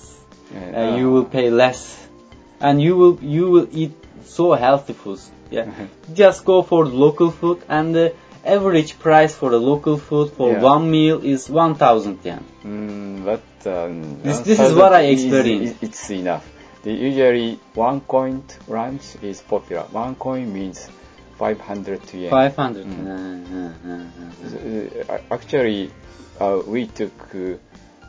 Yeah. 0.53 0.91
uh, 0.93 0.97
you 0.99 1.11
will 1.13 1.25
pay 1.25 1.51
less 1.51 1.81
and 2.67 2.81
you 2.87 2.93
will 3.01 3.17
you 3.37 3.45
will 3.55 3.69
eat 3.83 3.95
so 4.37 4.45
healthy 4.65 4.95
foods 5.03 5.25
yeah 5.57 5.67
just 6.23 6.45
go 6.53 6.57
for 6.71 6.81
the 6.91 6.97
local 7.07 7.31
food 7.41 7.59
and 7.69 7.95
the 7.99 8.07
average 8.57 8.93
price 9.05 9.33
for 9.41 9.49
the 9.57 9.61
local 9.71 9.97
food 10.09 10.29
for 10.39 10.49
Yeah. 10.53 10.63
one 10.73 10.85
meal 10.95 11.19
is 11.35 11.41
1000 11.51 12.19
yen 12.29 12.43
Mm, 12.65 13.25
but 13.31 13.45
um, 13.77 13.95
This- 14.27 14.41
this 14.51 14.59
is 14.67 14.73
what 14.81 14.93
I 15.01 15.03
1000 15.03 15.13
is- 15.15 15.25
experienced. 15.25 15.83
It's 15.87 16.11
enough. 16.11 16.45
The 16.85 16.93
usually 17.09 17.51
one 17.89 17.99
coin 18.15 18.37
lunch 18.77 19.07
is 19.31 19.39
popular. 19.55 19.85
One 20.05 20.15
coin 20.27 20.47
means 20.59 20.79
500 21.39 22.01
yen. 22.15 22.31
500 22.31 22.87
Mm. 22.87 23.05
Uh, 23.05 23.11
uh, 23.59 23.93
uh, 23.93 25.13
uh. 25.13 25.15
Uh, 25.15 25.35
actually, 25.37 25.83
uh, 26.41 26.61
we 26.75 26.87
took 27.01 27.17
uh, 27.35 27.57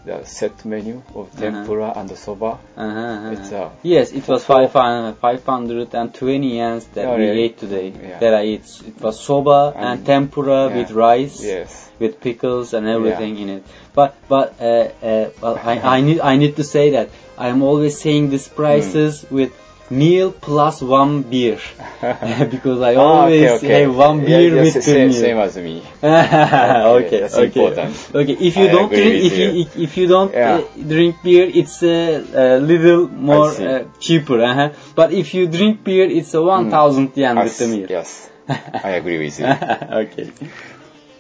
the 0.06 0.24
set 0.24 0.64
menu 0.66 1.02
of 1.16 1.36
tempura 1.36 1.94
and 1.96 2.08
the 2.10 2.16
soba. 2.16 2.46
Uh-huh, 2.78 2.84
uh-huh. 2.86 3.32
It's 3.32 3.52
uh, 3.52 3.70
Yes, 3.82 4.12
it 4.12 4.28
was 4.28 4.44
for- 4.46 4.68
500, 4.68 5.18
520 5.18 6.52
yens 6.52 6.86
that 6.94 7.06
Oh, 7.08 7.18
we 7.18 7.24
really? 7.26 7.42
ate 7.44 7.58
today. 7.58 7.90
Yeah. 7.90 8.20
That 8.20 8.34
I 8.36 8.42
ate. 8.42 8.82
It 8.88 9.02
was 9.02 9.20
soba 9.20 9.74
and, 9.76 9.86
And- 10.00 10.06
tempura 10.06 10.70
yeah. 10.70 10.78
with 10.78 10.92
rice. 10.92 11.44
yes. 11.44 11.82
with 11.98 12.20
pickles 12.20 12.74
and 12.74 12.86
everything 12.88 13.38
in 13.40 13.48
it. 13.48 13.64
But 13.94 14.16
but 14.28 14.56
uh, 14.60 14.66
uh, 14.66 15.30
well, 15.42 15.58
I, 15.64 15.80
I 15.80 16.02
need 16.02 16.20
I 16.20 16.36
need 16.36 16.58
to 16.58 16.64
say 16.66 16.90
that 16.90 17.08
I 17.38 17.48
am 17.48 17.62
always 17.64 17.98
saying 18.02 18.32
these 18.32 18.50
prices 18.50 19.22
Hmm. 19.22 19.36
with 19.36 19.52
meal 19.90 20.32
plus 20.32 20.82
one 20.82 21.22
beer 21.22 21.60
because 22.50 22.82
I 22.82 22.96
Ah, 22.96 23.00
always 23.00 23.42
okay, 23.42 23.56
okay. 23.56 23.82
have 23.82 23.96
one 23.96 24.26
beer 24.26 24.56
yeah, 24.56 24.62
with 24.62 24.74
the 24.74 24.82
same, 24.82 25.10
meal. 25.10 25.20
same 25.22 25.38
as 25.38 25.58
me. 25.58 25.84
okay, 26.04 27.20
that's 27.22 27.36
okay, 27.36 27.46
important. 27.46 27.96
okay. 28.16 28.34
If 28.34 28.58
you 28.58 28.66
I 28.66 28.72
don't 28.72 28.90
drink, 28.90 29.16
if 29.26 29.38
you, 29.38 29.48
you. 29.52 29.68
if, 29.86 29.98
you 29.98 30.08
don't 30.08 30.34
Yeah. 30.34 30.56
uh, 30.56 30.84
drink 30.88 31.16
beer, 31.24 31.46
it's 31.54 31.84
a, 31.84 32.58
a 32.58 32.60
little 32.60 33.08
more 33.10 33.50
uh, 33.52 33.84
cheaper. 34.00 34.42
Uh-huh. 34.42 34.70
But 34.96 35.14
if 35.14 35.34
you 35.34 35.48
drink 35.48 35.84
beer, 35.84 36.06
it's 36.10 36.34
a 36.34 36.42
one 36.42 36.70
thousand 36.72 37.12
yen 37.16 37.38
with 37.38 37.58
the 37.58 37.68
meal. 37.68 37.88
yes. 37.90 38.30
I 38.50 38.92
agree 39.02 39.20
with 39.20 39.40
you. 39.40 39.46
okay. 39.46 40.32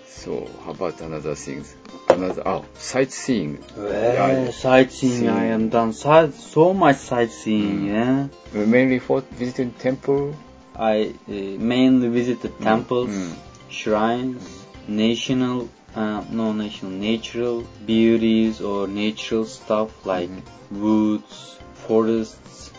So, 0.07 0.49
how 0.65 0.71
about 0.71 1.01
another 1.01 1.35
things? 1.35 1.75
Another, 2.15 2.43
oh, 2.45 2.65
sightseeing. 2.75 3.63
Well, 3.75 4.51
sightseeing, 4.51 5.27
I 5.27 5.45
am 5.47 5.69
done 5.69 5.91
so, 5.93 6.31
so 6.31 6.73
much 6.73 6.97
sightseeing, 6.97 7.87
yeah. 7.87 8.27
Yeah. 8.53 8.65
Mainly 8.65 8.99
for 8.99 9.21
visiting 9.21 9.71
temple. 9.73 10.35
I 10.75 11.13
uh, 11.27 11.31
mainly 11.31 12.07
visited 12.09 12.59
temples, 12.61 13.09
Mm. 13.09 13.35
shrines, 13.69 14.43
national, 14.87 15.69
uh, 15.95 16.23
no 16.31 16.53
national, 16.53 16.91
natural 16.91 17.65
beauties 17.85 18.61
or 18.61 18.87
natural 18.87 19.45
stuff 19.45 20.05
like 20.05 20.29
Mm-hmm. 20.29 20.81
woods, 20.83 21.57
forests, 21.87 22.71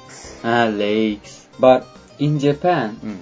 uh, 0.45 0.67
lakes. 0.75 1.47
But 1.59 1.87
in 2.19 2.39
Japan, 2.39 2.97
Mm. 3.05 3.19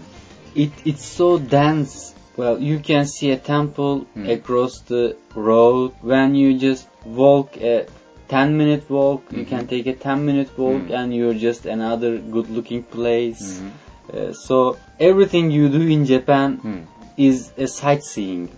it, 0.55 0.73
it's 0.85 1.05
so 1.05 1.39
dense. 1.39 2.15
Well, 2.37 2.59
you 2.61 2.79
can 2.81 3.07
see 3.07 3.31
a 3.31 3.37
temple 3.37 4.07
Mm. 4.17 4.29
across 4.37 4.81
the 4.81 5.17
road. 5.35 5.93
When 6.03 6.35
you 6.35 6.59
just 6.59 6.87
walk 7.05 7.57
a 7.57 7.87
10 8.29 8.57
minute 8.57 8.85
walk, 8.91 9.23
you 9.31 9.45
can 9.45 9.67
take 9.67 9.87
a 9.87 9.93
10 9.95 10.25
minute 10.27 10.51
walk 10.59 10.83
Mm. 10.89 10.95
and 10.99 11.15
you're 11.15 11.35
just 11.49 11.67
another 11.67 12.19
good 12.19 12.51
looking 12.51 12.83
place. 12.83 13.45
Mhm. 13.61 13.71
Uh, 14.13 14.33
so 14.33 14.77
everything 14.99 15.51
you 15.51 15.69
do 15.69 15.83
in 15.97 16.05
Japan 16.05 16.59
Mm. 16.65 16.83
is 17.17 17.51
a 17.57 17.67
sightseeing. 17.67 18.49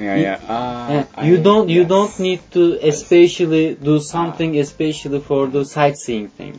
Yeah, 0.00 0.16
yeah. 0.16 0.38
Ah, 0.48 0.88
Uh, 0.90 1.02
I- 1.16 1.26
you 1.28 1.36
don't 1.48 1.68
you 1.68 1.82
yes. 1.82 1.88
don't 1.94 2.14
need 2.28 2.40
to 2.56 2.62
especially 2.92 3.76
do 3.90 4.00
something 4.00 4.58
especially 4.58 5.20
for 5.20 5.42
the 5.46 5.64
sightseeing 5.64 6.28
thing. 6.38 6.56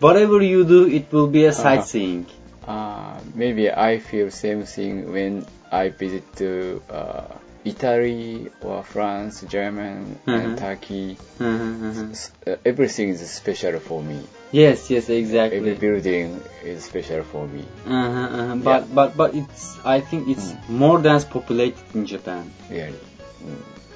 Whatever 0.00 0.42
you 0.42 0.64
do, 0.64 0.80
it 0.98 1.06
will 1.12 1.28
be 1.28 1.44
a 1.44 1.50
Uh-huh. 1.50 1.62
sightseeing. 1.66 2.26
Uh, 2.66 3.14
maybe 3.42 3.64
I 3.70 3.98
feel 3.98 4.30
same 4.30 4.62
thing 4.64 5.12
when 5.16 5.44
I 5.74 5.88
visit 5.90 6.24
to 6.36 6.80
uh, 6.90 7.34
Italy 7.64 8.50
or 8.62 8.84
France, 8.84 9.42
German, 9.48 9.98
Mhm. 10.26 10.34
and 10.38 10.58
Turkey. 10.58 11.16
Uh-huh, 11.40 11.88
uh-huh. 11.88 12.10
S- 12.12 12.30
uh, 12.46 12.56
everything 12.64 13.08
is 13.14 13.20
special 13.30 13.80
for 13.80 13.98
me. 14.10 14.20
Yes, 14.52 14.88
yes, 14.90 15.08
exactly. 15.08 15.58
Every 15.58 15.74
building 15.74 16.38
is 16.62 16.84
special 16.84 17.24
for 17.32 17.44
me. 17.48 17.64
Uh-huh, 17.86 18.38
uh-huh. 18.38 18.54
But 18.68 18.94
but 18.94 19.16
but 19.16 19.34
it's 19.34 19.64
I 19.84 19.98
think 20.00 20.28
it's 20.28 20.52
more 20.68 20.96
dense 21.02 21.24
populated 21.24 21.82
in 21.94 22.06
Japan. 22.06 22.44
Really. 22.70 23.02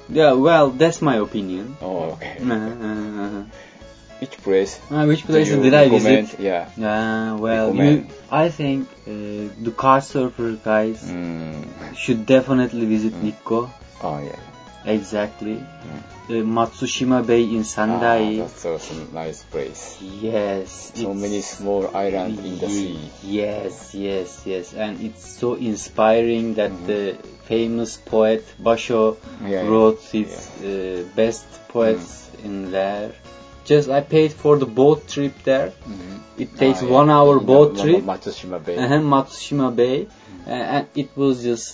Yeah, 0.09 0.33
well, 0.33 0.71
that's 0.71 1.01
my 1.01 1.15
opinion. 1.21 1.77
Oh, 1.81 2.17
okay. 2.17 2.35
Uh-huh. 2.41 3.43
Which 4.19 4.37
place? 4.43 4.79
Uh, 4.91 5.05
which 5.05 5.21
do 5.21 5.27
places 5.33 5.61
did 5.63 5.73
I 5.73 5.83
recommend? 5.87 6.27
visit? 6.27 6.39
Yeah. 6.39 6.67
Uh, 6.77 7.37
well, 7.37 7.73
you, 7.73 8.05
I 8.29 8.49
think 8.49 8.87
uh, 9.07 9.11
the 9.63 9.73
car 9.75 10.01
surfer 10.01 10.51
guys 10.63 11.03
Mm. 11.03 11.95
should 11.95 12.25
definitely 12.25 12.85
visit 12.85 13.13
Nikko. 13.23 13.71
Oh, 14.03 14.19
yeah. 14.19 14.35
Exactly. 14.85 15.57
Uh, 16.29 16.31
Matsushima 16.57 17.25
Bay 17.25 17.43
in 17.43 17.63
Sendai. 17.63 18.39
Ah, 18.41 18.47
that's 18.47 18.91
a 18.91 19.13
nice 19.13 19.43
place. 19.43 19.97
yes. 20.01 20.91
So 20.95 21.13
many 21.13 21.41
small 21.41 21.87
islands 21.95 22.39
in 22.39 22.59
the 22.59 22.69
sea. 22.69 22.99
Yes, 23.23 23.93
yes, 23.95 24.43
yes. 24.45 24.73
And 24.73 25.01
it's 25.01 25.25
so 25.39 25.55
inspiring 25.55 26.53
that 26.55 26.71
Mhm. 26.71 26.85
the 26.87 27.03
famous 27.47 27.97
poet 27.97 28.43
Basho 28.61 29.17
Yeah, 29.41 29.49
yeah. 29.49 29.69
wrote 29.69 30.01
his 30.11 30.29
uh, 30.63 31.03
best 31.15 31.45
poets 31.69 32.29
in 32.43 32.71
there. 32.71 33.11
Just 33.71 33.87
I 33.97 34.01
paid 34.15 34.31
for 34.43 34.53
the 34.63 34.69
boat 34.81 34.99
trip 35.13 35.33
there. 35.49 35.69
Mhm. 35.93 36.15
It 36.43 36.49
takes 36.61 36.79
Ah, 36.81 36.85
yeah. 36.87 36.97
one 36.99 37.09
hour 37.17 37.33
boat 37.51 37.69
the- 37.75 37.81
trip. 37.83 38.01
Matsushima 38.11 38.59
Bay. 38.67 38.77
uh 38.85 38.99
Matsushima 39.13 39.69
Bay, 39.81 39.97
uh, 40.47 40.75
and 40.75 40.85
it 41.03 41.09
was 41.23 41.35
just 41.49 41.67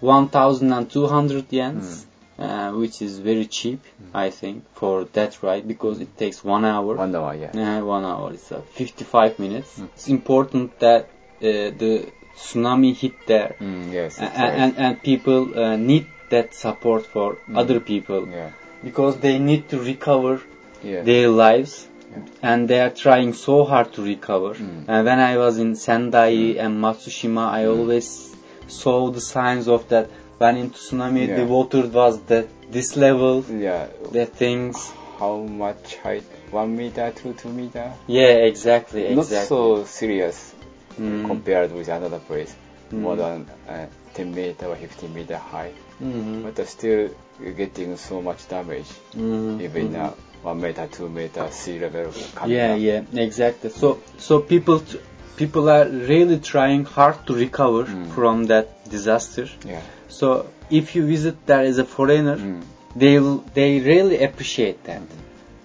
1,200 0.00 1.48
yens, 1.50 2.04
uh, 2.38 2.70
which 2.72 3.02
is 3.02 3.18
very 3.18 3.46
cheap, 3.46 3.80
I 4.14 4.30
think, 4.30 4.64
for 4.74 5.04
that 5.16 5.42
ride 5.42 5.66
because 5.66 6.00
it 6.00 6.16
takes 6.22 6.38
one 6.44 6.64
hour. 6.64 6.94
One 6.96 7.14
hour, 7.14 7.34
yeah. 7.34 7.52
Uh, 7.80 7.84
one 7.96 8.04
hour. 8.04 8.32
It's 8.32 8.50
uh, 8.52 8.60
55 8.74 9.38
minutes. 9.38 9.70
It's 9.94 10.08
important 10.08 10.78
that 10.80 11.02
uh, 11.04 11.44
the 11.82 11.92
tsunami 12.36 12.94
hit 13.02 13.14
there, 13.26 13.56
Mm, 13.60 13.92
yes. 13.92 14.18
And, 14.18 14.30
right. 14.42 14.54
and 14.62 14.72
and 14.84 14.92
people 15.02 15.40
uh, 15.64 15.76
need 15.90 16.06
that 16.34 16.54
support 16.54 17.02
for 17.14 17.28
other 17.62 17.78
people 17.92 18.20
yeah. 18.28 18.50
because 18.88 19.14
they 19.24 19.36
need 19.50 19.62
to 19.72 19.78
recover 19.92 20.40
Yeah. 20.84 21.02
their 21.02 21.28
lives 21.28 21.88
Yeah. 22.10 22.18
and 22.42 22.68
they 22.68 22.80
are 22.80 22.90
trying 22.90 23.32
so 23.34 23.64
hard 23.64 23.92
to 23.94 24.02
recover. 24.02 24.54
Mm. 24.54 24.84
And 24.88 25.06
when 25.06 25.18
I 25.18 25.36
was 25.38 25.58
in 25.58 25.76
Sendai 25.76 26.56
and 26.58 26.82
Matsushima, 26.82 27.48
I 27.48 27.66
always 27.66 28.34
saw 28.68 29.10
the 29.10 29.20
signs 29.20 29.68
of 29.68 29.88
that. 29.88 30.08
When 30.38 30.56
in 30.56 30.70
tsunami, 30.70 31.28
Yeah. 31.28 31.36
the 31.36 31.44
water 31.46 31.86
was 31.86 32.20
that 32.32 32.46
this 32.70 32.96
level, 32.96 33.44
yeah. 33.48 33.86
the 34.10 34.26
things. 34.26 34.90
How 35.18 35.36
much 35.36 35.96
height? 35.98 36.24
One 36.50 36.76
meter 36.76 37.12
to 37.22 37.32
two 37.34 37.48
meter? 37.48 37.92
Yeah, 38.08 38.32
exactly, 38.50 39.02
Not 39.14 39.22
exactly. 39.26 39.46
so 39.46 39.84
serious 39.84 40.52
Mm. 41.00 41.26
compared 41.26 41.72
with 41.72 41.88
another 41.88 42.18
place. 42.18 42.52
More 42.90 43.14
Mm. 43.14 43.18
than 43.18 43.46
uh, 43.68 43.86
10 44.14 44.34
meter 44.34 44.66
or 44.66 44.76
15 44.76 45.14
meter 45.14 45.36
high. 45.36 45.70
Mhm. 46.02 46.42
But 46.44 46.66
still 46.68 47.08
you're 47.40 47.52
getting 47.56 47.96
so 47.96 48.20
much 48.20 48.48
damage. 48.48 48.90
Mhm. 49.16 49.60
Even 49.62 49.92
Mhm. 49.94 50.04
uh, 50.06 50.10
one 50.42 50.60
meter, 50.60 50.86
two 50.90 51.08
meter 51.08 51.48
sea 51.50 51.78
level 51.78 52.12
Yeah, 52.46 52.74
up. 52.74 52.80
yeah, 52.80 53.02
exactly. 53.14 53.70
So, 53.70 54.00
so 54.18 54.40
people, 54.40 54.80
t- 54.80 54.98
people 55.36 55.68
are 55.70 55.86
really 55.88 56.38
trying 56.40 56.84
hard 56.84 57.26
to 57.26 57.34
recover 57.34 57.84
Mm. 57.84 58.12
from 58.14 58.46
that 58.46 58.66
disaster. 58.90 59.46
Yeah. 59.66 59.80
So, 60.08 60.46
if 60.70 60.94
you 60.96 61.06
visit 61.06 61.46
there 61.46 61.62
as 61.62 61.78
a 61.78 61.84
foreigner, 61.84 62.36
Mm. 62.36 62.62
they'll 62.96 63.38
they 63.54 63.80
really 63.80 64.22
appreciate 64.24 64.82
that. 64.84 65.02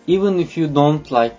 Even 0.06 0.40
if 0.40 0.58
you 0.58 0.68
don't 0.68 1.10
like, 1.12 1.36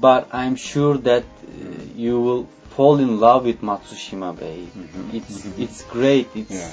but 0.00 0.28
I'm 0.32 0.56
sure 0.56 0.98
that 0.98 1.24
uh, 1.24 1.82
you 1.96 2.20
will 2.20 2.46
fall 2.76 2.98
in 2.98 3.18
love 3.20 3.44
with 3.46 3.62
Matsushima 3.62 4.30
Bay. 4.38 4.66
Mhm. 4.76 5.14
It's 5.18 5.36
it's 5.64 5.82
great. 5.96 6.28
It's 6.34 6.50
Yeah. 6.60 6.72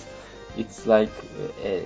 it's 0.63 0.85
like 0.95 1.13
a 1.63 1.83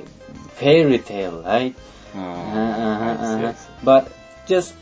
fairy 0.60 1.00
tale, 1.00 1.44
right? 1.46 1.76
Uh, 2.16 2.20
Uh-huh, 2.20 2.60
uh-huh, 2.88 3.16
yes, 3.42 3.60
uh-huh. 3.60 3.84
But 3.84 4.12
just 4.48 4.74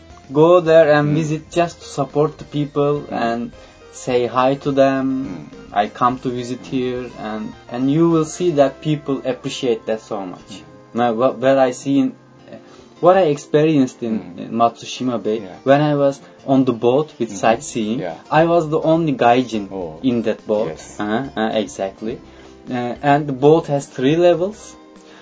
go 0.42 0.50
there 0.72 0.88
and 0.96 1.10
Mm. 1.10 1.16
visit 1.22 1.42
just 1.60 1.80
to 1.82 1.88
support 2.00 2.38
the 2.42 2.46
people 2.58 3.04
and 3.28 3.52
say 3.92 4.20
hi 4.28 4.50
to 4.66 4.72
them. 4.72 5.06
Mm. 5.28 5.64
I 5.84 5.88
come 6.02 6.20
to 6.26 6.30
visit 6.42 6.66
here 6.74 7.02
and 7.30 7.54
and 7.72 7.92
you 7.96 8.10
will 8.14 8.26
see 8.38 8.52
that 8.60 8.82
people 8.90 9.22
appreciate 9.34 9.82
that 9.90 10.02
so 10.12 10.20
much. 10.34 10.60
Now 11.02 11.10
what, 11.22 11.38
what 11.46 11.58
I 11.68 11.72
see 11.72 11.96
in 12.04 12.12
what 13.06 13.18
I 13.22 13.24
experienced 13.36 14.04
in, 14.10 14.14
Mm. 14.20 14.40
in 14.44 14.52
Matsushima 14.62 15.18
Bay 15.24 15.40
Yeah. 15.40 15.58
when 15.72 15.82
I 15.88 15.96
was 16.04 16.22
on 16.56 16.64
the 16.70 16.76
boat 16.86 17.08
with 17.20 17.32
sightseeing, 17.42 18.00
Yeah. 18.00 18.16
I 18.42 18.46
was 18.54 18.70
the 18.76 18.82
only 18.94 19.14
gaijin 19.26 19.66
Oh. 19.80 20.00
in 20.12 20.22
that 20.30 20.46
boat. 20.54 20.70
Yes. 20.76 20.86
Uh-huh, 21.00 21.24
uh, 21.42 21.50
exactly. 21.64 22.16
Uh, 22.70 22.96
and 23.12 23.28
the 23.28 23.38
boat 23.48 23.68
has 23.76 23.86
three 23.98 24.16
levels. 24.28 24.62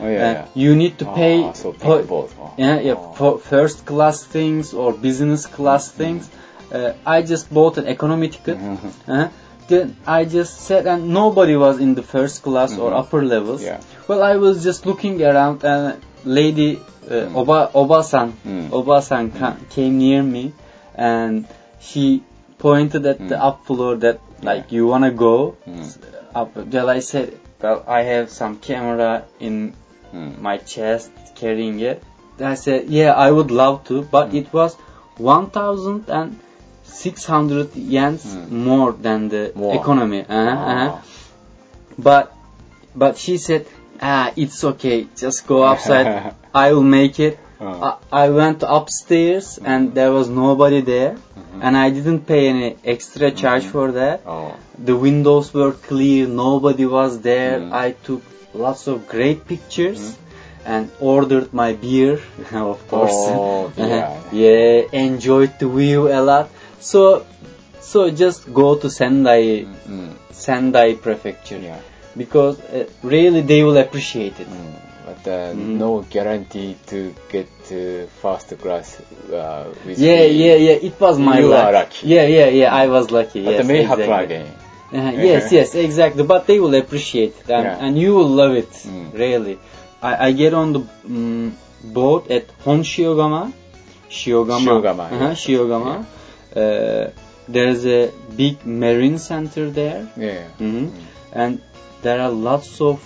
Oh, 0.02 0.08
yeah, 0.08 0.18
Uh, 0.30 0.34
yeah. 0.34 0.46
You 0.56 0.76
need 0.76 0.98
to 1.00 1.06
pay 1.06 1.44
Ah, 1.44 1.54
so 1.54 1.72
big 1.72 1.82
for- 1.82 2.02
boat. 2.04 2.30
Oh. 2.42 2.52
yeah, 2.58 2.80
yeah, 2.80 2.96
Oh. 2.98 3.14
for 3.20 3.38
first 3.38 3.86
class 3.86 4.24
things 4.24 4.74
or 4.74 4.94
business 4.94 5.46
class 5.46 5.88
Mm-hmm. 5.90 5.98
things. 6.04 6.30
Uh, 6.74 6.94
I 7.06 7.22
just 7.22 7.54
bought 7.54 7.78
an 7.78 7.88
economy 7.88 8.30
ticket. 8.30 8.58
Mhm. 8.58 8.92
Uh, 9.08 9.28
then 9.68 9.96
I 10.08 10.26
just 10.26 10.62
sat 10.68 10.88
and 10.88 11.10
nobody 11.10 11.56
was 11.56 11.80
in 11.80 11.96
the 11.96 12.04
first 12.04 12.42
class 12.44 12.78
or 12.78 12.92
Mhm. 12.92 13.00
upper 13.02 13.22
levels. 13.34 13.62
Yeah. 13.64 13.80
Well, 14.08 14.24
I 14.24 14.36
was 14.38 14.64
just 14.64 14.86
looking 14.86 15.22
around 15.24 15.64
and 15.64 15.96
lady 16.26 16.80
uh, 17.12 17.40
Oba 17.40 17.60
Oba-san, 17.74 18.34
Mm. 18.48 18.72
Oba-san 18.72 19.32
ca- 19.32 19.58
came 19.76 19.98
near 19.98 20.22
me 20.24 20.54
and 20.96 21.46
she 21.80 22.22
pointed 22.60 23.06
at 23.06 23.18
the 23.18 23.36
Mm. 23.36 23.48
up 23.48 23.66
floor 23.66 23.96
that 24.06 24.20
like 24.44 24.72
you 24.72 24.86
wanna 24.88 25.10
go 25.12 25.56
Mm. 25.68 25.98
up. 26.36 26.50
Well, 26.74 26.90
I 26.90 27.00
said, 27.00 27.34
well, 27.62 27.82
I 27.88 28.02
have 28.04 28.30
some 28.30 28.58
camera 28.58 29.24
in 29.40 29.74
Mm. 30.14 30.40
my 30.42 30.58
chest 30.58 31.10
carrying 31.36 31.80
it. 31.80 32.04
I 32.40 32.56
said, 32.56 32.90
yeah, 32.90 33.14
I 33.14 33.30
would 33.32 33.52
love 33.52 33.84
to, 33.86 34.02
but 34.02 34.32
Mm. 34.32 34.36
it 34.42 34.52
was 34.54 34.76
1,600 35.18 37.72
yens 37.76 38.26
Mm. 38.26 38.50
more 38.52 38.92
than 38.92 39.30
the 39.30 39.52
More. 39.56 39.76
economy. 39.76 40.26
Uh-huh, 40.28 40.72
uh-huh. 40.72 40.92
Ah. 40.94 41.02
But, 41.98 42.34
but 42.96 43.18
she 43.18 43.38
said, 43.38 43.66
ah, 44.02 44.32
it's 44.36 44.64
okay, 44.64 45.08
just 45.16 45.48
go 45.48 45.64
outside, 45.70 46.34
I 46.54 46.74
will 46.74 46.84
make 46.84 47.20
it. 47.20 47.38
Uh. 47.60 47.96
I, 48.12 48.26
I 48.26 48.30
went 48.30 48.64
upstairs 48.64 49.60
and 49.64 49.94
there 49.94 50.12
was 50.12 50.28
nobody 50.30 50.82
there 50.82 51.16
and 51.62 51.78
I 51.78 51.92
didn't 51.92 52.26
pay 52.26 52.48
any 52.48 52.76
extra 52.84 53.30
charge 53.30 53.66
for 53.66 53.92
that. 53.92 54.22
Oh. 54.26 54.56
The 54.84 54.96
windows 54.96 55.54
were 55.54 55.74
clear, 55.74 56.26
nobody 56.28 56.88
was 56.88 57.20
there. 57.22 57.60
Mm. 57.60 57.72
I 57.72 57.92
took 57.92 58.24
lots 58.54 58.88
of 58.88 59.08
great 59.08 59.48
pictures 59.48 60.18
and 60.66 60.92
ordered 61.00 61.54
my 61.54 61.74
beer, 61.74 62.20
of 62.54 62.88
course. 62.88 63.12
Oh, 63.16 63.72
yeah. 63.78 64.22
yeah, 64.32 64.82
enjoyed 64.94 65.58
the 65.60 65.68
view 65.68 66.08
a 66.12 66.22
lot. 66.22 66.50
So, 66.80 67.26
so 67.80 68.10
just 68.12 68.54
go 68.54 68.76
to 68.76 68.90
Sendai, 68.90 69.66
Mm. 69.88 70.14
Sendai 70.32 70.96
Prefecture 70.96 71.58
Yeah. 71.60 71.80
because 72.16 72.60
uh, 72.62 72.86
really 73.04 73.42
they 73.42 73.64
will 73.64 73.78
appreciate 73.78 74.40
it. 74.40 74.48
Mm. 74.48 74.76
But 75.06 75.28
uh, 75.28 75.54
Mm. 75.54 75.78
no 75.78 76.02
guarantee 76.10 76.78
to 76.88 77.14
get 77.30 77.48
to 77.70 78.08
first 78.22 78.56
class 78.60 79.00
uh, 79.34 79.66
with 79.86 79.98
Yeah, 80.00 80.18
the- 80.18 80.30
yeah, 80.34 80.56
yeah. 80.56 80.88
It 80.90 81.00
was 81.00 81.18
my 81.20 81.40
You 81.40 81.48
luck. 81.48 81.66
are 81.68 81.74
lucky. 81.74 82.08
Yeah, 82.08 82.26
yeah, 82.28 82.48
yeah. 82.50 82.74
I 82.74 82.88
was 82.88 83.10
lucky. 83.12 83.44
But 83.44 83.54
yes, 83.54 83.66
may 83.68 83.82
exactly. 83.82 84.06
happen 84.06 84.26
again. 84.26 84.48
Uh, 84.94 85.12
yes, 85.16 85.52
yes, 85.52 85.74
exactly. 85.76 86.24
But 86.24 86.48
they 86.48 86.60
will 86.60 86.76
appreciate 86.76 87.34
it, 87.40 87.50
and, 87.50 87.66
Yeah. 87.66 87.78
and 87.86 87.98
you 87.98 88.14
will 88.16 88.28
love 88.42 88.54
it. 88.64 88.72
Mm. 88.72 89.14
Really, 89.14 89.58
I, 90.02 90.28
I 90.28 90.32
get 90.34 90.54
on 90.54 90.74
the 90.74 90.82
mm 91.08 91.52
boat 91.84 92.30
at 92.30 92.46
Honshiogama. 92.66 93.52
Shiogama. 94.10 94.66
Shiogama, 94.68 95.06
Uh-huh, 95.12 95.30
yes. 95.30 95.46
Shiogama. 95.46 96.06
Uh, 96.56 97.10
there's 97.48 97.86
a 97.86 98.12
big 98.36 98.66
marine 98.66 99.18
center 99.18 99.70
there, 99.70 100.08
Yeah. 100.18 100.44
hmm 100.60 100.88
and 101.34 101.62
there 102.02 102.20
are 102.20 102.30
lots 102.50 102.82
of 102.82 103.00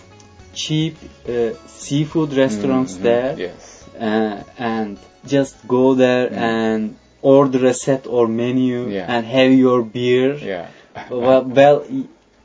cheap 0.54 0.98
uh, 1.30 1.52
seafood 1.68 2.34
restaurants 2.34 2.94
Mhm. 2.98 3.02
there 3.10 3.34
Yes. 3.38 3.84
uh, 4.00 4.44
and 4.58 4.98
just 5.36 5.56
go 5.68 5.94
there 5.94 6.28
Mm. 6.30 6.38
and 6.54 6.96
order 7.22 7.62
a 7.68 7.74
set 7.74 8.08
or 8.08 8.28
menu 8.28 8.80
Yeah. 8.90 9.06
and 9.14 9.26
have 9.38 9.52
your 9.54 9.80
beer. 9.84 10.32
Yeah. 10.54 10.68
Well, 11.10 11.44
well 11.44 11.86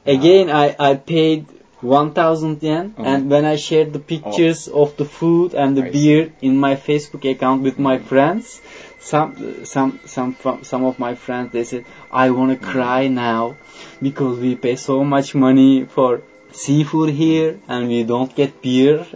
again, 0.07 0.51
I, 0.51 0.75
I 0.79 0.95
paid 0.97 1.47
1000 1.81 2.63
yen 2.63 2.95
Mhm. 2.99 3.07
and 3.07 3.31
when 3.31 3.45
I 3.45 3.57
shared 3.57 3.93
the 3.93 3.99
pictures 3.99 4.69
of 4.69 4.97
the 4.97 5.05
food 5.05 5.55
and 5.55 5.77
the 5.77 5.85
I 5.85 5.91
beer 5.91 6.33
in 6.43 6.59
my 6.59 6.75
Facebook 6.77 7.25
account 7.31 7.63
with 7.63 7.79
my 7.79 7.97
friends, 7.99 8.61
some 8.99 9.31
some 9.65 9.99
some 10.05 10.37
some 10.63 10.85
of 10.85 10.99
my 10.99 11.15
friends 11.15 11.53
they 11.53 11.65
said 11.65 11.85
I 12.13 12.31
want 12.31 12.51
to 12.53 12.59
cry 12.73 13.09
now 13.09 13.57
because 14.03 14.39
we 14.39 14.57
pay 14.57 14.77
so 14.77 15.05
much 15.05 15.35
money 15.35 15.85
for 15.85 16.21
seafood 16.53 17.11
here 17.11 17.61
and 17.69 17.89
we 17.89 18.03
don't 18.03 18.35
get 18.35 18.61
beer 18.61 19.07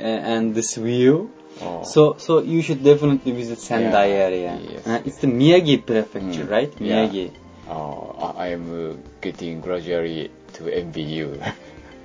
uh, 0.00 0.02
and 0.02 0.54
this 0.54 0.74
view. 0.74 1.30
Oh. 1.62 1.84
So, 1.84 2.16
so 2.18 2.40
you 2.40 2.62
should 2.62 2.82
definitely 2.82 3.30
visit 3.30 3.58
Sendai 3.60 4.08
Yeah, 4.08 4.24
area. 4.26 4.58
yes, 4.72 4.86
Uh, 4.86 5.00
it's 5.04 5.18
the 5.18 5.28
Miyagi 5.28 5.76
prefecture, 5.86 6.46
Mm, 6.46 6.50
right? 6.50 6.72
yeah. 6.80 7.28
Miyagi. 7.66 7.70
Oh, 7.70 8.34
I 8.38 8.44
I 8.44 8.48
am 8.48 8.64
uh, 8.72 8.96
getting 9.20 9.60
gradually 9.60 10.30
to 10.54 10.68
envy 10.68 11.02
you. 11.02 11.40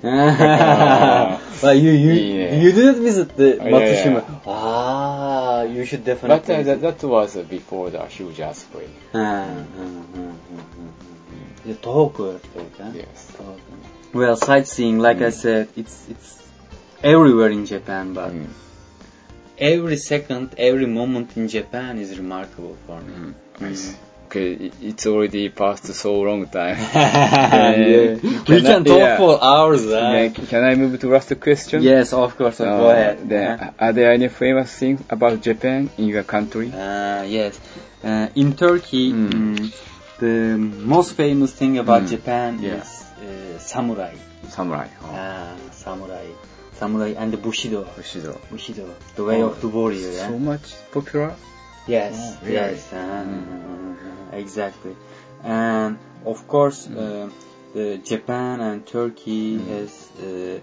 well, 0.03 1.73
you 1.75 1.91
you 1.91 2.13
Yeah. 2.13 2.55
you 2.55 2.71
didn't 2.71 3.03
visit 3.03 3.35
the 3.35 3.59
Oh, 3.59 3.65
yeah, 3.67 3.71
Matsushima. 3.79 4.21
yeah. 4.29 4.39
Ah, 4.47 5.61
you 5.63 5.83
should 5.85 6.03
definitely. 6.05 6.39
but 6.39 6.49
uh, 6.49 6.63
that, 6.63 6.81
that 6.81 7.03
was 7.07 7.35
uh, 7.35 7.43
before 7.43 7.89
the 7.89 8.05
huge 8.07 8.39
earthquake. 8.39 8.95
Ah. 9.13 9.47
The 11.65 11.73
Tohoku 11.73 12.35
earthquake, 12.35 12.77
huh? 12.77 12.91
Yes. 12.95 13.31
Tohoku. 13.37 13.73
Well, 14.13 14.35
sightseeing, 14.37 14.99
like 14.99 15.17
I 15.21 15.31
Mm. 15.31 15.41
said, 15.43 15.67
it's 15.75 15.97
it's 16.09 16.31
everywhere 17.03 17.51
in 17.51 17.65
Japan, 17.65 18.13
but 18.13 18.31
Mm. 18.31 18.47
every 19.59 19.97
second, 19.97 20.55
every 20.57 20.85
moment 20.87 21.35
in 21.35 21.47
Japan 21.49 21.99
is 21.99 22.17
remarkable 22.17 22.75
for 22.87 23.01
me. 23.01 23.33
Mm. 23.59 23.95
Okay, 24.29 24.69
it's 24.83 25.07
already 25.07 25.49
passed 25.49 25.87
so 25.87 26.19
long 26.21 26.45
time. 26.47 26.77
yeah. 26.93 28.13
We 28.13 28.29
Can 28.45 28.61
can 28.61 28.81
I- 28.81 28.83
talk 28.83 28.99
yeah. 28.99 29.17
for 29.17 29.43
hours. 29.43 29.83
Yeah, 29.85 30.29
Can 30.29 30.63
I 30.63 30.75
move 30.75 30.99
to 30.99 31.09
last 31.09 31.33
question? 31.41 31.81
Yes, 31.81 32.13
of 32.13 32.37
course. 32.37 32.59
Uh, 32.61 32.65
go 32.77 32.89
ahead. 32.91 33.27
then, 33.27 33.59
Uh-huh. 33.59 33.71
Are 33.85 33.91
there 33.91 34.11
any 34.13 34.27
famous 34.27 34.69
things 34.71 35.01
about 35.09 35.41
Japan 35.41 35.89
in 35.97 36.05
your 36.13 36.21
country? 36.35 36.67
Uh, 36.71 37.23
yes. 37.23 37.59
Uh, 38.03 38.27
in 38.35 38.53
Turkey, 38.55 39.11
Mm. 39.11 39.29
mm, 39.33 39.73
the 40.19 40.35
most 40.93 41.13
famous 41.17 41.51
thing 41.59 41.79
about 41.79 42.03
Mm. 42.03 42.09
Japan 42.15 42.49
Yeah. 42.61 42.81
is 42.81 42.89
uh, 43.25 43.57
samurai. 43.57 44.13
Samurai. 44.49 44.87
Oh. 45.01 45.09
Ah, 45.11 45.55
samurai. 45.83 46.27
Samurai 46.79 47.11
and 47.17 47.33
the 47.33 47.37
Bushido. 47.37 47.81
Bushido. 47.97 48.37
Bushido. 48.51 48.85
The 49.15 49.23
way 49.29 49.41
Oh, 49.41 49.47
of 49.49 49.55
the 49.63 49.67
warrior. 49.77 50.11
So 50.29 50.37
much 50.37 50.65
popular? 50.93 51.33
Yes, 51.89 52.37
really? 52.43 52.53
yes, 52.53 52.93
uh, 52.93 53.25
exactly. 54.33 54.95
And 55.43 55.97
of 56.25 56.47
course, 56.47 56.87
Mm. 56.87 56.97
uh, 56.97 57.29
the 57.73 57.97
Japan 58.11 58.61
and 58.61 58.85
Turkey 58.85 59.57
Mm. 59.57 59.67
has 59.67 59.91
uh, 60.19 60.59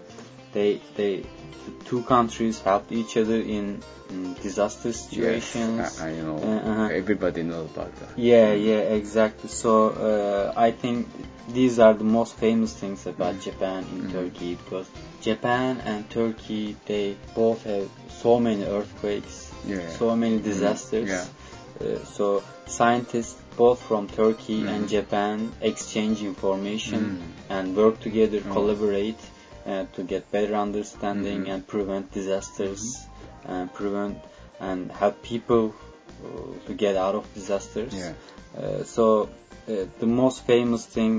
they 0.53 0.81
they 0.97 1.23
the 1.67 1.73
two 1.85 2.03
countries 2.03 2.61
helped 2.61 2.93
each 2.93 3.17
other 3.17 3.41
in, 3.41 3.83
in 4.11 4.35
disaster 4.43 4.93
situations. 4.93 5.79
Yes, 5.79 6.01
I, 6.01 6.11
I 6.11 6.13
know. 6.21 6.37
Uh, 6.39 6.71
uh-huh. 6.71 6.89
Everybody 7.03 7.43
knows 7.43 7.69
about 7.75 7.93
that. 8.01 8.11
Yeah, 8.17 8.53
yeah, 8.53 8.95
exactly. 9.01 9.49
So 9.49 9.73
uh, 9.91 10.53
I 10.57 10.71
think 10.71 11.09
these 11.53 11.81
are 11.81 11.95
the 11.95 12.05
most 12.19 12.37
famous 12.37 12.73
things 12.75 13.07
about 13.07 13.35
Mm. 13.35 13.43
Japan 13.49 13.81
in 13.93 13.99
Mm. 14.03 14.13
Turkey 14.13 14.55
because 14.63 14.87
Japan 15.23 15.81
and 15.85 16.09
Turkey 16.11 16.77
they 16.87 17.17
both 17.35 17.65
have 17.65 17.89
so 18.27 18.35
many 18.49 18.65
earthquakes, 18.77 19.37
Yeah. 19.73 19.89
so 20.03 20.07
many 20.23 20.39
disasters. 20.51 21.09
Yeah. 21.09 21.27
Uh, 21.81 22.05
so 22.17 22.27
scientists 22.81 23.37
both 23.63 23.81
from 23.89 24.03
Turkey 24.23 24.59
Mm. 24.63 24.73
and 24.75 24.83
Japan 24.97 25.37
exchange 25.71 26.19
information 26.33 27.03
Mm. 27.07 27.55
and 27.57 27.65
work 27.83 27.97
together, 28.07 28.41
Oh. 28.45 28.53
collaborate 28.57 29.23
uh, 29.67 29.85
to 29.97 30.01
get 30.13 30.23
better 30.37 30.55
understanding 30.67 31.41
and 31.53 31.61
prevent 31.75 32.05
disasters 32.21 32.83
and 33.55 33.65
prevent 33.81 34.17
and 34.69 34.81
help 35.01 35.17
people 35.33 35.65
uh, 35.73 36.67
to 36.67 36.73
get 36.85 36.95
out 37.05 37.15
of 37.21 37.25
disasters. 37.41 37.93
Yeah. 37.95 38.13
Uh, 38.59 38.85
so 38.97 39.05
uh, 39.69 39.73
the 40.03 40.11
most 40.23 40.39
famous 40.53 40.83
thing 40.97 41.13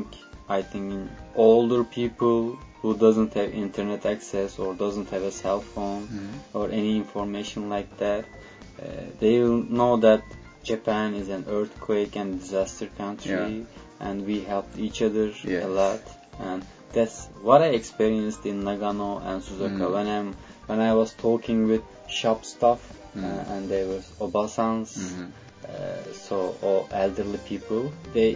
I 0.58 0.62
think 0.72 0.86
in 0.98 1.04
older 1.36 1.82
people 2.00 2.40
who 2.88 2.96
doesn't 2.96 3.34
have 3.34 3.54
internet 3.54 4.06
access 4.06 4.58
or 4.60 4.74
doesn't 4.74 5.10
have 5.10 5.24
a 5.24 5.32
cell 5.32 5.60
phone 5.74 6.04
Mhm. 6.08 6.36
or 6.58 6.66
any 6.80 6.96
information 7.04 7.70
like 7.76 7.90
that, 8.04 8.24
uh, 8.26 8.86
they 9.22 9.34
will 9.42 9.64
know 9.80 9.98
that 10.08 10.22
Japan 10.70 11.14
is 11.22 11.28
an 11.38 11.44
earthquake 11.58 12.16
and 12.22 12.40
disaster 12.40 12.88
country, 13.04 13.66
and 14.00 14.26
we 14.30 14.38
helped 14.52 14.80
each 14.86 15.02
other 15.08 15.28
Yes. 15.54 15.64
a 15.68 15.70
lot. 15.82 16.02
And 16.50 16.64
that's 16.96 17.18
what 17.50 17.62
I 17.68 17.70
experienced 17.82 18.46
in 18.52 18.64
Nagano 18.70 19.10
and 19.30 19.38
Suzaka 19.48 19.86
Mm. 19.88 19.94
when 19.96 20.08
I'm 20.18 20.30
when 20.70 20.80
I 20.90 20.94
was 21.02 21.14
talking 21.28 21.60
with 21.72 21.84
shop 22.20 22.40
staff 22.54 22.82
Mm. 23.16 23.24
uh, 23.28 23.54
and 23.54 23.70
there 23.74 23.88
was 23.94 24.06
obasans, 24.28 24.90
Mhm. 25.04 25.28
uh, 25.72 26.14
so 26.28 26.36
all 26.68 26.82
elderly 27.04 27.40
people. 27.52 27.84
They 28.18 28.30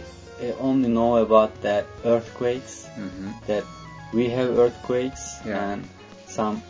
only 0.68 0.88
know 0.98 1.12
about 1.26 1.50
that 1.68 1.84
earthquakes 2.12 2.74
Mhm. 3.04 3.30
that 3.50 3.64
we 4.12 4.28
have 4.30 4.58
earthquakes 4.58 5.40
Yeah. 5.46 5.72
and 5.72 5.88
some 6.26 6.62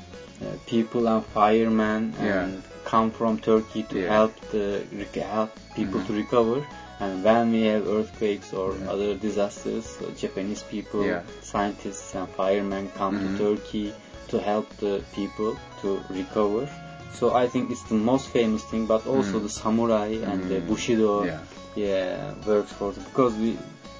uh, 0.43 0.47
people 0.67 1.07
and 1.09 1.25
firemen 1.35 2.15
Yeah. 2.21 2.45
and 2.45 2.63
come 2.85 3.11
from 3.11 3.39
Turkey 3.39 3.83
to 3.91 3.99
Yeah. 3.99 4.09
help 4.19 4.33
the 4.51 4.83
help 5.37 5.51
people 5.77 6.01
Mhm. 6.01 6.07
to 6.07 6.13
recover. 6.13 6.67
And 7.01 7.25
when 7.25 7.53
we 7.53 7.63
have 7.73 7.87
earthquakes 7.89 8.53
or 8.53 8.75
other 8.89 9.15
disasters, 9.15 9.85
so 9.99 10.05
Japanese 10.23 10.63
people, 10.75 11.03
scientists 11.43 12.15
and 12.15 12.29
firemen 12.41 12.91
come 12.99 13.15
Mhm. 13.19 13.23
to 13.39 13.39
Turkey 13.45 13.93
to 14.29 14.39
help 14.41 14.67
the 14.79 14.95
people 15.15 15.57
to 15.83 15.89
recover. 16.11 16.69
So 17.19 17.35
I 17.35 17.47
think 17.53 17.71
it's 17.71 17.83
the 17.89 18.01
most 18.13 18.27
famous 18.29 18.63
thing, 18.71 18.87
but 18.87 19.07
also 19.07 19.39
Mm. 19.39 19.43
the 19.43 19.49
samurai 19.61 20.11
and 20.31 20.39
the 20.51 20.59
Mm. 20.61 20.67
bushido 20.69 21.25
Yeah. 21.25 21.41
yeah 21.77 22.35
works 22.47 22.73
for 22.79 22.93
because 23.09 23.35
we 23.43 23.51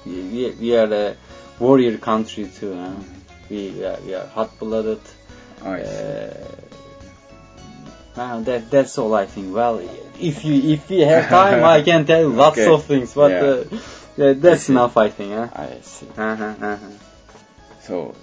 we 0.05 0.51
we 0.61 0.69
are 0.81 0.91
a 0.93 1.15
warrior 1.59 1.97
country 1.97 2.45
too 2.59 2.73
huh? 2.73 2.91
We, 3.53 3.61
we 3.77 3.83
are, 3.91 3.99
we 4.05 4.13
are 4.19 4.27
hot 4.37 4.51
blooded 4.59 4.99
I 5.63 5.83
see. 5.83 5.89
uh, 8.15 8.39
that 8.47 8.69
that's 8.69 8.97
all 8.97 9.13
I 9.13 9.25
think 9.25 9.53
well 9.55 9.79
if 10.31 10.43
you 10.45 10.55
if 10.75 10.89
we 10.89 10.99
have 11.01 11.29
time 11.39 11.63
I 11.63 11.81
can 11.81 12.05
tell 12.05 12.21
you 12.21 12.29
lots 12.29 12.57
Okay. 12.59 12.71
of 12.73 12.83
things 12.85 13.13
but 13.13 13.31
Yeah. 13.31 14.25
uh, 14.25 14.33
that's 14.45 14.69
enough 14.69 14.97
I 14.97 15.09
think 15.09 15.31
huh? 15.33 15.47
I 15.55 15.79
see. 15.81 16.07
uh-huh, 16.17 16.53
uh-huh. 16.61 16.77
So, 17.81 18.15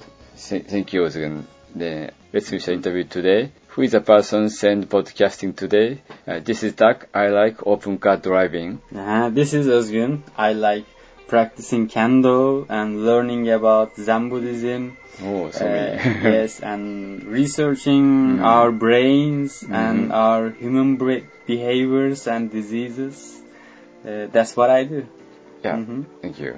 th- 0.48 0.64
thank 0.72 0.92
you, 0.94 1.02
Ozgun. 1.02 1.44
The, 1.76 2.10
let's 2.32 2.48
finish 2.48 2.64
the 2.64 2.72
interview 2.72 3.04
today. 3.04 3.52
Who 3.74 3.82
is 3.82 3.90
the 3.92 4.00
person 4.00 4.48
sent 4.48 4.88
podcasting 4.88 5.54
today? 5.54 6.00
Uh, 6.26 6.40
this 6.40 6.62
is 6.62 6.72
Tak. 6.74 7.08
I 7.14 7.26
like 7.28 7.66
open 7.66 7.98
car 7.98 8.16
driving. 8.16 8.80
Uh-huh. 8.94 9.28
this 9.30 9.52
is 9.52 9.66
Özgün 9.66 10.20
I 10.38 10.52
like 10.54 10.86
practicing 11.34 11.86
kendo 11.94 12.66
and 12.68 13.04
learning 13.08 13.48
about 13.58 13.94
Zen 14.08 14.28
Buddhism 14.32 14.96
Oh, 15.22 15.50
so 15.50 15.66
Uh, 15.66 15.98
yes, 16.34 16.60
and 16.72 17.24
researching 17.38 18.04
Mm. 18.38 18.44
our 18.52 18.70
brains 18.84 19.52
Mhm. 19.62 19.74
and 19.82 19.98
our 20.12 20.48
human 20.62 20.96
bra- 20.96 21.26
behaviors 21.46 22.26
and 22.34 22.50
diseases. 22.50 23.16
Uh, 24.04 24.26
that's 24.34 24.56
what 24.56 24.70
I 24.78 24.84
do. 24.94 25.00
yeah, 25.64 25.76
Mhm. 25.76 26.04
thank 26.22 26.40
you. 26.40 26.52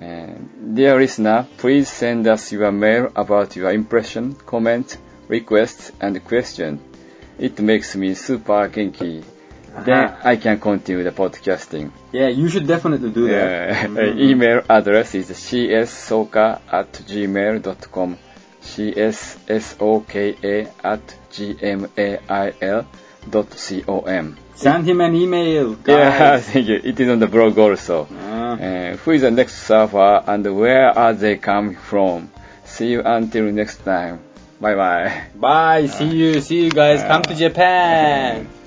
And 0.00 0.74
dear 0.74 0.98
listener, 0.98 1.46
please 1.62 1.88
send 2.02 2.26
us 2.26 2.50
your 2.52 2.72
mail 2.72 3.04
about 3.14 3.54
your 3.54 3.70
impression, 3.80 4.34
comment, 4.52 4.96
requests, 5.28 5.92
and 6.00 6.18
question. 6.24 6.80
It 7.38 7.60
makes 7.60 7.94
me 7.94 8.14
super 8.14 8.62
genki. 8.76 9.22
Then 9.84 10.04
Uh-huh. 10.04 10.28
I 10.32 10.36
can 10.36 10.58
continue 10.58 11.04
the 11.04 11.12
podcasting. 11.12 11.90
Yeah, 12.12 12.28
you 12.28 12.48
should 12.48 12.66
definitely 12.66 13.10
do 13.10 13.28
that. 13.28 13.48
Yeah. 13.50 13.86
Mhm. 13.86 14.18
email 14.30 14.62
address 14.68 15.14
is 15.14 15.30
cssoka 15.30 16.58
at 16.72 16.92
gmail.com. 17.08 18.16
cssoka 19.48 20.66
at 20.82 21.14
gmail 21.32 22.84
dot 23.30 23.48
com. 23.86 24.36
Send 24.54 24.84
him 24.86 25.00
an 25.00 25.14
email, 25.14 25.76
Yeah, 25.86 26.18
guys. 26.18 26.46
thank 26.50 26.66
you. 26.68 26.80
It 26.84 27.00
is 27.00 27.08
on 27.08 27.18
the 27.18 27.26
blog 27.26 27.58
also. 27.58 28.06
Uh, 28.10 28.40
Uh, 28.50 28.96
who 29.04 29.12
is 29.12 29.20
the 29.22 29.30
next 29.30 29.54
surfer 29.66 30.22
and 30.26 30.44
where 30.58 30.90
are 30.98 31.14
they 31.14 31.36
coming 31.36 31.76
from? 31.76 32.28
See 32.64 32.88
you 32.88 33.02
until 33.04 33.44
next 33.52 33.84
time. 33.84 34.18
Bye 34.60 34.74
bye. 34.74 35.12
bye. 35.34 35.86
See 35.86 36.10
you. 36.20 36.40
See 36.40 36.64
you 36.64 36.70
guys. 36.70 37.00
Come 37.02 37.22
to 37.22 37.34
Japan. 37.34 38.48